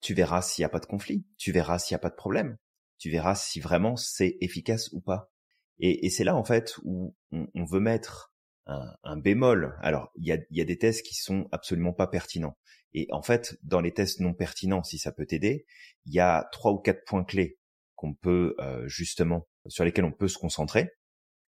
Tu 0.00 0.14
verras 0.14 0.42
s'il 0.42 0.62
n'y 0.62 0.66
a 0.66 0.68
pas 0.68 0.80
de 0.80 0.86
conflit, 0.86 1.26
tu 1.38 1.52
verras 1.52 1.78
s'il 1.78 1.94
n'y 1.94 1.96
a 1.96 2.00
pas 2.00 2.10
de 2.10 2.14
problème, 2.14 2.56
tu 2.98 3.10
verras 3.10 3.34
si 3.34 3.60
vraiment 3.60 3.96
c'est 3.96 4.36
efficace 4.40 4.90
ou 4.92 5.00
pas. 5.00 5.30
Et, 5.78 6.06
et 6.06 6.10
c'est 6.10 6.24
là 6.24 6.36
en 6.36 6.44
fait 6.44 6.76
où 6.84 7.16
on, 7.32 7.48
on 7.54 7.64
veut 7.64 7.80
mettre 7.80 8.32
un, 8.66 8.94
un 9.02 9.16
bémol. 9.16 9.76
Alors 9.80 10.10
il 10.16 10.26
y 10.26 10.32
a, 10.32 10.38
il 10.50 10.56
y 10.56 10.60
a 10.60 10.64
des 10.64 10.78
tests 10.78 11.04
qui 11.04 11.14
sont 11.14 11.48
absolument 11.50 11.92
pas 11.92 12.06
pertinents. 12.06 12.56
Et 12.94 13.06
en 13.10 13.22
fait, 13.22 13.58
dans 13.62 13.80
les 13.80 13.92
tests 13.92 14.20
non 14.20 14.34
pertinents, 14.34 14.82
si 14.82 14.98
ça 14.98 15.12
peut 15.12 15.26
t'aider, 15.26 15.66
il 16.06 16.14
y 16.14 16.20
a 16.20 16.48
trois 16.52 16.72
ou 16.72 16.78
quatre 16.78 17.04
points 17.04 17.24
clés 17.24 17.58
qu'on 17.96 18.14
peut 18.14 18.54
euh, 18.60 18.86
justement 18.88 19.48
sur 19.66 19.84
lesquels 19.84 20.04
on 20.04 20.12
peut 20.12 20.28
se 20.28 20.38
concentrer. 20.38 20.92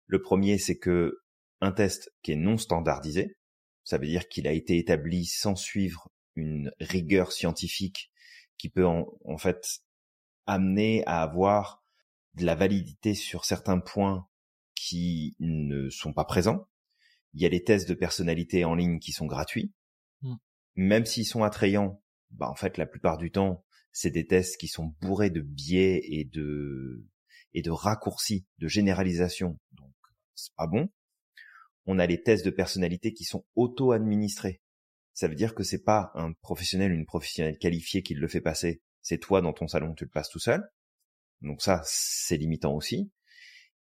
Le 0.07 0.21
premier, 0.21 0.57
c'est 0.57 0.77
que 0.77 1.19
un 1.61 1.71
test 1.71 2.11
qui 2.23 2.33
est 2.33 2.37
non 2.37 2.57
standardisé, 2.57 3.37
ça 3.83 3.97
veut 3.97 4.07
dire 4.07 4.27
qu'il 4.27 4.47
a 4.47 4.51
été 4.51 4.77
établi 4.77 5.25
sans 5.25 5.55
suivre 5.55 6.09
une 6.35 6.71
rigueur 6.79 7.31
scientifique 7.31 8.11
qui 8.57 8.69
peut 8.69 8.85
en, 8.85 9.07
en 9.25 9.37
fait 9.37 9.81
amener 10.45 11.03
à 11.05 11.21
avoir 11.21 11.83
de 12.35 12.45
la 12.45 12.55
validité 12.55 13.13
sur 13.13 13.45
certains 13.45 13.79
points 13.79 14.27
qui 14.75 15.35
ne 15.39 15.89
sont 15.89 16.13
pas 16.13 16.25
présents. 16.25 16.67
Il 17.33 17.41
y 17.41 17.45
a 17.45 17.49
les 17.49 17.63
tests 17.63 17.87
de 17.87 17.93
personnalité 17.93 18.65
en 18.65 18.75
ligne 18.75 18.99
qui 18.99 19.11
sont 19.11 19.25
gratuits. 19.25 19.71
Même 20.75 21.05
s'ils 21.05 21.25
sont 21.25 21.43
attrayants, 21.43 22.01
bah 22.31 22.49
en 22.49 22.55
fait 22.55 22.77
la 22.77 22.85
plupart 22.85 23.17
du 23.17 23.31
temps, 23.31 23.65
c'est 23.91 24.11
des 24.11 24.25
tests 24.25 24.57
qui 24.57 24.67
sont 24.67 24.95
bourrés 25.01 25.29
de 25.29 25.41
biais 25.41 26.01
et 26.03 26.23
de 26.23 27.05
et 27.53 27.61
de 27.61 27.71
raccourcis, 27.71 28.45
de 28.59 28.67
généralisation. 28.67 29.59
Donc 29.73 29.93
c'est 30.35 30.55
pas 30.55 30.67
bon. 30.67 30.89
On 31.85 31.99
a 31.99 32.07
les 32.07 32.21
tests 32.21 32.45
de 32.45 32.51
personnalité 32.51 33.13
qui 33.13 33.25
sont 33.25 33.45
auto-administrés. 33.55 34.61
Ça 35.13 35.27
veut 35.27 35.35
dire 35.35 35.55
que 35.55 35.63
c'est 35.63 35.83
pas 35.83 36.11
un 36.15 36.33
professionnel, 36.33 36.91
une 36.91 37.05
professionnelle 37.05 37.57
qualifiée 37.57 38.01
qui 38.01 38.13
le 38.13 38.27
fait 38.27 38.41
passer. 38.41 38.81
C'est 39.01 39.17
toi 39.17 39.41
dans 39.41 39.53
ton 39.53 39.67
salon, 39.67 39.93
tu 39.93 40.05
le 40.05 40.09
passes 40.09 40.29
tout 40.29 40.39
seul. 40.39 40.63
Donc 41.41 41.61
ça, 41.61 41.81
c'est 41.85 42.37
limitant 42.37 42.73
aussi. 42.73 43.11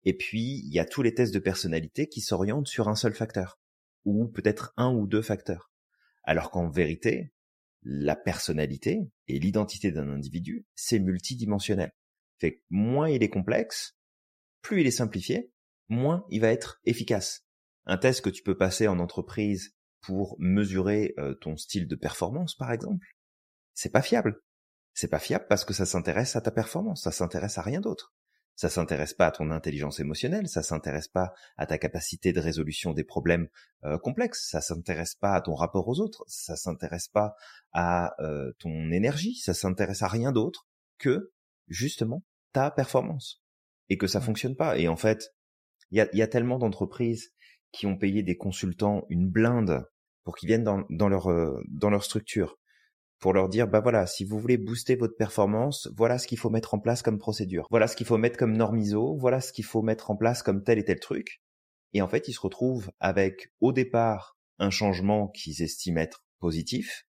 Et 0.04 0.16
puis, 0.16 0.62
il 0.64 0.72
y 0.72 0.80
a 0.80 0.84
tous 0.84 1.02
les 1.02 1.14
tests 1.14 1.34
de 1.34 1.38
personnalité 1.38 2.08
qui 2.08 2.20
s'orientent 2.20 2.66
sur 2.66 2.88
un 2.88 2.96
seul 2.96 3.14
facteur. 3.14 3.60
Ou 4.04 4.26
peut-être 4.26 4.72
un 4.76 4.92
ou 4.92 5.06
deux 5.06 5.22
facteurs. 5.22 5.71
Alors 6.24 6.50
qu'en 6.50 6.68
vérité, 6.68 7.32
la 7.82 8.16
personnalité 8.16 9.10
et 9.28 9.38
l'identité 9.38 9.90
d'un 9.90 10.08
individu, 10.08 10.66
c'est 10.74 10.98
multidimensionnel. 10.98 11.92
Fait 12.38 12.56
que 12.56 12.62
moins 12.70 13.08
il 13.08 13.22
est 13.22 13.30
complexe, 13.30 13.96
plus 14.62 14.80
il 14.80 14.86
est 14.86 14.92
simplifié, 14.92 15.52
moins 15.88 16.24
il 16.30 16.40
va 16.40 16.48
être 16.48 16.80
efficace. 16.84 17.44
Un 17.86 17.98
test 17.98 18.20
que 18.20 18.30
tu 18.30 18.42
peux 18.42 18.56
passer 18.56 18.86
en 18.86 18.98
entreprise 18.98 19.74
pour 20.00 20.36
mesurer 20.38 21.14
euh, 21.18 21.34
ton 21.34 21.56
style 21.56 21.88
de 21.88 21.96
performance, 21.96 22.54
par 22.54 22.72
exemple, 22.72 23.06
c'est 23.74 23.92
pas 23.92 24.02
fiable. 24.02 24.40
C'est 24.94 25.08
pas 25.08 25.18
fiable 25.18 25.46
parce 25.48 25.64
que 25.64 25.74
ça 25.74 25.86
s'intéresse 25.86 26.36
à 26.36 26.40
ta 26.40 26.50
performance, 26.50 27.02
ça 27.02 27.12
s'intéresse 27.12 27.58
à 27.58 27.62
rien 27.62 27.80
d'autre. 27.80 28.12
Ça 28.54 28.68
s'intéresse 28.68 29.14
pas 29.14 29.26
à 29.26 29.30
ton 29.30 29.50
intelligence 29.50 29.98
émotionnelle, 29.98 30.46
ça 30.46 30.62
s'intéresse 30.62 31.08
pas 31.08 31.32
à 31.56 31.66
ta 31.66 31.78
capacité 31.78 32.32
de 32.32 32.40
résolution 32.40 32.92
des 32.92 33.04
problèmes 33.04 33.48
euh, 33.84 33.98
complexes, 33.98 34.48
ça 34.50 34.60
s'intéresse 34.60 35.14
pas 35.14 35.34
à 35.34 35.40
ton 35.40 35.54
rapport 35.54 35.88
aux 35.88 36.00
autres, 36.00 36.24
ça 36.28 36.56
s'intéresse 36.56 37.08
pas 37.08 37.34
à 37.72 38.14
euh, 38.22 38.52
ton 38.58 38.90
énergie, 38.90 39.36
ça 39.36 39.54
s'intéresse 39.54 40.02
à 40.02 40.08
rien 40.08 40.32
d'autre 40.32 40.66
que 40.98 41.32
justement 41.68 42.24
ta 42.52 42.70
performance 42.70 43.42
et 43.88 43.96
que 43.96 44.06
ça 44.06 44.20
fonctionne 44.20 44.56
pas. 44.56 44.78
Et 44.78 44.86
en 44.88 44.96
fait, 44.96 45.34
il 45.90 45.98
y 45.98 46.00
a, 46.00 46.08
y 46.14 46.22
a, 46.22 46.28
tellement 46.28 46.58
d'entreprises 46.58 47.32
qui 47.72 47.86
ont 47.86 47.96
payé 47.96 48.22
des 48.22 48.36
consultants 48.36 49.04
une 49.08 49.28
blinde 49.28 49.86
pour 50.24 50.36
qu'ils 50.36 50.48
viennent 50.48 50.64
dans, 50.64 50.84
dans 50.90 51.08
leur 51.08 51.30
euh, 51.30 51.62
dans 51.68 51.90
leur 51.90 52.04
structure 52.04 52.58
pour 53.22 53.32
leur 53.32 53.48
dire 53.48 53.68
bah 53.68 53.80
voilà 53.80 54.04
si 54.06 54.24
vous 54.24 54.40
voulez 54.40 54.58
booster 54.58 54.96
votre 54.96 55.16
performance 55.16 55.88
voilà 55.96 56.18
ce 56.18 56.26
qu'il 56.26 56.38
faut 56.38 56.50
mettre 56.50 56.74
en 56.74 56.80
place 56.80 57.02
comme 57.02 57.18
procédure. 57.18 57.68
Voilà 57.70 57.86
ce 57.86 57.94
qu'il 57.94 58.06
faut 58.06 58.18
mettre 58.18 58.36
comme 58.36 58.56
norme 58.56 58.78
ISO 58.78 59.16
voilà 59.16 59.40
ce 59.40 59.52
qu'il 59.52 59.64
faut 59.64 59.80
mettre 59.80 60.10
en 60.10 60.16
place 60.16 60.42
comme 60.42 60.64
tel 60.64 60.78
et 60.78 60.84
tel 60.84 60.98
truc. 60.98 61.40
Et 61.92 62.02
en 62.02 62.08
fait 62.08 62.26
ils 62.26 62.32
se 62.32 62.40
retrouvent 62.40 62.90
avec 62.98 63.52
au 63.60 63.72
départ 63.72 64.36
un 64.58 64.70
changement 64.70 65.28
qu'ils 65.28 65.62
estiment 65.62 66.00
être 66.00 66.24
positif. 66.40 67.06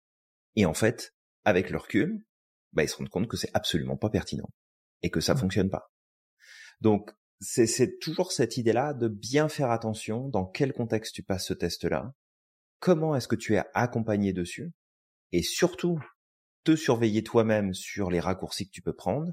Et 0.54 0.64
en 0.64 0.74
fait 0.74 1.12
avec 1.44 1.70
leur 1.70 1.82
recul 1.82 2.24
bah 2.72 2.84
ils 2.84 2.88
se 2.88 2.96
rendent 2.96 3.09
compte 3.09 3.28
que 3.28 3.36
c'est 3.36 3.50
absolument 3.52 3.96
pas 3.96 4.09
pertinent 4.09 4.48
et 5.02 5.11
que 5.11 5.20
ça 5.20 5.34
mmh. 5.34 5.38
fonctionne 5.38 5.70
pas. 5.70 5.90
Donc 6.80 7.11
c'est 7.40 7.98
toujours 7.98 8.30
cette 8.30 8.57
idée 8.57 8.72
là 8.72 8.94
de 8.94 9.09
bien 9.09 9.48
faire 9.48 9.72
attention 9.72 10.28
dans 10.28 10.46
quel 10.46 10.72
contexte 10.72 11.16
tu 11.16 11.24
passes 11.24 11.46
ce 11.46 11.54
test 11.54 11.84
là 11.84 12.14
comment 12.78 13.16
est-ce 13.16 13.26
que 13.26 13.34
tu 13.34 13.57
es 13.57 13.62
accompagné 13.74 14.32
dessus? 14.32 14.72
Et 15.33 15.43
surtout 15.43 15.99
te 16.64 16.77
surveiller 16.77 17.22
toi-même 17.22 17.74
sur 17.74 18.11
les 18.11 18.20
raccourcis 18.20 18.66
que 18.66 18.72
tu 18.72 18.83
peux 18.83 18.95
prendre. 18.95 19.33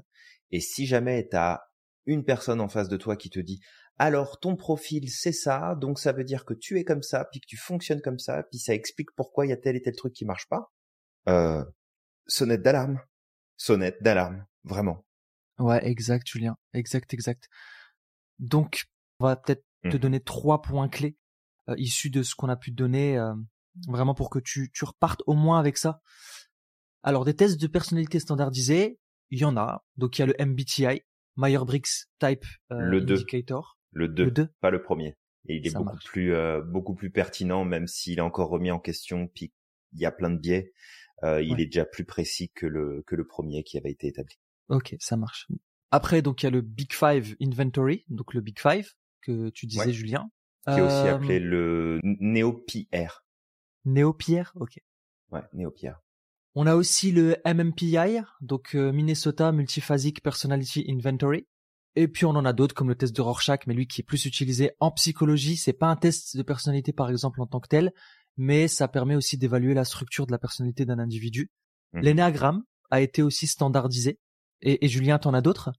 Et 0.50 0.60
si 0.60 0.86
jamais 0.86 1.28
tu 1.28 1.36
as 1.36 1.64
une 2.06 2.24
personne 2.24 2.60
en 2.60 2.68
face 2.68 2.88
de 2.88 2.96
toi 2.96 3.16
qui 3.16 3.30
te 3.30 3.40
dit 3.40 3.60
alors 3.98 4.40
ton 4.40 4.56
profil 4.56 5.08
c'est 5.10 5.32
ça, 5.32 5.76
donc 5.76 5.98
ça 5.98 6.12
veut 6.12 6.24
dire 6.24 6.44
que 6.44 6.54
tu 6.54 6.78
es 6.78 6.84
comme 6.84 7.02
ça, 7.02 7.24
puis 7.30 7.40
que 7.40 7.46
tu 7.46 7.56
fonctionnes 7.56 8.00
comme 8.00 8.18
ça, 8.18 8.42
puis 8.50 8.58
ça 8.58 8.74
explique 8.74 9.10
pourquoi 9.14 9.46
il 9.46 9.50
y 9.50 9.52
a 9.52 9.56
tel 9.56 9.76
et 9.76 9.82
tel 9.82 9.94
truc 9.94 10.12
qui 10.12 10.24
marche 10.24 10.48
pas. 10.48 10.72
Euh, 11.28 11.64
sonnette 12.26 12.62
d'alarme, 12.62 13.00
sonnette 13.56 14.02
d'alarme, 14.02 14.46
vraiment. 14.64 15.04
Ouais, 15.58 15.86
exact, 15.86 16.26
Julien, 16.26 16.56
exact, 16.72 17.14
exact. 17.14 17.48
Donc, 18.40 18.84
on 19.20 19.26
va 19.26 19.36
peut-être 19.36 19.64
te 19.84 19.96
mmh. 19.96 20.00
donner 20.00 20.20
trois 20.20 20.60
points 20.60 20.88
clés 20.88 21.16
euh, 21.68 21.74
issus 21.78 22.10
de 22.10 22.22
ce 22.22 22.34
qu'on 22.34 22.48
a 22.48 22.56
pu 22.56 22.72
te 22.72 22.76
donner 22.76 23.16
euh, 23.16 23.34
vraiment 23.88 24.14
pour 24.14 24.30
que 24.30 24.38
tu, 24.38 24.70
tu 24.72 24.84
repartes 24.84 25.22
au 25.26 25.34
moins 25.34 25.58
avec 25.58 25.76
ça. 25.76 26.00
Alors 27.02 27.24
des 27.24 27.34
tests 27.34 27.60
de 27.60 27.66
personnalité 27.66 28.18
standardisés, 28.18 28.98
il 29.30 29.38
y 29.38 29.44
en 29.44 29.56
a. 29.56 29.84
Donc 29.96 30.18
il 30.18 30.22
y 30.22 30.24
a 30.24 30.26
le 30.26 30.34
MBTI, 30.38 31.02
Myers-Briggs 31.36 32.06
Type 32.18 32.44
euh, 32.72 32.78
le 32.80 33.02
Indicator. 33.02 33.78
Le 33.92 34.08
2, 34.08 34.24
le 34.24 34.48
pas 34.60 34.70
le 34.70 34.82
premier. 34.82 35.16
Et 35.46 35.56
il 35.56 35.66
est 35.66 35.74
beaucoup 35.74 35.98
plus 36.04 36.32
euh, 36.32 36.62
beaucoup 36.62 36.94
plus 36.94 37.10
pertinent, 37.10 37.64
même 37.64 37.86
s'il 37.86 38.18
est 38.18 38.22
encore 38.22 38.48
remis 38.48 38.70
en 38.70 38.80
question, 38.80 39.28
puis 39.28 39.52
il 39.92 40.00
y 40.00 40.06
a 40.06 40.10
plein 40.10 40.30
de 40.30 40.38
biais. 40.38 40.72
Euh, 41.22 41.42
il 41.42 41.60
est 41.60 41.66
déjà 41.66 41.84
plus 41.84 42.04
précis 42.04 42.50
que 42.54 42.66
le 42.66 43.04
que 43.06 43.14
le 43.14 43.26
premier 43.26 43.62
qui 43.62 43.78
avait 43.78 43.90
été 43.90 44.08
établi. 44.08 44.34
Ok, 44.68 44.96
ça 44.98 45.16
marche. 45.16 45.46
Après, 45.90 46.22
donc 46.22 46.42
il 46.42 46.46
y 46.46 46.48
a 46.48 46.50
le 46.50 46.62
Big 46.62 46.92
Five 46.92 47.36
Inventory, 47.40 48.04
donc 48.08 48.34
le 48.34 48.40
Big 48.40 48.58
Five 48.58 48.90
que 49.20 49.50
tu 49.50 49.66
disais, 49.66 49.92
Julien. 49.92 50.28
Qui 50.66 50.78
est 50.78 50.80
aussi 50.80 51.08
appelé 51.08 51.40
le 51.40 52.00
NeoPR. 52.02 53.23
Néo-Pierre, 53.84 54.52
ok. 54.56 54.78
Ouais, 55.30 55.42
Néo-Pierre. 55.52 56.00
On 56.54 56.66
a 56.66 56.76
aussi 56.76 57.10
le 57.10 57.36
MMPI, 57.44 58.20
donc 58.40 58.74
euh, 58.74 58.92
Minnesota 58.92 59.50
Multiphasic 59.50 60.22
Personality 60.22 60.84
Inventory. 60.88 61.46
Et 61.96 62.08
puis 62.08 62.26
on 62.26 62.30
en 62.30 62.44
a 62.44 62.52
d'autres 62.52 62.74
comme 62.74 62.88
le 62.88 62.94
test 62.94 63.14
de 63.14 63.20
Rorschach, 63.20 63.66
mais 63.66 63.74
lui 63.74 63.86
qui 63.86 64.00
est 64.00 64.04
plus 64.04 64.24
utilisé 64.24 64.72
en 64.80 64.90
psychologie. 64.92 65.56
C'est 65.56 65.72
pas 65.72 65.86
un 65.86 65.96
test 65.96 66.36
de 66.36 66.42
personnalité 66.42 66.92
par 66.92 67.10
exemple 67.10 67.40
en 67.40 67.46
tant 67.46 67.60
que 67.60 67.68
tel, 67.68 67.92
mais 68.36 68.68
ça 68.68 68.88
permet 68.88 69.16
aussi 69.16 69.36
d'évaluer 69.36 69.74
la 69.74 69.84
structure 69.84 70.26
de 70.26 70.32
la 70.32 70.38
personnalité 70.38 70.84
d'un 70.84 70.98
individu. 70.98 71.50
Mmh. 71.92 72.00
L'énéagramme 72.00 72.62
a 72.90 73.00
été 73.00 73.22
aussi 73.22 73.46
standardisé. 73.46 74.18
Et, 74.60 74.84
et 74.84 74.88
Julien, 74.88 75.18
t'en 75.18 75.34
as 75.34 75.40
d'autres? 75.40 75.72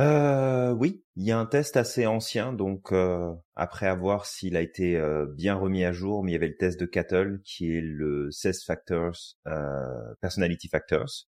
Euh, 0.00 0.72
oui, 0.72 1.04
il 1.16 1.24
y 1.24 1.32
a 1.32 1.38
un 1.38 1.44
test 1.44 1.76
assez 1.76 2.06
ancien, 2.06 2.54
donc 2.54 2.92
euh, 2.92 3.34
après 3.56 3.86
avoir 3.86 4.24
s'il 4.24 4.56
a 4.56 4.62
été 4.62 4.96
euh, 4.96 5.26
bien 5.26 5.54
remis 5.54 5.84
à 5.84 5.92
jour, 5.92 6.24
mais 6.24 6.30
il 6.30 6.34
y 6.34 6.36
avait 6.36 6.48
le 6.48 6.56
test 6.56 6.80
de 6.80 6.86
Cattle 6.86 7.40
qui 7.44 7.70
est 7.70 7.82
le 7.82 8.30
16 8.30 8.64
factors, 8.64 9.36
euh, 9.46 10.14
personality 10.22 10.68
factors, 10.68 11.26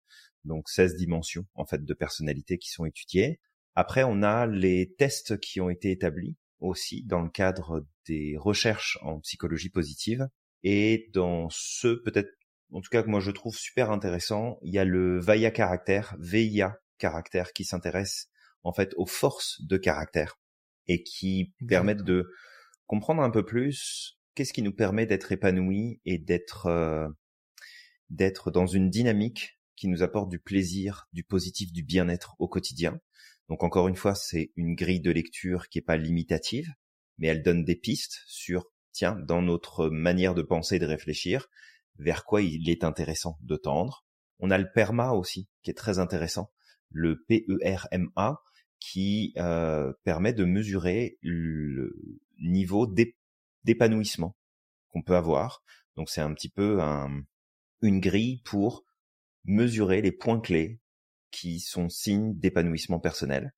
donc 0.43 0.67
16 0.67 0.95
dimensions 0.97 1.45
en 1.55 1.65
fait 1.65 1.85
de 1.85 1.93
personnalité 1.93 2.57
qui 2.57 2.69
sont 2.69 2.85
étudiées. 2.85 3.39
Après, 3.75 4.03
on 4.03 4.23
a 4.23 4.45
les 4.45 4.93
tests 4.97 5.39
qui 5.39 5.61
ont 5.61 5.69
été 5.69 5.91
établis 5.91 6.35
aussi 6.59 7.05
dans 7.05 7.21
le 7.21 7.29
cadre 7.29 7.85
des 8.07 8.35
recherches 8.37 8.97
en 9.01 9.19
psychologie 9.21 9.69
positive 9.69 10.27
et 10.63 11.09
dans 11.13 11.47
ce 11.49 11.87
peut-être 11.87 12.31
en 12.73 12.81
tout 12.81 12.89
cas 12.91 13.03
que 13.03 13.09
moi 13.09 13.21
je 13.21 13.31
trouve 13.31 13.55
super 13.55 13.89
intéressant, 13.89 14.59
il 14.63 14.73
y 14.73 14.79
a 14.79 14.85
le 14.85 15.19
VIA 15.19 15.51
caractère, 15.51 16.15
VIA 16.19 16.77
caractère 16.97 17.53
qui 17.53 17.63
s'intéresse 17.63 18.29
en 18.63 18.73
fait 18.73 18.93
aux 18.97 19.05
forces 19.05 19.61
de 19.61 19.77
caractère 19.77 20.39
et 20.87 21.03
qui 21.03 21.53
permettent 21.67 22.03
de 22.03 22.29
comprendre 22.87 23.21
un 23.21 23.29
peu 23.29 23.45
plus 23.45 24.19
qu'est-ce 24.35 24.53
qui 24.53 24.61
nous 24.61 24.73
permet 24.73 25.05
d'être 25.05 25.31
épanouis 25.31 26.01
et 26.05 26.17
d'être 26.17 26.67
euh, 26.67 27.07
d'être 28.09 28.51
dans 28.51 28.65
une 28.65 28.89
dynamique 28.89 29.59
qui 29.75 29.87
nous 29.87 30.03
apporte 30.03 30.29
du 30.29 30.39
plaisir, 30.39 31.07
du 31.13 31.23
positif, 31.23 31.71
du 31.71 31.83
bien-être 31.83 32.35
au 32.39 32.47
quotidien. 32.47 32.99
Donc 33.47 33.63
encore 33.63 33.87
une 33.87 33.95
fois, 33.95 34.15
c'est 34.15 34.51
une 34.55 34.75
grille 34.75 34.99
de 34.99 35.11
lecture 35.11 35.69
qui 35.69 35.79
est 35.79 35.83
pas 35.83 35.97
limitative, 35.97 36.73
mais 37.17 37.27
elle 37.27 37.43
donne 37.43 37.63
des 37.63 37.75
pistes 37.75 38.21
sur 38.27 38.65
tiens, 38.91 39.15
dans 39.15 39.41
notre 39.41 39.89
manière 39.89 40.35
de 40.35 40.41
penser 40.41 40.75
et 40.75 40.79
de 40.79 40.85
réfléchir, 40.85 41.47
vers 41.97 42.25
quoi 42.25 42.41
il 42.41 42.69
est 42.69 42.83
intéressant 42.83 43.37
de 43.41 43.55
tendre. 43.55 44.05
On 44.39 44.51
a 44.51 44.57
le 44.57 44.71
PERMA 44.73 45.11
aussi, 45.11 45.47
qui 45.63 45.71
est 45.71 45.75
très 45.75 45.99
intéressant, 45.99 46.51
le 46.89 47.23
PERMA, 47.27 48.41
qui 48.79 49.33
euh, 49.37 49.93
permet 50.03 50.33
de 50.33 50.45
mesurer 50.45 51.17
le 51.21 51.95
niveau 52.39 52.87
d'épanouissement 53.63 54.35
qu'on 54.89 55.01
peut 55.01 55.15
avoir. 55.15 55.63
Donc 55.95 56.09
c'est 56.09 56.21
un 56.21 56.33
petit 56.33 56.49
peu 56.49 56.81
un, 56.81 57.23
une 57.81 57.99
grille 57.99 58.41
pour 58.45 58.85
mesurer 59.45 60.01
les 60.01 60.11
points 60.11 60.39
clés 60.39 60.79
qui 61.31 61.59
sont 61.59 61.89
signes 61.89 62.37
d'épanouissement 62.37 62.99
personnel 62.99 63.53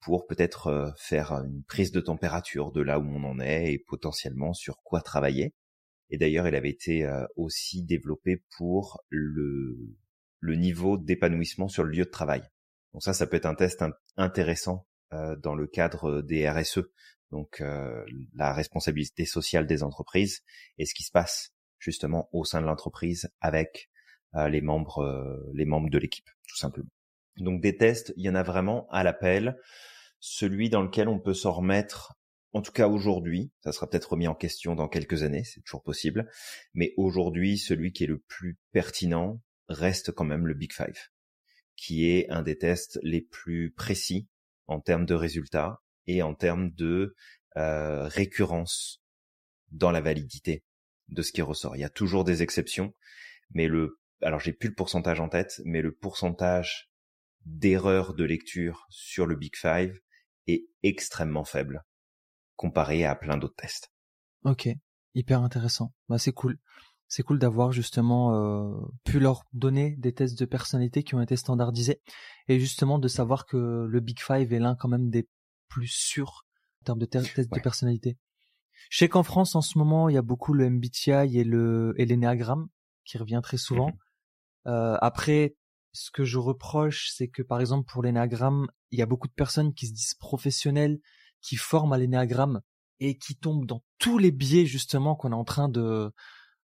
pour 0.00 0.26
peut-être 0.26 0.68
euh, 0.68 0.90
faire 0.96 1.32
une 1.32 1.64
prise 1.64 1.90
de 1.90 2.00
température 2.00 2.70
de 2.70 2.80
là 2.80 2.98
où 3.00 3.04
on 3.04 3.24
en 3.24 3.40
est 3.40 3.72
et 3.72 3.78
potentiellement 3.78 4.52
sur 4.52 4.82
quoi 4.82 5.00
travailler. 5.00 5.54
Et 6.10 6.18
d'ailleurs, 6.18 6.46
elle 6.46 6.54
avait 6.54 6.70
été 6.70 7.04
euh, 7.04 7.26
aussi 7.34 7.82
développée 7.82 8.44
pour 8.56 9.00
le, 9.08 9.76
le 10.38 10.54
niveau 10.54 10.96
d'épanouissement 10.96 11.68
sur 11.68 11.82
le 11.82 11.90
lieu 11.90 12.04
de 12.04 12.10
travail. 12.10 12.42
Donc 12.96 13.02
ça, 13.02 13.12
ça 13.12 13.26
peut 13.26 13.36
être 13.36 13.44
un 13.44 13.54
test 13.54 13.84
intéressant 14.16 14.86
euh, 15.12 15.36
dans 15.36 15.54
le 15.54 15.66
cadre 15.66 16.22
des 16.22 16.48
RSE, 16.48 16.80
donc 17.30 17.60
euh, 17.60 18.02
la 18.32 18.54
responsabilité 18.54 19.26
sociale 19.26 19.66
des 19.66 19.82
entreprises 19.82 20.40
et 20.78 20.86
ce 20.86 20.94
qui 20.94 21.02
se 21.02 21.10
passe 21.10 21.52
justement 21.78 22.30
au 22.32 22.46
sein 22.46 22.62
de 22.62 22.66
l'entreprise 22.66 23.28
avec 23.42 23.90
euh, 24.34 24.48
les 24.48 24.62
membres, 24.62 25.44
les 25.52 25.66
membres 25.66 25.90
de 25.90 25.98
l'équipe, 25.98 26.30
tout 26.48 26.56
simplement. 26.56 26.88
Donc 27.36 27.60
des 27.60 27.76
tests, 27.76 28.14
il 28.16 28.24
y 28.24 28.30
en 28.30 28.34
a 28.34 28.42
vraiment 28.42 28.88
à 28.88 29.04
l'appel. 29.04 29.60
Celui 30.18 30.70
dans 30.70 30.80
lequel 30.80 31.08
on 31.08 31.20
peut 31.20 31.34
s'en 31.34 31.52
remettre 31.52 32.14
en 32.54 32.62
tout 32.62 32.72
cas 32.72 32.88
aujourd'hui, 32.88 33.52
ça 33.62 33.72
sera 33.72 33.90
peut-être 33.90 34.12
remis 34.12 34.26
en 34.26 34.34
question 34.34 34.74
dans 34.74 34.88
quelques 34.88 35.22
années, 35.22 35.44
c'est 35.44 35.60
toujours 35.60 35.82
possible, 35.82 36.30
mais 36.72 36.94
aujourd'hui, 36.96 37.58
celui 37.58 37.92
qui 37.92 38.04
est 38.04 38.06
le 38.06 38.20
plus 38.20 38.56
pertinent 38.72 39.42
reste 39.68 40.12
quand 40.12 40.24
même 40.24 40.46
le 40.46 40.54
Big 40.54 40.72
Five 40.72 41.10
qui 41.76 42.08
est 42.08 42.28
un 42.30 42.42
des 42.42 42.58
tests 42.58 42.98
les 43.02 43.20
plus 43.20 43.70
précis 43.70 44.28
en 44.66 44.80
termes 44.80 45.06
de 45.06 45.14
résultats 45.14 45.82
et 46.06 46.22
en 46.22 46.34
termes 46.34 46.70
de 46.70 47.14
euh, 47.56 48.06
récurrence 48.08 49.02
dans 49.70 49.90
la 49.90 50.00
validité 50.00 50.64
de 51.08 51.22
ce 51.22 51.32
qui 51.32 51.42
ressort. 51.42 51.76
Il 51.76 51.80
y 51.80 51.84
a 51.84 51.90
toujours 51.90 52.24
des 52.24 52.42
exceptions, 52.42 52.94
mais 53.50 53.68
le 53.68 53.98
alors 54.22 54.40
j'ai 54.40 54.52
plus 54.52 54.70
le 54.70 54.74
pourcentage 54.74 55.20
en 55.20 55.28
tête, 55.28 55.60
mais 55.64 55.82
le 55.82 55.94
pourcentage 55.94 56.90
d'erreurs 57.44 58.14
de 58.14 58.24
lecture 58.24 58.86
sur 58.88 59.26
le 59.26 59.36
Big 59.36 59.54
Five 59.56 60.00
est 60.46 60.66
extrêmement 60.82 61.44
faible 61.44 61.84
comparé 62.56 63.04
à 63.04 63.14
plein 63.14 63.36
d'autres 63.36 63.56
tests. 63.56 63.92
Ok, 64.44 64.68
hyper 65.14 65.42
intéressant. 65.42 65.92
Bah 66.08 66.18
c'est 66.18 66.32
cool 66.32 66.58
c'est 67.08 67.22
cool 67.22 67.38
d'avoir 67.38 67.72
justement 67.72 68.34
euh, 68.34 68.74
pu 69.04 69.20
leur 69.20 69.44
donner 69.52 69.96
des 69.98 70.12
tests 70.12 70.38
de 70.38 70.44
personnalité 70.44 71.02
qui 71.02 71.14
ont 71.14 71.20
été 71.20 71.36
standardisés 71.36 72.00
et 72.48 72.58
justement 72.58 72.98
de 72.98 73.08
savoir 73.08 73.46
que 73.46 73.86
le 73.88 74.00
Big 74.00 74.20
Five 74.20 74.52
est 74.52 74.58
l'un 74.58 74.74
quand 74.74 74.88
même 74.88 75.10
des 75.10 75.28
plus 75.68 75.88
sûrs 75.88 76.44
en 76.82 76.84
termes 76.84 76.98
de 76.98 77.06
tests 77.06 77.38
de 77.38 77.60
personnalité. 77.60 78.16
Je 78.90 78.98
sais 78.98 79.08
qu'en 79.08 79.22
France 79.22 79.54
en 79.54 79.62
ce 79.62 79.78
moment 79.78 80.08
il 80.08 80.14
y 80.14 80.18
a 80.18 80.22
beaucoup 80.22 80.52
le 80.52 80.68
MBTI 80.68 81.38
et 81.38 81.44
le 81.44 81.94
et 81.96 82.06
l'énéagramme 82.06 82.68
qui 83.04 83.18
revient 83.18 83.40
très 83.42 83.56
souvent. 83.56 83.88
Mhm. 83.88 84.72
Euh, 84.72 84.96
après 85.00 85.56
ce 85.92 86.10
que 86.10 86.24
je 86.24 86.38
reproche, 86.38 87.10
c'est 87.14 87.28
que 87.28 87.42
par 87.42 87.60
exemple 87.60 87.90
pour 87.90 88.02
l'énéagramme, 88.02 88.66
il 88.90 88.98
y 88.98 89.02
a 89.02 89.06
beaucoup 89.06 89.28
de 89.28 89.32
personnes 89.32 89.72
qui 89.72 89.86
se 89.86 89.92
disent 89.92 90.14
professionnelles, 90.14 90.98
qui 91.40 91.56
forment 91.56 91.92
à 91.92 91.98
l'énéagramme 91.98 92.60
et 93.00 93.16
qui 93.16 93.36
tombent 93.36 93.66
dans 93.66 93.82
tous 93.98 94.18
les 94.18 94.32
biais 94.32 94.66
justement 94.66 95.14
qu'on 95.14 95.32
est 95.32 95.36
en 95.36 95.44
train 95.44 95.68
de 95.68 96.12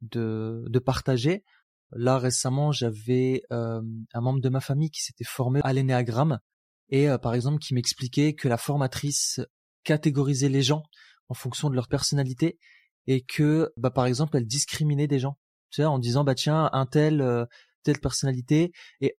de, 0.02 0.64
de 0.68 0.78
partager. 0.78 1.44
Là 1.92 2.18
récemment, 2.18 2.72
j'avais 2.72 3.42
euh, 3.52 3.80
un 4.12 4.20
membre 4.20 4.40
de 4.40 4.48
ma 4.48 4.60
famille 4.60 4.90
qui 4.90 5.02
s'était 5.02 5.24
formé 5.24 5.60
à 5.62 5.72
l'énéagramme 5.72 6.40
et 6.88 7.08
euh, 7.08 7.18
par 7.18 7.34
exemple 7.34 7.58
qui 7.58 7.74
m'expliquait 7.74 8.34
que 8.34 8.48
la 8.48 8.56
formatrice 8.56 9.40
catégorisait 9.84 10.48
les 10.48 10.62
gens 10.62 10.82
en 11.28 11.34
fonction 11.34 11.70
de 11.70 11.74
leur 11.74 11.88
personnalité 11.88 12.58
et 13.06 13.22
que 13.22 13.72
bah 13.76 13.90
par 13.90 14.06
exemple 14.06 14.36
elle 14.36 14.46
discriminait 14.46 15.06
des 15.06 15.20
gens 15.20 15.38
tu 15.70 15.82
sais 15.82 15.84
en 15.84 15.98
disant 15.98 16.24
bah 16.24 16.34
tiens 16.34 16.70
un 16.72 16.86
tel 16.86 17.20
euh, 17.20 17.46
telle 17.84 18.00
personnalité 18.00 18.72
et 19.00 19.16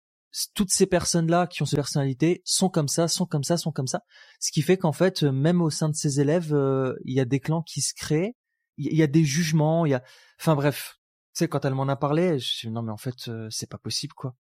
toutes 0.55 0.71
ces 0.71 0.87
personnes-là 0.87 1.47
qui 1.47 1.63
ont 1.63 1.67
cette 1.67 1.79
personnalité 1.79 2.43
sont 2.45 2.69
comme 2.69 2.89
ça, 2.89 3.09
sont 3.09 3.27
comme 3.27 3.45
ça, 3.45 3.57
sont 3.57 3.73
comme 3.73 3.87
ça. 3.87 4.03
Ce 4.39 4.53
qui 4.53 4.63
fait 4.63 4.77
qu'en 4.77 4.93
fait, 4.93 5.23
même 5.23 5.63
au 5.63 5.71
sein 5.71 5.89
de 5.89 5.95
ces 5.95 6.21
élèves, 6.21 6.53
euh, 6.55 6.95
il 7.05 7.15
y 7.15 7.21
a 7.21 7.25
des 7.25 7.41
clans 7.41 7.63
qui 7.63 7.81
se 7.81 7.95
créent, 7.95 8.35
il 8.79 8.95
y, 8.95 9.03
a 9.03 9.07
des 9.07 9.25
jugements, 9.25 9.87
il 9.87 9.91
y 9.91 9.95
a, 9.95 10.03
enfin 10.41 10.55
bref. 10.55 10.99
Tu 11.35 11.41
sais, 11.41 11.49
quand 11.49 11.65
elle 11.65 11.75
m'en 11.75 11.89
a 11.89 11.97
parlé, 11.97 12.39
je 12.39 12.47
suis 12.47 12.71
non 12.71 12.83
mais 12.83 12.93
en 12.93 12.97
fait, 12.97 13.29
euh, 13.29 13.49
c'est 13.51 13.69
pas 13.69 13.79
possible 13.79 14.15
quoi. 14.15 14.35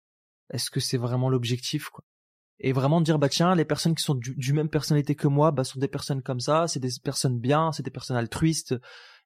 Est-ce 0.51 0.69
que 0.69 0.79
c'est 0.79 0.97
vraiment 0.97 1.29
l'objectif 1.29 1.89
quoi? 1.89 2.03
Et 2.59 2.71
vraiment 2.71 3.01
dire 3.01 3.19
bah 3.19 3.29
tiens, 3.29 3.55
les 3.55 3.65
personnes 3.65 3.95
qui 3.95 4.03
sont 4.03 4.15
du, 4.15 4.53
même 4.53 4.69
personnalité 4.69 5.15
que 5.15 5.27
moi, 5.27 5.51
bah 5.51 5.63
sont 5.63 5.79
des 5.79 5.87
personnes 5.87 6.21
comme 6.21 6.39
ça, 6.39 6.67
c'est 6.67 6.79
des 6.79 6.91
personnes 7.03 7.39
bien, 7.39 7.71
c'est 7.71 7.83
des 7.83 7.91
personnes 7.91 8.17
altruistes. 8.17 8.75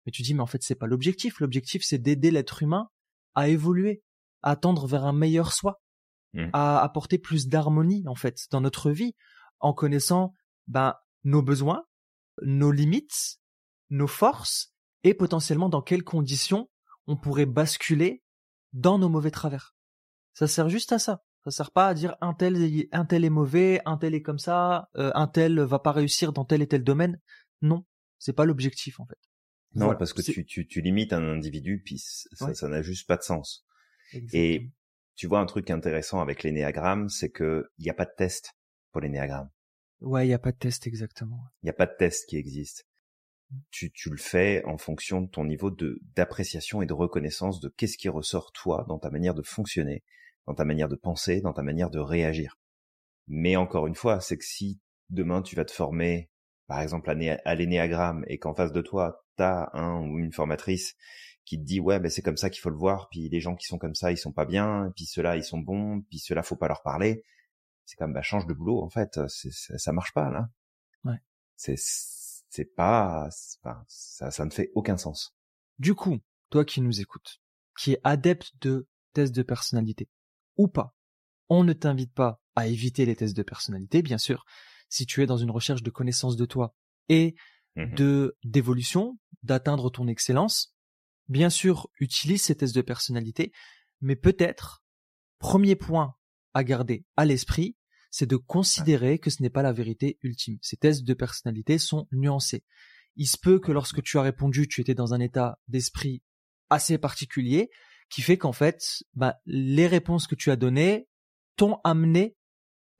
Mais 0.05 0.11
tu 0.11 0.21
dis 0.21 0.33
mais 0.33 0.41
en 0.41 0.47
fait 0.47 0.63
c'est 0.63 0.75
pas 0.75 0.87
l'objectif. 0.87 1.39
L'objectif 1.39 1.83
c'est 1.83 1.97
d'aider 1.97 2.31
l'être 2.31 2.63
humain 2.63 2.89
à 3.35 3.49
évoluer, 3.49 4.03
à 4.41 4.55
tendre 4.55 4.87
vers 4.87 5.05
un 5.05 5.13
meilleur 5.13 5.53
soi, 5.53 5.81
mmh. 6.33 6.49
à 6.53 6.81
apporter 6.81 7.17
plus 7.17 7.47
d'harmonie 7.47 8.03
en 8.07 8.15
fait 8.15 8.47
dans 8.51 8.61
notre 8.61 8.91
vie, 8.91 9.13
en 9.59 9.73
connaissant 9.73 10.33
ben 10.67 10.95
nos 11.23 11.41
besoins, 11.41 11.83
nos 12.41 12.71
limites, 12.71 13.39
nos 13.89 14.07
forces 14.07 14.73
et 15.03 15.13
potentiellement 15.13 15.69
dans 15.69 15.81
quelles 15.81 16.03
conditions 16.03 16.69
on 17.07 17.17
pourrait 17.17 17.45
basculer 17.45 18.23
dans 18.73 18.99
nos 18.99 19.09
mauvais 19.09 19.31
travers. 19.31 19.75
Ça 20.33 20.47
sert 20.47 20.69
juste 20.69 20.91
à 20.91 20.99
ça. 20.99 21.23
Ça 21.45 21.51
sert 21.51 21.71
pas 21.71 21.87
à 21.87 21.93
dire 21.93 22.15
un 22.19 22.33
tel, 22.33 22.85
un 22.91 23.05
tel 23.05 23.23
est 23.23 23.29
mauvais, 23.29 23.81
un 23.85 23.97
tel 23.97 24.13
est 24.13 24.21
comme 24.21 24.39
ça, 24.39 24.89
euh, 24.97 25.11
un 25.15 25.27
tel 25.27 25.59
va 25.61 25.79
pas 25.79 25.93
réussir 25.93 26.33
dans 26.33 26.43
tel 26.43 26.61
et 26.61 26.67
tel 26.67 26.83
domaine. 26.83 27.21
Non, 27.61 27.85
c'est 28.19 28.33
pas 28.33 28.45
l'objectif 28.45 28.99
en 28.99 29.05
fait. 29.05 29.17
Non, 29.75 29.95
parce 29.95 30.13
que 30.13 30.21
tu, 30.21 30.45
tu, 30.45 30.67
tu, 30.67 30.81
limites 30.81 31.13
un 31.13 31.23
individu, 31.23 31.81
puis 31.83 31.99
ça 31.99 32.67
n'a 32.67 32.81
juste 32.81 33.07
pas 33.07 33.17
de 33.17 33.23
sens. 33.23 33.65
Et 34.33 34.69
tu 35.15 35.27
vois 35.27 35.39
un 35.39 35.45
truc 35.45 35.69
intéressant 35.69 36.19
avec 36.19 36.43
l'énéagramme, 36.43 37.09
c'est 37.09 37.29
que 37.29 37.69
il 37.77 37.83
n'y 37.83 37.89
a 37.89 37.93
pas 37.93 38.05
de 38.05 38.13
test 38.17 38.53
pour 38.91 39.01
l'énéagramme. 39.01 39.49
Ouais, 40.01 40.25
il 40.25 40.29
n'y 40.29 40.33
a 40.33 40.39
pas 40.39 40.51
de 40.51 40.57
test 40.57 40.87
exactement. 40.87 41.43
Il 41.63 41.67
n'y 41.67 41.69
a 41.69 41.73
pas 41.73 41.85
de 41.85 41.95
test 41.97 42.27
qui 42.27 42.37
existe. 42.37 42.85
Tu, 43.71 43.91
tu 43.91 44.09
le 44.09 44.17
fais 44.17 44.61
en 44.65 44.77
fonction 44.77 45.21
de 45.21 45.27
ton 45.27 45.45
niveau 45.45 45.71
de 45.71 46.01
d'appréciation 46.15 46.81
et 46.81 46.85
de 46.85 46.93
reconnaissance 46.93 47.61
de 47.61 47.69
qu'est-ce 47.69 47.97
qui 47.97 48.09
ressort 48.09 48.51
toi 48.51 48.85
dans 48.89 48.99
ta 48.99 49.09
manière 49.09 49.33
de 49.33 49.41
fonctionner, 49.41 50.03
dans 50.47 50.53
ta 50.53 50.65
manière 50.65 50.89
de 50.89 50.97
penser, 50.97 51.39
dans 51.39 51.53
ta 51.53 51.63
manière 51.63 51.89
de 51.89 51.99
réagir. 51.99 52.57
Mais 53.27 53.55
encore 53.55 53.87
une 53.87 53.95
fois, 53.95 54.19
c'est 54.19 54.37
que 54.37 54.43
si 54.43 54.81
demain 55.09 55.41
tu 55.41 55.55
vas 55.55 55.63
te 55.63 55.71
former, 55.71 56.29
par 56.67 56.81
exemple 56.81 57.09
à 57.09 57.55
l'énéagramme, 57.55 58.25
et 58.27 58.37
qu'en 58.37 58.53
face 58.53 58.73
de 58.73 58.81
toi, 58.81 59.25
t'as 59.37 59.69
un 59.73 60.01
ou 60.01 60.19
une 60.19 60.33
formatrice 60.33 60.95
qui 61.45 61.57
te 61.57 61.63
dit 61.63 61.79
ouais 61.79 61.99
ben 61.99 62.11
c'est 62.11 62.21
comme 62.21 62.35
ça 62.35 62.49
qu'il 62.49 62.59
faut 62.59 62.69
le 62.69 62.75
voir 62.75 63.07
puis 63.09 63.29
les 63.29 63.39
gens 63.39 63.55
qui 63.55 63.65
sont 63.67 63.77
comme 63.77 63.95
ça 63.95 64.11
ils 64.11 64.17
sont 64.17 64.33
pas 64.33 64.45
bien 64.45 64.91
puis 64.95 65.05
ceux-là 65.05 65.37
ils 65.37 65.45
sont 65.45 65.59
bons 65.59 66.01
puis 66.09 66.19
ceux-là 66.19 66.43
faut 66.43 66.57
pas 66.57 66.67
leur 66.67 66.83
parler 66.83 67.23
c'est 67.85 67.95
comme 67.95 68.11
bah 68.11 68.21
change 68.21 68.45
de 68.47 68.53
boulot 68.53 68.83
en 68.83 68.89
fait 68.89 69.17
c'est, 69.29 69.51
ça 69.51 69.93
marche 69.93 70.13
pas 70.13 70.29
là 70.29 70.49
ouais 71.05 71.19
c'est 71.55 71.77
c'est 72.57 72.75
pas 72.75 73.29
enfin, 73.63 73.83
ça 73.87 74.31
ça 74.31 74.45
ne 74.45 74.51
fait 74.51 74.71
aucun 74.75 74.97
sens. 74.97 75.35
Du 75.79 75.95
coup 75.95 76.19
toi 76.49 76.65
qui 76.65 76.81
nous 76.81 77.01
écoutes 77.01 77.39
qui 77.79 77.93
est 77.93 78.01
adepte 78.03 78.51
de 78.61 78.87
tests 79.13 79.35
de 79.35 79.43
personnalité 79.43 80.09
ou 80.57 80.67
pas 80.67 80.95
on 81.49 81.63
ne 81.63 81.73
t'invite 81.73 82.13
pas 82.13 82.41
à 82.55 82.67
éviter 82.67 83.05
les 83.05 83.15
tests 83.15 83.37
de 83.37 83.43
personnalité 83.43 84.01
bien 84.01 84.17
sûr 84.17 84.45
si 84.89 85.05
tu 85.05 85.21
es 85.21 85.25
dans 85.25 85.37
une 85.37 85.51
recherche 85.51 85.83
de 85.83 85.91
connaissance 85.91 86.35
de 86.35 86.45
toi 86.45 86.75
et 87.09 87.35
mmh 87.75 87.93
de 87.93 88.35
d'évolution 88.43 89.19
d'atteindre 89.43 89.91
ton 89.91 90.07
excellence 90.07 90.77
bien 91.27 91.49
sûr, 91.49 91.89
utilise 91.99 92.43
ces 92.43 92.55
tests 92.55 92.75
de 92.75 92.81
personnalité, 92.81 93.51
mais 94.01 94.15
peut-être, 94.15 94.83
premier 95.39 95.75
point 95.75 96.15
à 96.53 96.63
garder 96.63 97.05
à 97.15 97.25
l'esprit, 97.25 97.75
c'est 98.17 98.25
de 98.25 98.35
considérer 98.35 99.19
que 99.19 99.29
ce 99.29 99.43
n'est 99.43 99.51
pas 99.51 99.61
la 99.61 99.71
vérité 99.71 100.17
ultime. 100.23 100.57
Ces 100.63 100.75
tests 100.75 101.03
de 101.03 101.13
personnalité 101.13 101.77
sont 101.77 102.07
nuancés. 102.11 102.63
Il 103.15 103.27
se 103.27 103.37
peut 103.37 103.59
que 103.59 103.71
lorsque 103.71 104.01
tu 104.01 104.17
as 104.17 104.23
répondu, 104.23 104.67
tu 104.67 104.81
étais 104.81 104.95
dans 104.95 105.13
un 105.13 105.19
état 105.19 105.59
d'esprit 105.67 106.23
assez 106.71 106.97
particulier, 106.97 107.69
qui 108.09 108.23
fait 108.23 108.39
qu'en 108.39 108.53
fait, 108.53 109.03
bah, 109.13 109.35
les 109.45 109.85
réponses 109.85 110.25
que 110.25 110.33
tu 110.33 110.49
as 110.49 110.55
données 110.55 111.07
t'ont 111.57 111.79
amené 111.83 112.35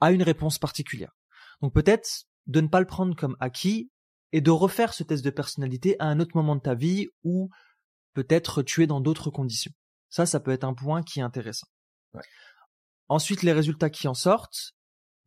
à 0.01 0.11
une 0.11 0.21
réponse 0.21 0.59
particulière. 0.59 1.17
Donc 1.61 1.73
peut-être 1.73 2.25
de 2.45 2.61
ne 2.61 2.67
pas 2.67 2.79
le 2.79 2.85
prendre 2.85 3.15
comme 3.15 3.37
acquis 3.39 3.89
et 4.33 4.41
de 4.41 4.51
refaire 4.51 4.93
ce 4.93 5.01
test 5.01 5.25
de 5.25 5.31
personnalité 5.31 5.95
à 5.97 6.05
un 6.05 6.19
autre 6.19 6.35
moment 6.35 6.55
de 6.55 6.61
ta 6.61 6.75
vie 6.75 7.07
où 7.23 7.49
peut-être 8.13 8.61
tué 8.61 8.85
dans 8.85 9.01
d'autres 9.01 9.31
conditions. 9.31 9.73
Ça, 10.09 10.27
ça 10.27 10.39
peut 10.39 10.51
être 10.51 10.63
un 10.63 10.75
point 10.75 11.01
qui 11.01 11.21
est 11.21 11.23
intéressant. 11.23 11.67
Ensuite, 13.07 13.41
les 13.41 13.53
résultats 13.53 13.89
qui 13.89 14.07
en 14.07 14.13
sortent, 14.13 14.76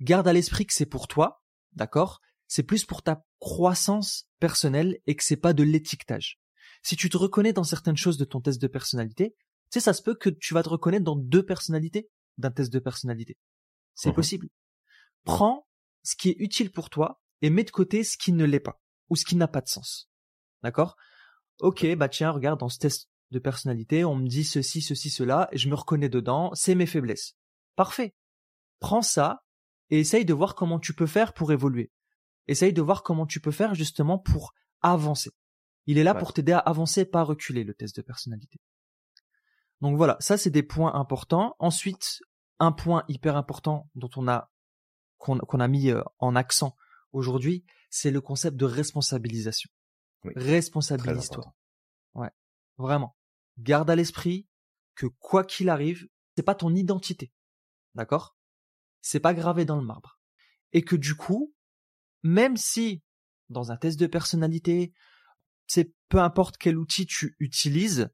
garde 0.00 0.28
à 0.28 0.32
l'esprit 0.32 0.66
que 0.66 0.72
c'est 0.72 0.86
pour 0.86 1.08
toi, 1.08 1.42
d'accord? 1.72 2.20
C'est 2.46 2.62
plus 2.62 2.84
pour 2.84 3.02
ta 3.02 3.24
croissance 3.38 4.28
personnelle 4.38 4.98
et 5.06 5.14
que 5.14 5.24
c'est 5.24 5.36
pas 5.36 5.52
de 5.52 5.62
l'étiquetage. 5.62 6.40
Si 6.82 6.96
tu 6.96 7.08
te 7.08 7.16
reconnais 7.16 7.52
dans 7.52 7.64
certaines 7.64 7.96
choses 7.96 8.16
de 8.16 8.24
ton 8.24 8.40
test 8.40 8.60
de 8.60 8.66
personnalité, 8.66 9.36
tu 9.70 9.78
sais, 9.78 9.80
ça 9.80 9.92
se 9.92 10.02
peut 10.02 10.14
que 10.14 10.30
tu 10.30 10.54
vas 10.54 10.62
te 10.62 10.68
reconnaître 10.68 11.04
dans 11.04 11.16
deux 11.16 11.44
personnalités 11.44 12.08
d'un 12.38 12.50
test 12.50 12.72
de 12.72 12.78
personnalité. 12.78 13.36
C'est 13.94 14.10
mmh 14.10 14.14
possible. 14.14 14.48
Prends 15.24 15.66
ce 16.02 16.16
qui 16.16 16.30
est 16.30 16.36
utile 16.38 16.72
pour 16.72 16.90
toi 16.90 17.20
et 17.42 17.50
mets 17.50 17.64
de 17.64 17.70
côté 17.70 18.02
ce 18.02 18.16
qui 18.16 18.32
ne 18.32 18.44
l'est 18.44 18.60
pas 18.60 18.80
ou 19.10 19.16
ce 19.16 19.24
qui 19.24 19.36
n'a 19.36 19.48
pas 19.48 19.60
de 19.60 19.68
sens. 19.68 20.10
D'accord? 20.62 20.96
Ok, 21.60 21.86
bah 21.96 22.08
tiens, 22.08 22.30
regarde, 22.30 22.60
dans 22.60 22.68
ce 22.68 22.78
test 22.78 23.10
de 23.30 23.38
personnalité, 23.38 24.04
on 24.04 24.16
me 24.16 24.26
dit 24.26 24.44
ceci, 24.44 24.80
ceci, 24.80 25.10
cela, 25.10 25.48
et 25.52 25.58
je 25.58 25.68
me 25.68 25.74
reconnais 25.74 26.08
dedans, 26.08 26.50
c'est 26.54 26.74
mes 26.74 26.86
faiblesses. 26.86 27.36
Parfait. 27.76 28.14
Prends 28.80 29.02
ça 29.02 29.44
et 29.90 30.00
essaye 30.00 30.24
de 30.24 30.34
voir 30.34 30.54
comment 30.54 30.78
tu 30.78 30.94
peux 30.94 31.06
faire 31.06 31.32
pour 31.32 31.52
évoluer. 31.52 31.90
Essaye 32.46 32.72
de 32.72 32.82
voir 32.82 33.02
comment 33.02 33.26
tu 33.26 33.40
peux 33.40 33.50
faire 33.50 33.74
justement 33.74 34.18
pour 34.18 34.54
avancer. 34.82 35.30
Il 35.86 35.98
est 35.98 36.04
là 36.04 36.14
pour 36.14 36.32
t'aider 36.32 36.52
à 36.52 36.58
avancer, 36.58 37.04
pas 37.04 37.20
à 37.20 37.24
reculer, 37.24 37.64
le 37.64 37.74
test 37.74 37.96
de 37.96 38.02
personnalité. 38.02 38.60
Donc 39.80 39.96
voilà, 39.96 40.16
ça 40.20 40.36
c'est 40.36 40.50
des 40.50 40.62
points 40.62 40.94
importants. 40.94 41.56
Ensuite, 41.58 42.20
un 42.58 42.72
point 42.72 43.04
hyper 43.08 43.36
important 43.36 43.90
dont 43.94 44.10
on 44.16 44.28
a 44.28 44.50
qu'on 45.18 45.38
a 45.38 45.68
mis 45.68 45.90
euh, 45.90 46.02
en 46.18 46.34
accent 46.34 46.74
aujourd'hui, 47.12 47.64
c'est 47.90 48.10
le 48.10 48.22
concept 48.22 48.56
de 48.56 48.64
responsabilisation. 48.64 49.70
Responsabilise-toi. 50.36 51.52
Ouais, 52.14 52.30
vraiment. 52.78 53.16
Garde 53.58 53.90
à 53.90 53.96
l'esprit 53.96 54.48
que 54.94 55.06
quoi 55.06 55.44
qu'il 55.44 55.68
arrive, 55.68 56.08
c'est 56.36 56.42
pas 56.42 56.54
ton 56.54 56.74
identité. 56.74 57.32
D'accord? 57.94 58.36
C'est 59.00 59.20
pas 59.20 59.34
gravé 59.34 59.64
dans 59.64 59.76
le 59.76 59.84
marbre. 59.84 60.18
Et 60.72 60.82
que 60.82 60.96
du 60.96 61.14
coup, 61.14 61.54
même 62.22 62.56
si 62.56 63.02
dans 63.48 63.72
un 63.72 63.76
test 63.76 63.98
de 63.98 64.06
personnalité, 64.06 64.92
c'est 65.66 65.92
peu 66.08 66.18
importe 66.18 66.56
quel 66.56 66.78
outil 66.78 67.06
tu 67.06 67.36
utilises, 67.38 68.10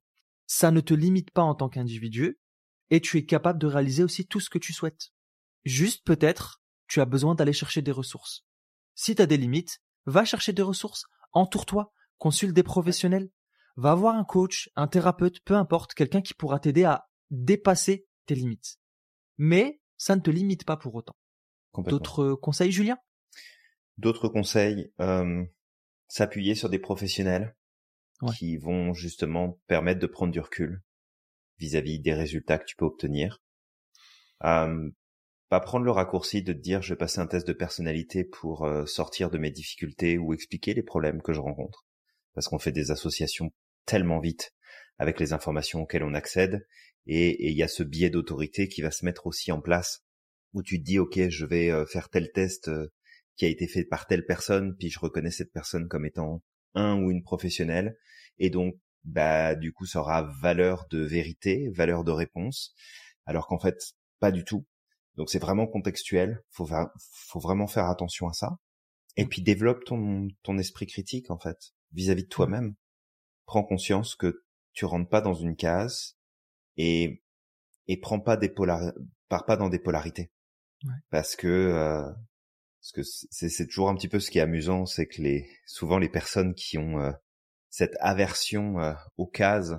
ça 0.47 0.71
ne 0.71 0.81
te 0.81 0.95
limite 0.95 1.31
pas 1.31 1.43
en 1.43 1.55
tant 1.55 1.69
qu'individu 1.69 2.39
et 2.91 3.01
tu 3.01 3.19
es 3.19 3.25
capable 3.25 3.59
de 3.59 3.67
réaliser 3.67 4.05
aussi 4.05 4.27
tout 4.27 4.41
ce 4.41 4.51
que 4.51 4.59
tu 4.59 4.73
souhaites. 4.73 5.11
Juste 5.65 6.05
peut-être, 6.05 6.63
tu 6.87 7.01
as 7.01 7.05
besoin 7.05 7.35
d'aller 7.35 7.53
chercher 7.53 7.83
des 7.83 7.93
ressources. 7.93 8.47
Si 8.95 9.15
tu 9.15 9.23
as 9.23 9.27
des 9.27 9.37
limites, 9.37 9.81
va 10.07 10.25
chercher 10.25 10.53
des 10.53 10.63
ressources, 10.63 11.05
entoure-toi, 11.33 11.93
consulte 12.19 12.55
des 12.55 12.63
professionnels, 12.63 13.31
va 13.77 13.95
voir 13.95 14.15
un 14.15 14.25
coach, 14.25 14.71
un 14.77 14.87
thérapeute, 14.87 15.41
peu 15.41 15.55
importe, 15.55 15.95
quelqu'un 15.95 16.23
qui 16.23 16.35
pourra 16.35 16.61
t'aider 16.61 16.85
à 16.85 17.09
dépasser 17.31 18.07
tes 18.27 18.35
limites. 18.35 18.79
Mais 19.37 19.81
ça 19.99 20.17
ne 20.17 20.21
te 20.21 20.31
limite 20.31 20.65
pas 20.65 20.77
pour 20.77 20.95
autant. 20.95 21.17
D'autres 21.79 22.35
conseils, 22.35 22.73
Julien? 22.73 22.99
D'autres 23.99 24.29
conseils, 24.29 24.93
euh, 25.01 25.45
s'appuyer 26.09 26.55
sur 26.55 26.69
des 26.71 26.79
professionnels 26.79 27.57
qui 28.35 28.57
vont 28.57 28.95
justement 28.95 29.61
permettre 29.67 30.01
de 30.01 30.07
prendre 30.07 30.33
du 30.33 30.41
recul 30.41 30.83
vis-à-vis 31.59 32.01
des 32.01 32.15
résultats 32.15 32.59
que 32.59 32.65
tu 32.65 32.77
peux 32.77 32.87
obtenir. 32.87 33.43
Euh, 34.45 34.91
pas 35.49 35.61
prendre 35.61 35.85
le 35.85 35.91
raccourci 35.91 36.43
de 36.43 36.53
te 36.53 36.59
dire 36.59 36.83
je 36.83 36.95
vais 36.95 36.99
passer 36.99 37.21
un 37.21 37.27
test 37.27 37.47
de 37.47 37.53
personnalité 37.53 38.25
pour 38.25 38.65
euh, 38.65 38.85
sortir 38.87 39.31
de 39.31 39.39
mes 39.39 39.51
difficultés 39.51 40.19
ou 40.19 40.33
expliquer 40.33 40.75
les 40.75 40.83
problèmes 40.83 41.23
que 41.23 41.33
je 41.33 41.41
rencontre 41.41 41.87
parce 42.35 42.49
qu'on 42.49 42.59
fait 42.59 42.73
des 42.73 42.91
associations 42.91 43.53
tellement 43.87 44.21
vite 44.21 44.53
avec 44.99 45.19
les 45.21 45.33
informations 45.33 45.83
auxquelles 45.83 46.05
on 46.05 46.15
accède. 46.15 46.67
Et 47.07 47.51
il 47.51 47.57
y 47.57 47.63
a 47.63 47.69
ce 47.69 47.83
biais 47.83 48.11
d'autorité 48.11 48.69
qui 48.69 48.83
va 48.83 48.91
se 48.91 49.05
mettre 49.05 49.27
aussi 49.27 49.53
en 49.53 49.61
place 49.61 50.05
où 50.53 50.63
tu 50.63 50.79
te 50.79 50.85
dis, 50.85 50.99
OK, 50.99 51.29
je 51.29 51.45
vais 51.45 51.71
euh, 51.71 51.87
faire 51.87 52.09
tel 52.09 52.33
test 52.33 52.69
euh, 52.69 52.89
qui 53.37 53.45
a 53.45 53.49
été 53.49 53.69
fait 53.69 53.85
par 53.85 54.07
telle 54.07 54.25
personne, 54.25 54.75
puis 54.77 54.89
je 54.89 54.99
reconnais 54.99 55.31
cette 55.31 55.53
personne 55.53 55.89
comme 55.89 56.07
étant 56.07 56.43
un 56.75 57.01
ou 57.01 57.11
une 57.11 57.23
professionnelle. 57.23 57.97
Et 58.39 58.51
donc, 58.51 58.75
bah, 59.05 59.55
du 59.55 59.73
coup, 59.73 59.87
ça 59.87 60.01
aura 60.01 60.23
valeur 60.41 60.87
de 60.91 60.99
vérité, 60.99 61.69
valeur 61.69 62.05
de 62.05 62.11
réponse. 62.11 62.75
Alors 63.27 63.47
qu'en 63.47 63.59
fait, 63.59 63.95
pas 64.19 64.33
du 64.33 64.45
tout. 64.45 64.67
Donc 65.17 65.31
c'est 65.31 65.39
vraiment 65.39 65.67
contextuel. 65.67 66.43
Faut, 66.51 66.69
faut 67.01 67.41
vraiment 67.41 67.67
faire 67.67 67.87
attention 67.87 68.29
à 68.29 68.33
ça. 68.33 68.59
Et 69.17 69.27
puis 69.27 69.43
développe 69.43 69.85
ton, 69.85 70.29
ton 70.43 70.59
esprit 70.59 70.87
critique, 70.87 71.31
en 71.31 71.39
fait, 71.39 71.73
vis-à-vis 71.93 72.25
de 72.25 72.29
toi-même. 72.29 72.75
Prends 73.47 73.63
conscience 73.63 74.15
que 74.15 74.43
tu 74.73 74.85
rentres 74.85 75.09
pas 75.09 75.21
dans 75.21 75.35
une 75.35 75.57
case 75.57 76.16
et, 76.77 77.23
et 77.89 77.97
prends 77.99 78.21
pas 78.21 78.37
des 78.37 78.49
polar, 78.49 78.93
pars 79.29 79.47
pas 79.47 79.57
dans 79.57 79.69
des 79.69 79.79
polarités. 79.79 80.31
Ouais. 80.85 80.93
Parce 81.11 81.37
que, 81.37 81.47
euh, 81.47 82.11
parce 82.81 82.93
que 82.93 83.03
c'est 83.03 83.67
toujours 83.67 83.89
un 83.89 83.97
petit 83.97 84.09
peu 84.09 84.21
ce 84.21 84.31
qui 84.31 84.39
est 84.39 84.43
amusant, 84.43 84.87
c'est 84.87 85.07
que 85.07 85.23
les, 85.23 85.49
souvent 85.67 85.99
les 85.99 86.09
personnes 86.09 86.55
qui 86.55 86.79
ont 86.79 87.01
euh, 87.01 87.13
cette 87.71 87.97
aversion 88.01 88.81
euh, 88.81 88.95
aux 89.17 89.27
cases, 89.27 89.75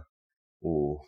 aux, 0.61 1.01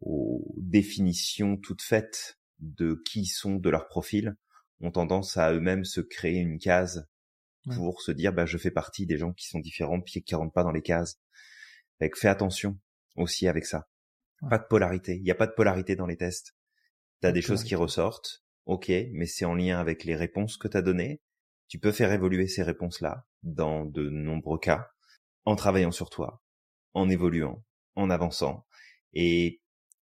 aux 0.00 0.54
définitions 0.56 1.56
toutes 1.56 1.82
faites 1.82 2.38
de 2.58 3.00
qui 3.08 3.26
sont 3.26 3.56
de 3.56 3.70
leur 3.70 3.86
profil, 3.86 4.36
ont 4.80 4.90
tendance 4.90 5.36
à 5.36 5.52
eux-mêmes 5.52 5.84
se 5.84 6.00
créer 6.00 6.38
une 6.38 6.58
case 6.58 7.08
pour 7.74 8.00
se 8.00 8.12
dire 8.12 8.32
bah 8.32 8.46
je 8.46 8.56
fais 8.56 8.70
partie 8.70 9.06
des 9.06 9.18
gens 9.18 9.32
qui 9.32 9.46
sont 9.46 9.58
différents 9.58 10.00
puis 10.00 10.22
qui 10.22 10.34
rentrent 10.34 10.52
pas 10.52 10.62
dans 10.62 10.72
les 10.72 10.82
cases. 10.82 11.20
Fait 11.98 12.10
fais 12.14 12.28
attention 12.28 12.78
aussi 13.16 13.48
avec 13.48 13.66
ça. 13.66 13.88
Pas 14.48 14.58
de 14.58 14.64
polarité. 14.64 15.16
Il 15.16 15.22
n'y 15.22 15.30
a 15.30 15.34
pas 15.34 15.46
de 15.46 15.52
polarité 15.52 15.96
dans 15.96 16.06
les 16.06 16.16
tests. 16.16 16.54
T'as 17.20 17.32
des 17.32 17.42
choses 17.42 17.64
qui 17.64 17.74
ressortent, 17.74 18.44
ok, 18.66 18.90
mais 19.12 19.26
c'est 19.26 19.44
en 19.44 19.54
lien 19.54 19.80
avec 19.80 20.04
les 20.04 20.14
réponses 20.14 20.56
que 20.56 20.68
t'as 20.68 20.82
données. 20.82 21.20
Tu 21.66 21.78
peux 21.78 21.90
faire 21.90 22.12
évoluer 22.12 22.46
ces 22.46 22.62
réponses-là 22.62 23.26
dans 23.42 23.84
de 23.84 24.08
nombreux 24.08 24.58
cas, 24.58 24.88
en 25.44 25.56
travaillant 25.56 25.90
sur 25.90 26.10
toi, 26.10 26.42
en 26.94 27.08
évoluant, 27.08 27.64
en 27.96 28.10
avançant. 28.10 28.66
Et 29.12 29.60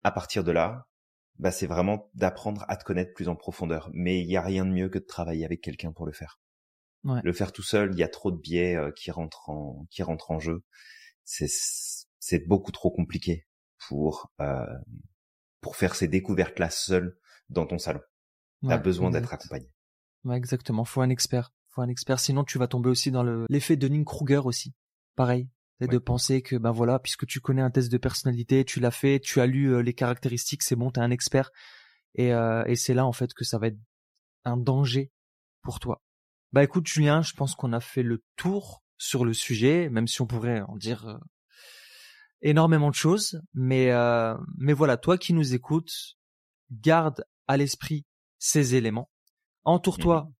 à 0.02 0.10
partir 0.10 0.42
de 0.42 0.50
là, 0.50 0.88
bah 1.38 1.52
c'est 1.52 1.66
vraiment 1.66 2.10
d'apprendre 2.14 2.64
à 2.68 2.76
te 2.76 2.84
connaître 2.84 3.12
plus 3.14 3.28
en 3.28 3.36
profondeur. 3.36 3.88
Mais 3.92 4.20
il 4.20 4.26
n'y 4.26 4.36
a 4.36 4.42
rien 4.42 4.64
de 4.64 4.70
mieux 4.70 4.88
que 4.88 4.98
de 4.98 5.04
travailler 5.04 5.44
avec 5.44 5.60
quelqu'un 5.60 5.92
pour 5.92 6.06
le 6.06 6.12
faire. 6.12 6.40
Le 7.22 7.32
faire 7.32 7.52
tout 7.52 7.62
seul, 7.62 7.92
il 7.92 7.98
y 8.00 8.02
a 8.02 8.08
trop 8.08 8.32
de 8.32 8.36
biais 8.36 8.74
euh, 8.74 8.90
qui 8.90 9.12
rentrent 9.12 9.48
en 9.48 9.86
qui 9.90 10.02
rentrent 10.02 10.32
en 10.32 10.40
jeu. 10.40 10.64
C'est 11.22 11.46
c'est 12.18 12.48
beaucoup 12.48 12.72
trop 12.72 12.90
compliqué 12.90 13.46
pour 13.88 14.32
euh, 14.40 14.66
pour 15.60 15.76
faire 15.76 15.94
ces 15.94 16.08
découvertes 16.08 16.58
là 16.58 16.70
seul 16.70 17.18
dans 17.48 17.66
ton 17.66 17.78
salon. 17.78 18.00
Tu 18.62 18.72
as 18.72 18.78
besoin 18.78 19.10
d'être 19.10 19.32
accompagné. 19.32 19.70
Ouais, 20.24 20.36
exactement. 20.36 20.84
Faut 20.84 21.02
un 21.02 21.10
expert. 21.10 21.52
Faut 21.68 21.82
un 21.82 21.88
expert. 21.88 22.18
Sinon, 22.18 22.44
tu 22.44 22.58
vas 22.58 22.66
tomber 22.66 22.88
aussi 22.88 23.10
dans 23.10 23.22
le 23.22 23.46
l'effet 23.48 23.76
de 23.76 24.02
Kruger 24.02 24.42
aussi. 24.44 24.74
Pareil. 25.14 25.48
C'est 25.80 25.90
de 25.90 25.98
penser 25.98 26.40
que 26.40 26.56
ben 26.56 26.70
voilà, 26.70 26.98
puisque 26.98 27.26
tu 27.26 27.40
connais 27.40 27.60
un 27.60 27.70
test 27.70 27.92
de 27.92 27.98
personnalité, 27.98 28.64
tu 28.64 28.80
l'as 28.80 28.90
fait, 28.90 29.20
tu 29.20 29.42
as 29.42 29.46
lu 29.46 29.74
euh, 29.74 29.82
les 29.82 29.92
caractéristiques, 29.92 30.62
c'est 30.62 30.74
bon, 30.74 30.90
t'es 30.90 31.00
un 31.00 31.10
expert. 31.10 31.50
Et, 32.14 32.32
euh, 32.32 32.64
et 32.64 32.76
c'est 32.76 32.94
là 32.94 33.04
en 33.04 33.12
fait 33.12 33.34
que 33.34 33.44
ça 33.44 33.58
va 33.58 33.66
être 33.66 33.78
un 34.46 34.56
danger 34.56 35.12
pour 35.60 35.78
toi. 35.78 36.02
Bah 36.52 36.64
écoute 36.64 36.86
Julien, 36.86 37.20
je 37.20 37.34
pense 37.34 37.54
qu'on 37.54 37.74
a 37.74 37.80
fait 37.80 38.02
le 38.02 38.24
tour 38.36 38.82
sur 38.96 39.26
le 39.26 39.34
sujet, 39.34 39.90
même 39.90 40.08
si 40.08 40.22
on 40.22 40.26
pourrait 40.26 40.62
en 40.62 40.76
dire 40.76 41.18
énormément 42.42 42.90
de 42.90 42.94
choses. 42.94 43.40
Mais, 43.54 43.90
euh, 43.90 44.36
mais 44.58 44.72
voilà, 44.72 44.96
toi 44.96 45.18
qui 45.18 45.32
nous 45.32 45.54
écoutes, 45.54 46.16
garde 46.70 47.24
à 47.46 47.56
l'esprit 47.56 48.04
ces 48.38 48.74
éléments. 48.74 49.10
Entoure-toi 49.64 50.24
mmh 50.24 50.32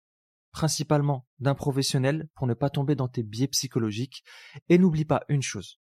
principalement 0.57 1.27
d'un 1.39 1.55
professionnel 1.55 2.31
pour 2.35 2.47
ne 2.47 2.55
pas 2.55 2.71
tomber 2.71 2.95
dans 2.95 3.09
tes 3.09 3.23
biais 3.23 3.47
psychologiques. 3.47 4.25
Et 4.71 4.79
n'oublie 4.79 5.05
pas 5.05 5.21
une 5.29 5.43
chose, 5.43 5.79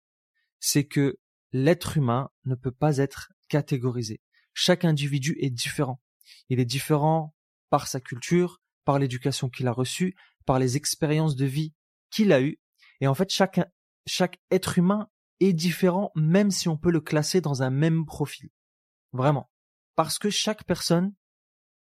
c'est 0.60 0.86
que 0.86 1.20
l'être 1.52 1.96
humain 1.96 2.32
ne 2.46 2.56
peut 2.56 2.72
pas 2.72 2.98
être 2.98 3.32
catégorisé. 3.50 4.20
Chaque 4.56 4.84
individu 4.84 5.38
est 5.40 5.52
différent. 5.52 6.02
Il 6.50 6.60
est 6.60 6.66
différent 6.66 7.36
par 7.70 7.86
sa 7.86 8.00
culture, 8.00 8.64
par 8.84 8.98
l'éducation 8.98 9.48
qu'il 9.48 9.68
a 9.68 9.72
reçue, 9.72 10.16
par 10.44 10.58
les 10.58 10.76
expériences 10.76 11.36
de 11.36 11.46
vie 11.46 11.76
qu'il 12.10 12.34
a 12.34 12.42
eues. 12.42 12.60
Et 13.00 13.06
en 13.06 13.14
fait, 13.14 13.30
chaque, 13.30 13.60
chaque 14.08 14.40
être 14.50 14.80
humain 14.80 15.08
est 15.40 15.54
différent, 15.54 16.12
même 16.16 16.52
si 16.52 16.70
on 16.70 16.78
peut 16.78 16.92
le 16.92 17.02
classer 17.02 17.42
dans 17.42 17.64
un 17.64 17.70
même 17.70 18.06
profil. 18.06 18.50
Vraiment. 19.12 19.50
Parce 19.96 20.18
que 20.18 20.30
chaque 20.30 20.64
personne 20.64 21.14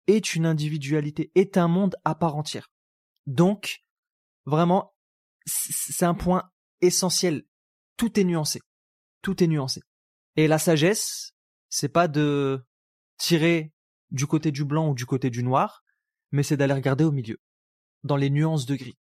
est 0.06 0.34
une 0.34 0.46
individualité, 0.46 1.30
est 1.34 1.56
un 1.56 1.68
monde 1.68 1.96
à 2.04 2.14
part 2.14 2.36
entière. 2.36 2.70
Donc, 3.26 3.82
vraiment, 4.46 4.94
c'est 5.46 6.04
un 6.04 6.14
point 6.14 6.50
essentiel. 6.80 7.44
Tout 7.96 8.18
est 8.18 8.24
nuancé. 8.24 8.60
Tout 9.22 9.42
est 9.42 9.46
nuancé. 9.46 9.82
Et 10.36 10.48
la 10.48 10.58
sagesse, 10.58 11.32
c'est 11.68 11.88
pas 11.88 12.08
de 12.08 12.64
tirer 13.18 13.72
du 14.10 14.26
côté 14.26 14.50
du 14.50 14.64
blanc 14.64 14.90
ou 14.90 14.94
du 14.94 15.06
côté 15.06 15.30
du 15.30 15.42
noir, 15.42 15.84
mais 16.32 16.42
c'est 16.42 16.56
d'aller 16.56 16.74
regarder 16.74 17.04
au 17.04 17.12
milieu, 17.12 17.38
dans 18.02 18.16
les 18.16 18.30
nuances 18.30 18.66
de 18.66 18.74
gris. 18.74 18.98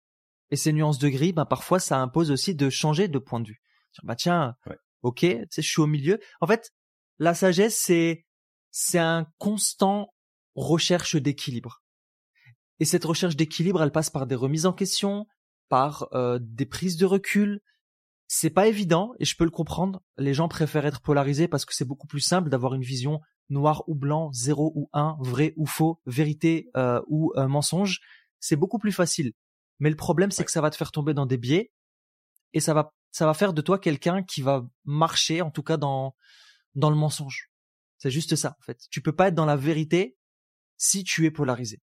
Et 0.51 0.55
ces 0.55 0.73
nuances 0.73 0.99
de 0.99 1.09
gris, 1.09 1.33
ben 1.33 1.45
parfois 1.45 1.79
ça 1.79 1.99
impose 1.99 2.29
aussi 2.29 2.55
de 2.55 2.69
changer 2.69 3.07
de 3.07 3.19
point 3.19 3.39
de 3.39 3.47
vue. 3.47 3.61
Bah 4.03 4.15
tiens, 4.15 4.55
ok, 5.01 5.19
tu 5.19 5.47
sais, 5.49 5.61
je 5.61 5.69
suis 5.69 5.81
au 5.81 5.87
milieu. 5.87 6.19
En 6.39 6.47
fait, 6.47 6.71
la 7.19 7.33
sagesse, 7.33 7.77
c'est 7.77 8.25
c'est 8.71 8.99
un 8.99 9.27
constant 9.37 10.13
recherche 10.55 11.15
d'équilibre. 11.15 11.83
Et 12.79 12.85
cette 12.85 13.05
recherche 13.05 13.35
d'équilibre, 13.35 13.83
elle 13.83 13.91
passe 13.91 14.09
par 14.09 14.25
des 14.25 14.35
remises 14.35 14.65
en 14.65 14.73
question, 14.73 15.27
par 15.69 16.07
euh, 16.13 16.39
des 16.41 16.65
prises 16.65 16.97
de 16.97 17.05
recul. 17.05 17.61
C'est 18.27 18.49
pas 18.49 18.67
évident 18.67 19.13
et 19.19 19.25
je 19.25 19.35
peux 19.35 19.43
le 19.43 19.51
comprendre. 19.51 20.01
Les 20.17 20.33
gens 20.33 20.47
préfèrent 20.47 20.85
être 20.85 21.01
polarisés 21.01 21.47
parce 21.47 21.65
que 21.65 21.75
c'est 21.75 21.85
beaucoup 21.85 22.07
plus 22.07 22.21
simple 22.21 22.49
d'avoir 22.49 22.73
une 22.73 22.81
vision 22.81 23.19
noir 23.49 23.83
ou 23.87 23.95
blanc, 23.95 24.31
zéro 24.31 24.71
ou 24.75 24.89
un, 24.93 25.17
vrai 25.19 25.53
ou 25.57 25.65
faux, 25.65 25.99
vérité 26.05 26.69
euh, 26.77 27.01
ou 27.07 27.33
euh, 27.35 27.47
mensonge, 27.47 27.99
c'est 28.39 28.55
beaucoup 28.55 28.79
plus 28.79 28.93
facile. 28.93 29.33
Mais 29.79 29.89
le 29.89 29.95
problème, 29.95 30.31
c'est 30.31 30.45
que 30.45 30.51
ça 30.51 30.61
va 30.61 30.69
te 30.69 30.77
faire 30.77 30.91
tomber 30.91 31.13
dans 31.13 31.25
des 31.25 31.37
biais 31.37 31.71
et 32.53 32.59
ça 32.59 32.73
va 32.73 32.93
ça 33.11 33.25
va 33.25 33.33
faire 33.33 33.53
de 33.53 33.61
toi 33.61 33.77
quelqu'un 33.79 34.23
qui 34.23 34.41
va 34.41 34.65
marcher, 34.85 35.41
en 35.41 35.51
tout 35.51 35.63
cas 35.63 35.77
dans 35.77 36.15
dans 36.75 36.89
le 36.89 36.95
mensonge. 36.95 37.51
C'est 37.97 38.11
juste 38.11 38.35
ça, 38.35 38.55
en 38.59 38.63
fait. 38.63 38.79
Tu 38.89 39.01
peux 39.01 39.15
pas 39.15 39.27
être 39.27 39.35
dans 39.35 39.45
la 39.45 39.57
vérité 39.57 40.17
si 40.77 41.03
tu 41.03 41.25
es 41.25 41.31
polarisé. 41.31 41.81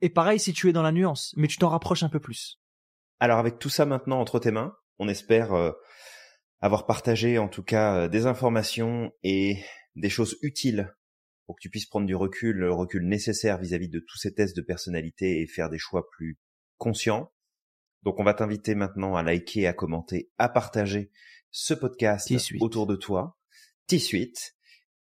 Et 0.00 0.08
pareil 0.08 0.38
si 0.38 0.52
tu 0.52 0.68
es 0.68 0.72
dans 0.72 0.82
la 0.82 0.92
nuance, 0.92 1.34
mais 1.36 1.48
tu 1.48 1.58
t'en 1.58 1.68
rapproches 1.68 2.04
un 2.04 2.08
peu 2.08 2.20
plus. 2.20 2.60
Alors 3.20 3.38
avec 3.38 3.58
tout 3.58 3.68
ça 3.68 3.84
maintenant 3.84 4.20
entre 4.20 4.38
tes 4.38 4.52
mains, 4.52 4.76
on 4.98 5.08
espère 5.08 5.52
euh, 5.52 5.72
avoir 6.60 6.86
partagé 6.86 7.38
en 7.38 7.48
tout 7.48 7.64
cas 7.64 8.08
des 8.08 8.26
informations 8.26 9.12
et 9.22 9.62
des 9.96 10.08
choses 10.08 10.38
utiles 10.42 10.94
pour 11.46 11.56
que 11.56 11.62
tu 11.62 11.70
puisses 11.70 11.86
prendre 11.86 12.06
du 12.06 12.14
recul, 12.14 12.56
le 12.56 12.72
recul 12.72 13.06
nécessaire 13.08 13.58
vis-à-vis 13.58 13.88
de 13.88 14.00
tous 14.00 14.18
ces 14.18 14.34
tests 14.34 14.56
de 14.56 14.62
personnalité 14.62 15.40
et 15.40 15.46
faire 15.46 15.70
des 15.70 15.78
choix 15.78 16.08
plus 16.10 16.38
conscients. 16.76 17.32
Donc 18.02 18.20
on 18.20 18.24
va 18.24 18.34
t'inviter 18.34 18.74
maintenant 18.74 19.16
à 19.16 19.22
liker, 19.22 19.66
à 19.66 19.72
commenter, 19.72 20.30
à 20.38 20.48
partager 20.48 21.10
ce 21.50 21.74
podcast 21.74 22.32
autour 22.60 22.86
de 22.86 22.96
toi, 22.96 23.36
T-Suite, 23.86 24.54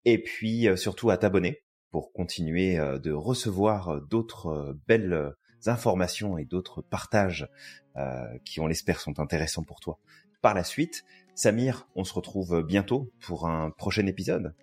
et 0.05 0.23
puis 0.23 0.69
euh, 0.69 0.77
surtout 0.77 1.11
à 1.11 1.17
t'abonner 1.17 1.65
pour 1.91 2.13
continuer 2.13 2.79
euh, 2.79 2.99
de 2.99 3.13
recevoir 3.13 3.89
euh, 3.89 4.01
d'autres 4.01 4.77
belles 4.87 5.33
informations 5.67 6.37
et 6.37 6.45
d'autres 6.45 6.83
partages 6.83 7.49
qui, 8.45 8.61
on 8.61 8.67
l'espère, 8.67 9.01
sont 9.01 9.21
intéressants 9.21 9.63
pour 9.63 9.79
toi. 9.81 9.99
Par 10.43 10.53
la 10.53 10.65
suite, 10.65 11.05
Samir, 11.37 11.89
on 11.95 12.03
se 12.03 12.13
retrouve 12.13 12.63
bientôt 12.63 13.13
pour 13.21 13.47
un 13.47 13.71
prochain 13.71 14.05
épisode. 14.07 14.55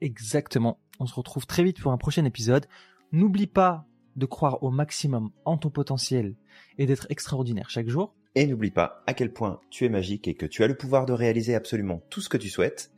Exactement. 0.00 0.78
On 1.00 1.06
se 1.06 1.14
retrouve 1.14 1.44
très 1.44 1.64
vite 1.64 1.80
pour 1.82 1.92
un 1.92 1.98
prochain 1.98 2.24
épisode. 2.24 2.66
N'oublie 3.10 3.48
pas 3.48 3.84
de 4.16 4.26
croire 4.26 4.62
au 4.62 4.70
maximum 4.70 5.30
en 5.44 5.56
ton 5.56 5.70
potentiel 5.70 6.34
et 6.78 6.86
d'être 6.86 7.06
extraordinaire 7.10 7.70
chaque 7.70 7.88
jour. 7.88 8.14
Et 8.34 8.46
n'oublie 8.46 8.70
pas 8.70 9.02
à 9.06 9.14
quel 9.14 9.32
point 9.32 9.60
tu 9.70 9.84
es 9.84 9.88
magique 9.88 10.26
et 10.28 10.34
que 10.34 10.46
tu 10.46 10.62
as 10.64 10.66
le 10.66 10.76
pouvoir 10.76 11.06
de 11.06 11.12
réaliser 11.12 11.54
absolument 11.54 12.02
tout 12.10 12.20
ce 12.20 12.28
que 12.28 12.36
tu 12.36 12.48
souhaites. 12.48 12.90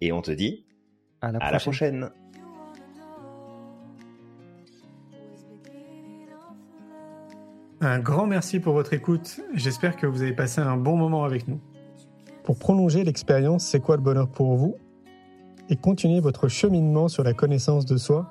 Et 0.00 0.12
on 0.12 0.20
te 0.20 0.30
dit 0.30 0.64
à 1.20 1.32
la, 1.32 1.38
la 1.50 1.58
prochaine. 1.58 2.10
Un 7.80 7.98
grand 7.98 8.26
merci 8.26 8.60
pour 8.60 8.72
votre 8.72 8.94
écoute. 8.94 9.40
J'espère 9.52 9.96
que 9.96 10.06
vous 10.06 10.22
avez 10.22 10.32
passé 10.32 10.60
un 10.60 10.76
bon 10.76 10.96
moment 10.96 11.24
avec 11.24 11.48
nous. 11.48 11.60
Pour 12.42 12.58
prolonger 12.58 13.04
l'expérience 13.04 13.66
C'est 13.66 13.80
quoi 13.80 13.96
le 13.96 14.02
bonheur 14.02 14.28
pour 14.28 14.56
vous? 14.56 14.76
Et 15.68 15.76
continuer 15.76 16.20
votre 16.20 16.48
cheminement 16.48 17.08
sur 17.08 17.24
la 17.24 17.32
connaissance 17.32 17.86
de 17.86 17.96
soi, 17.96 18.30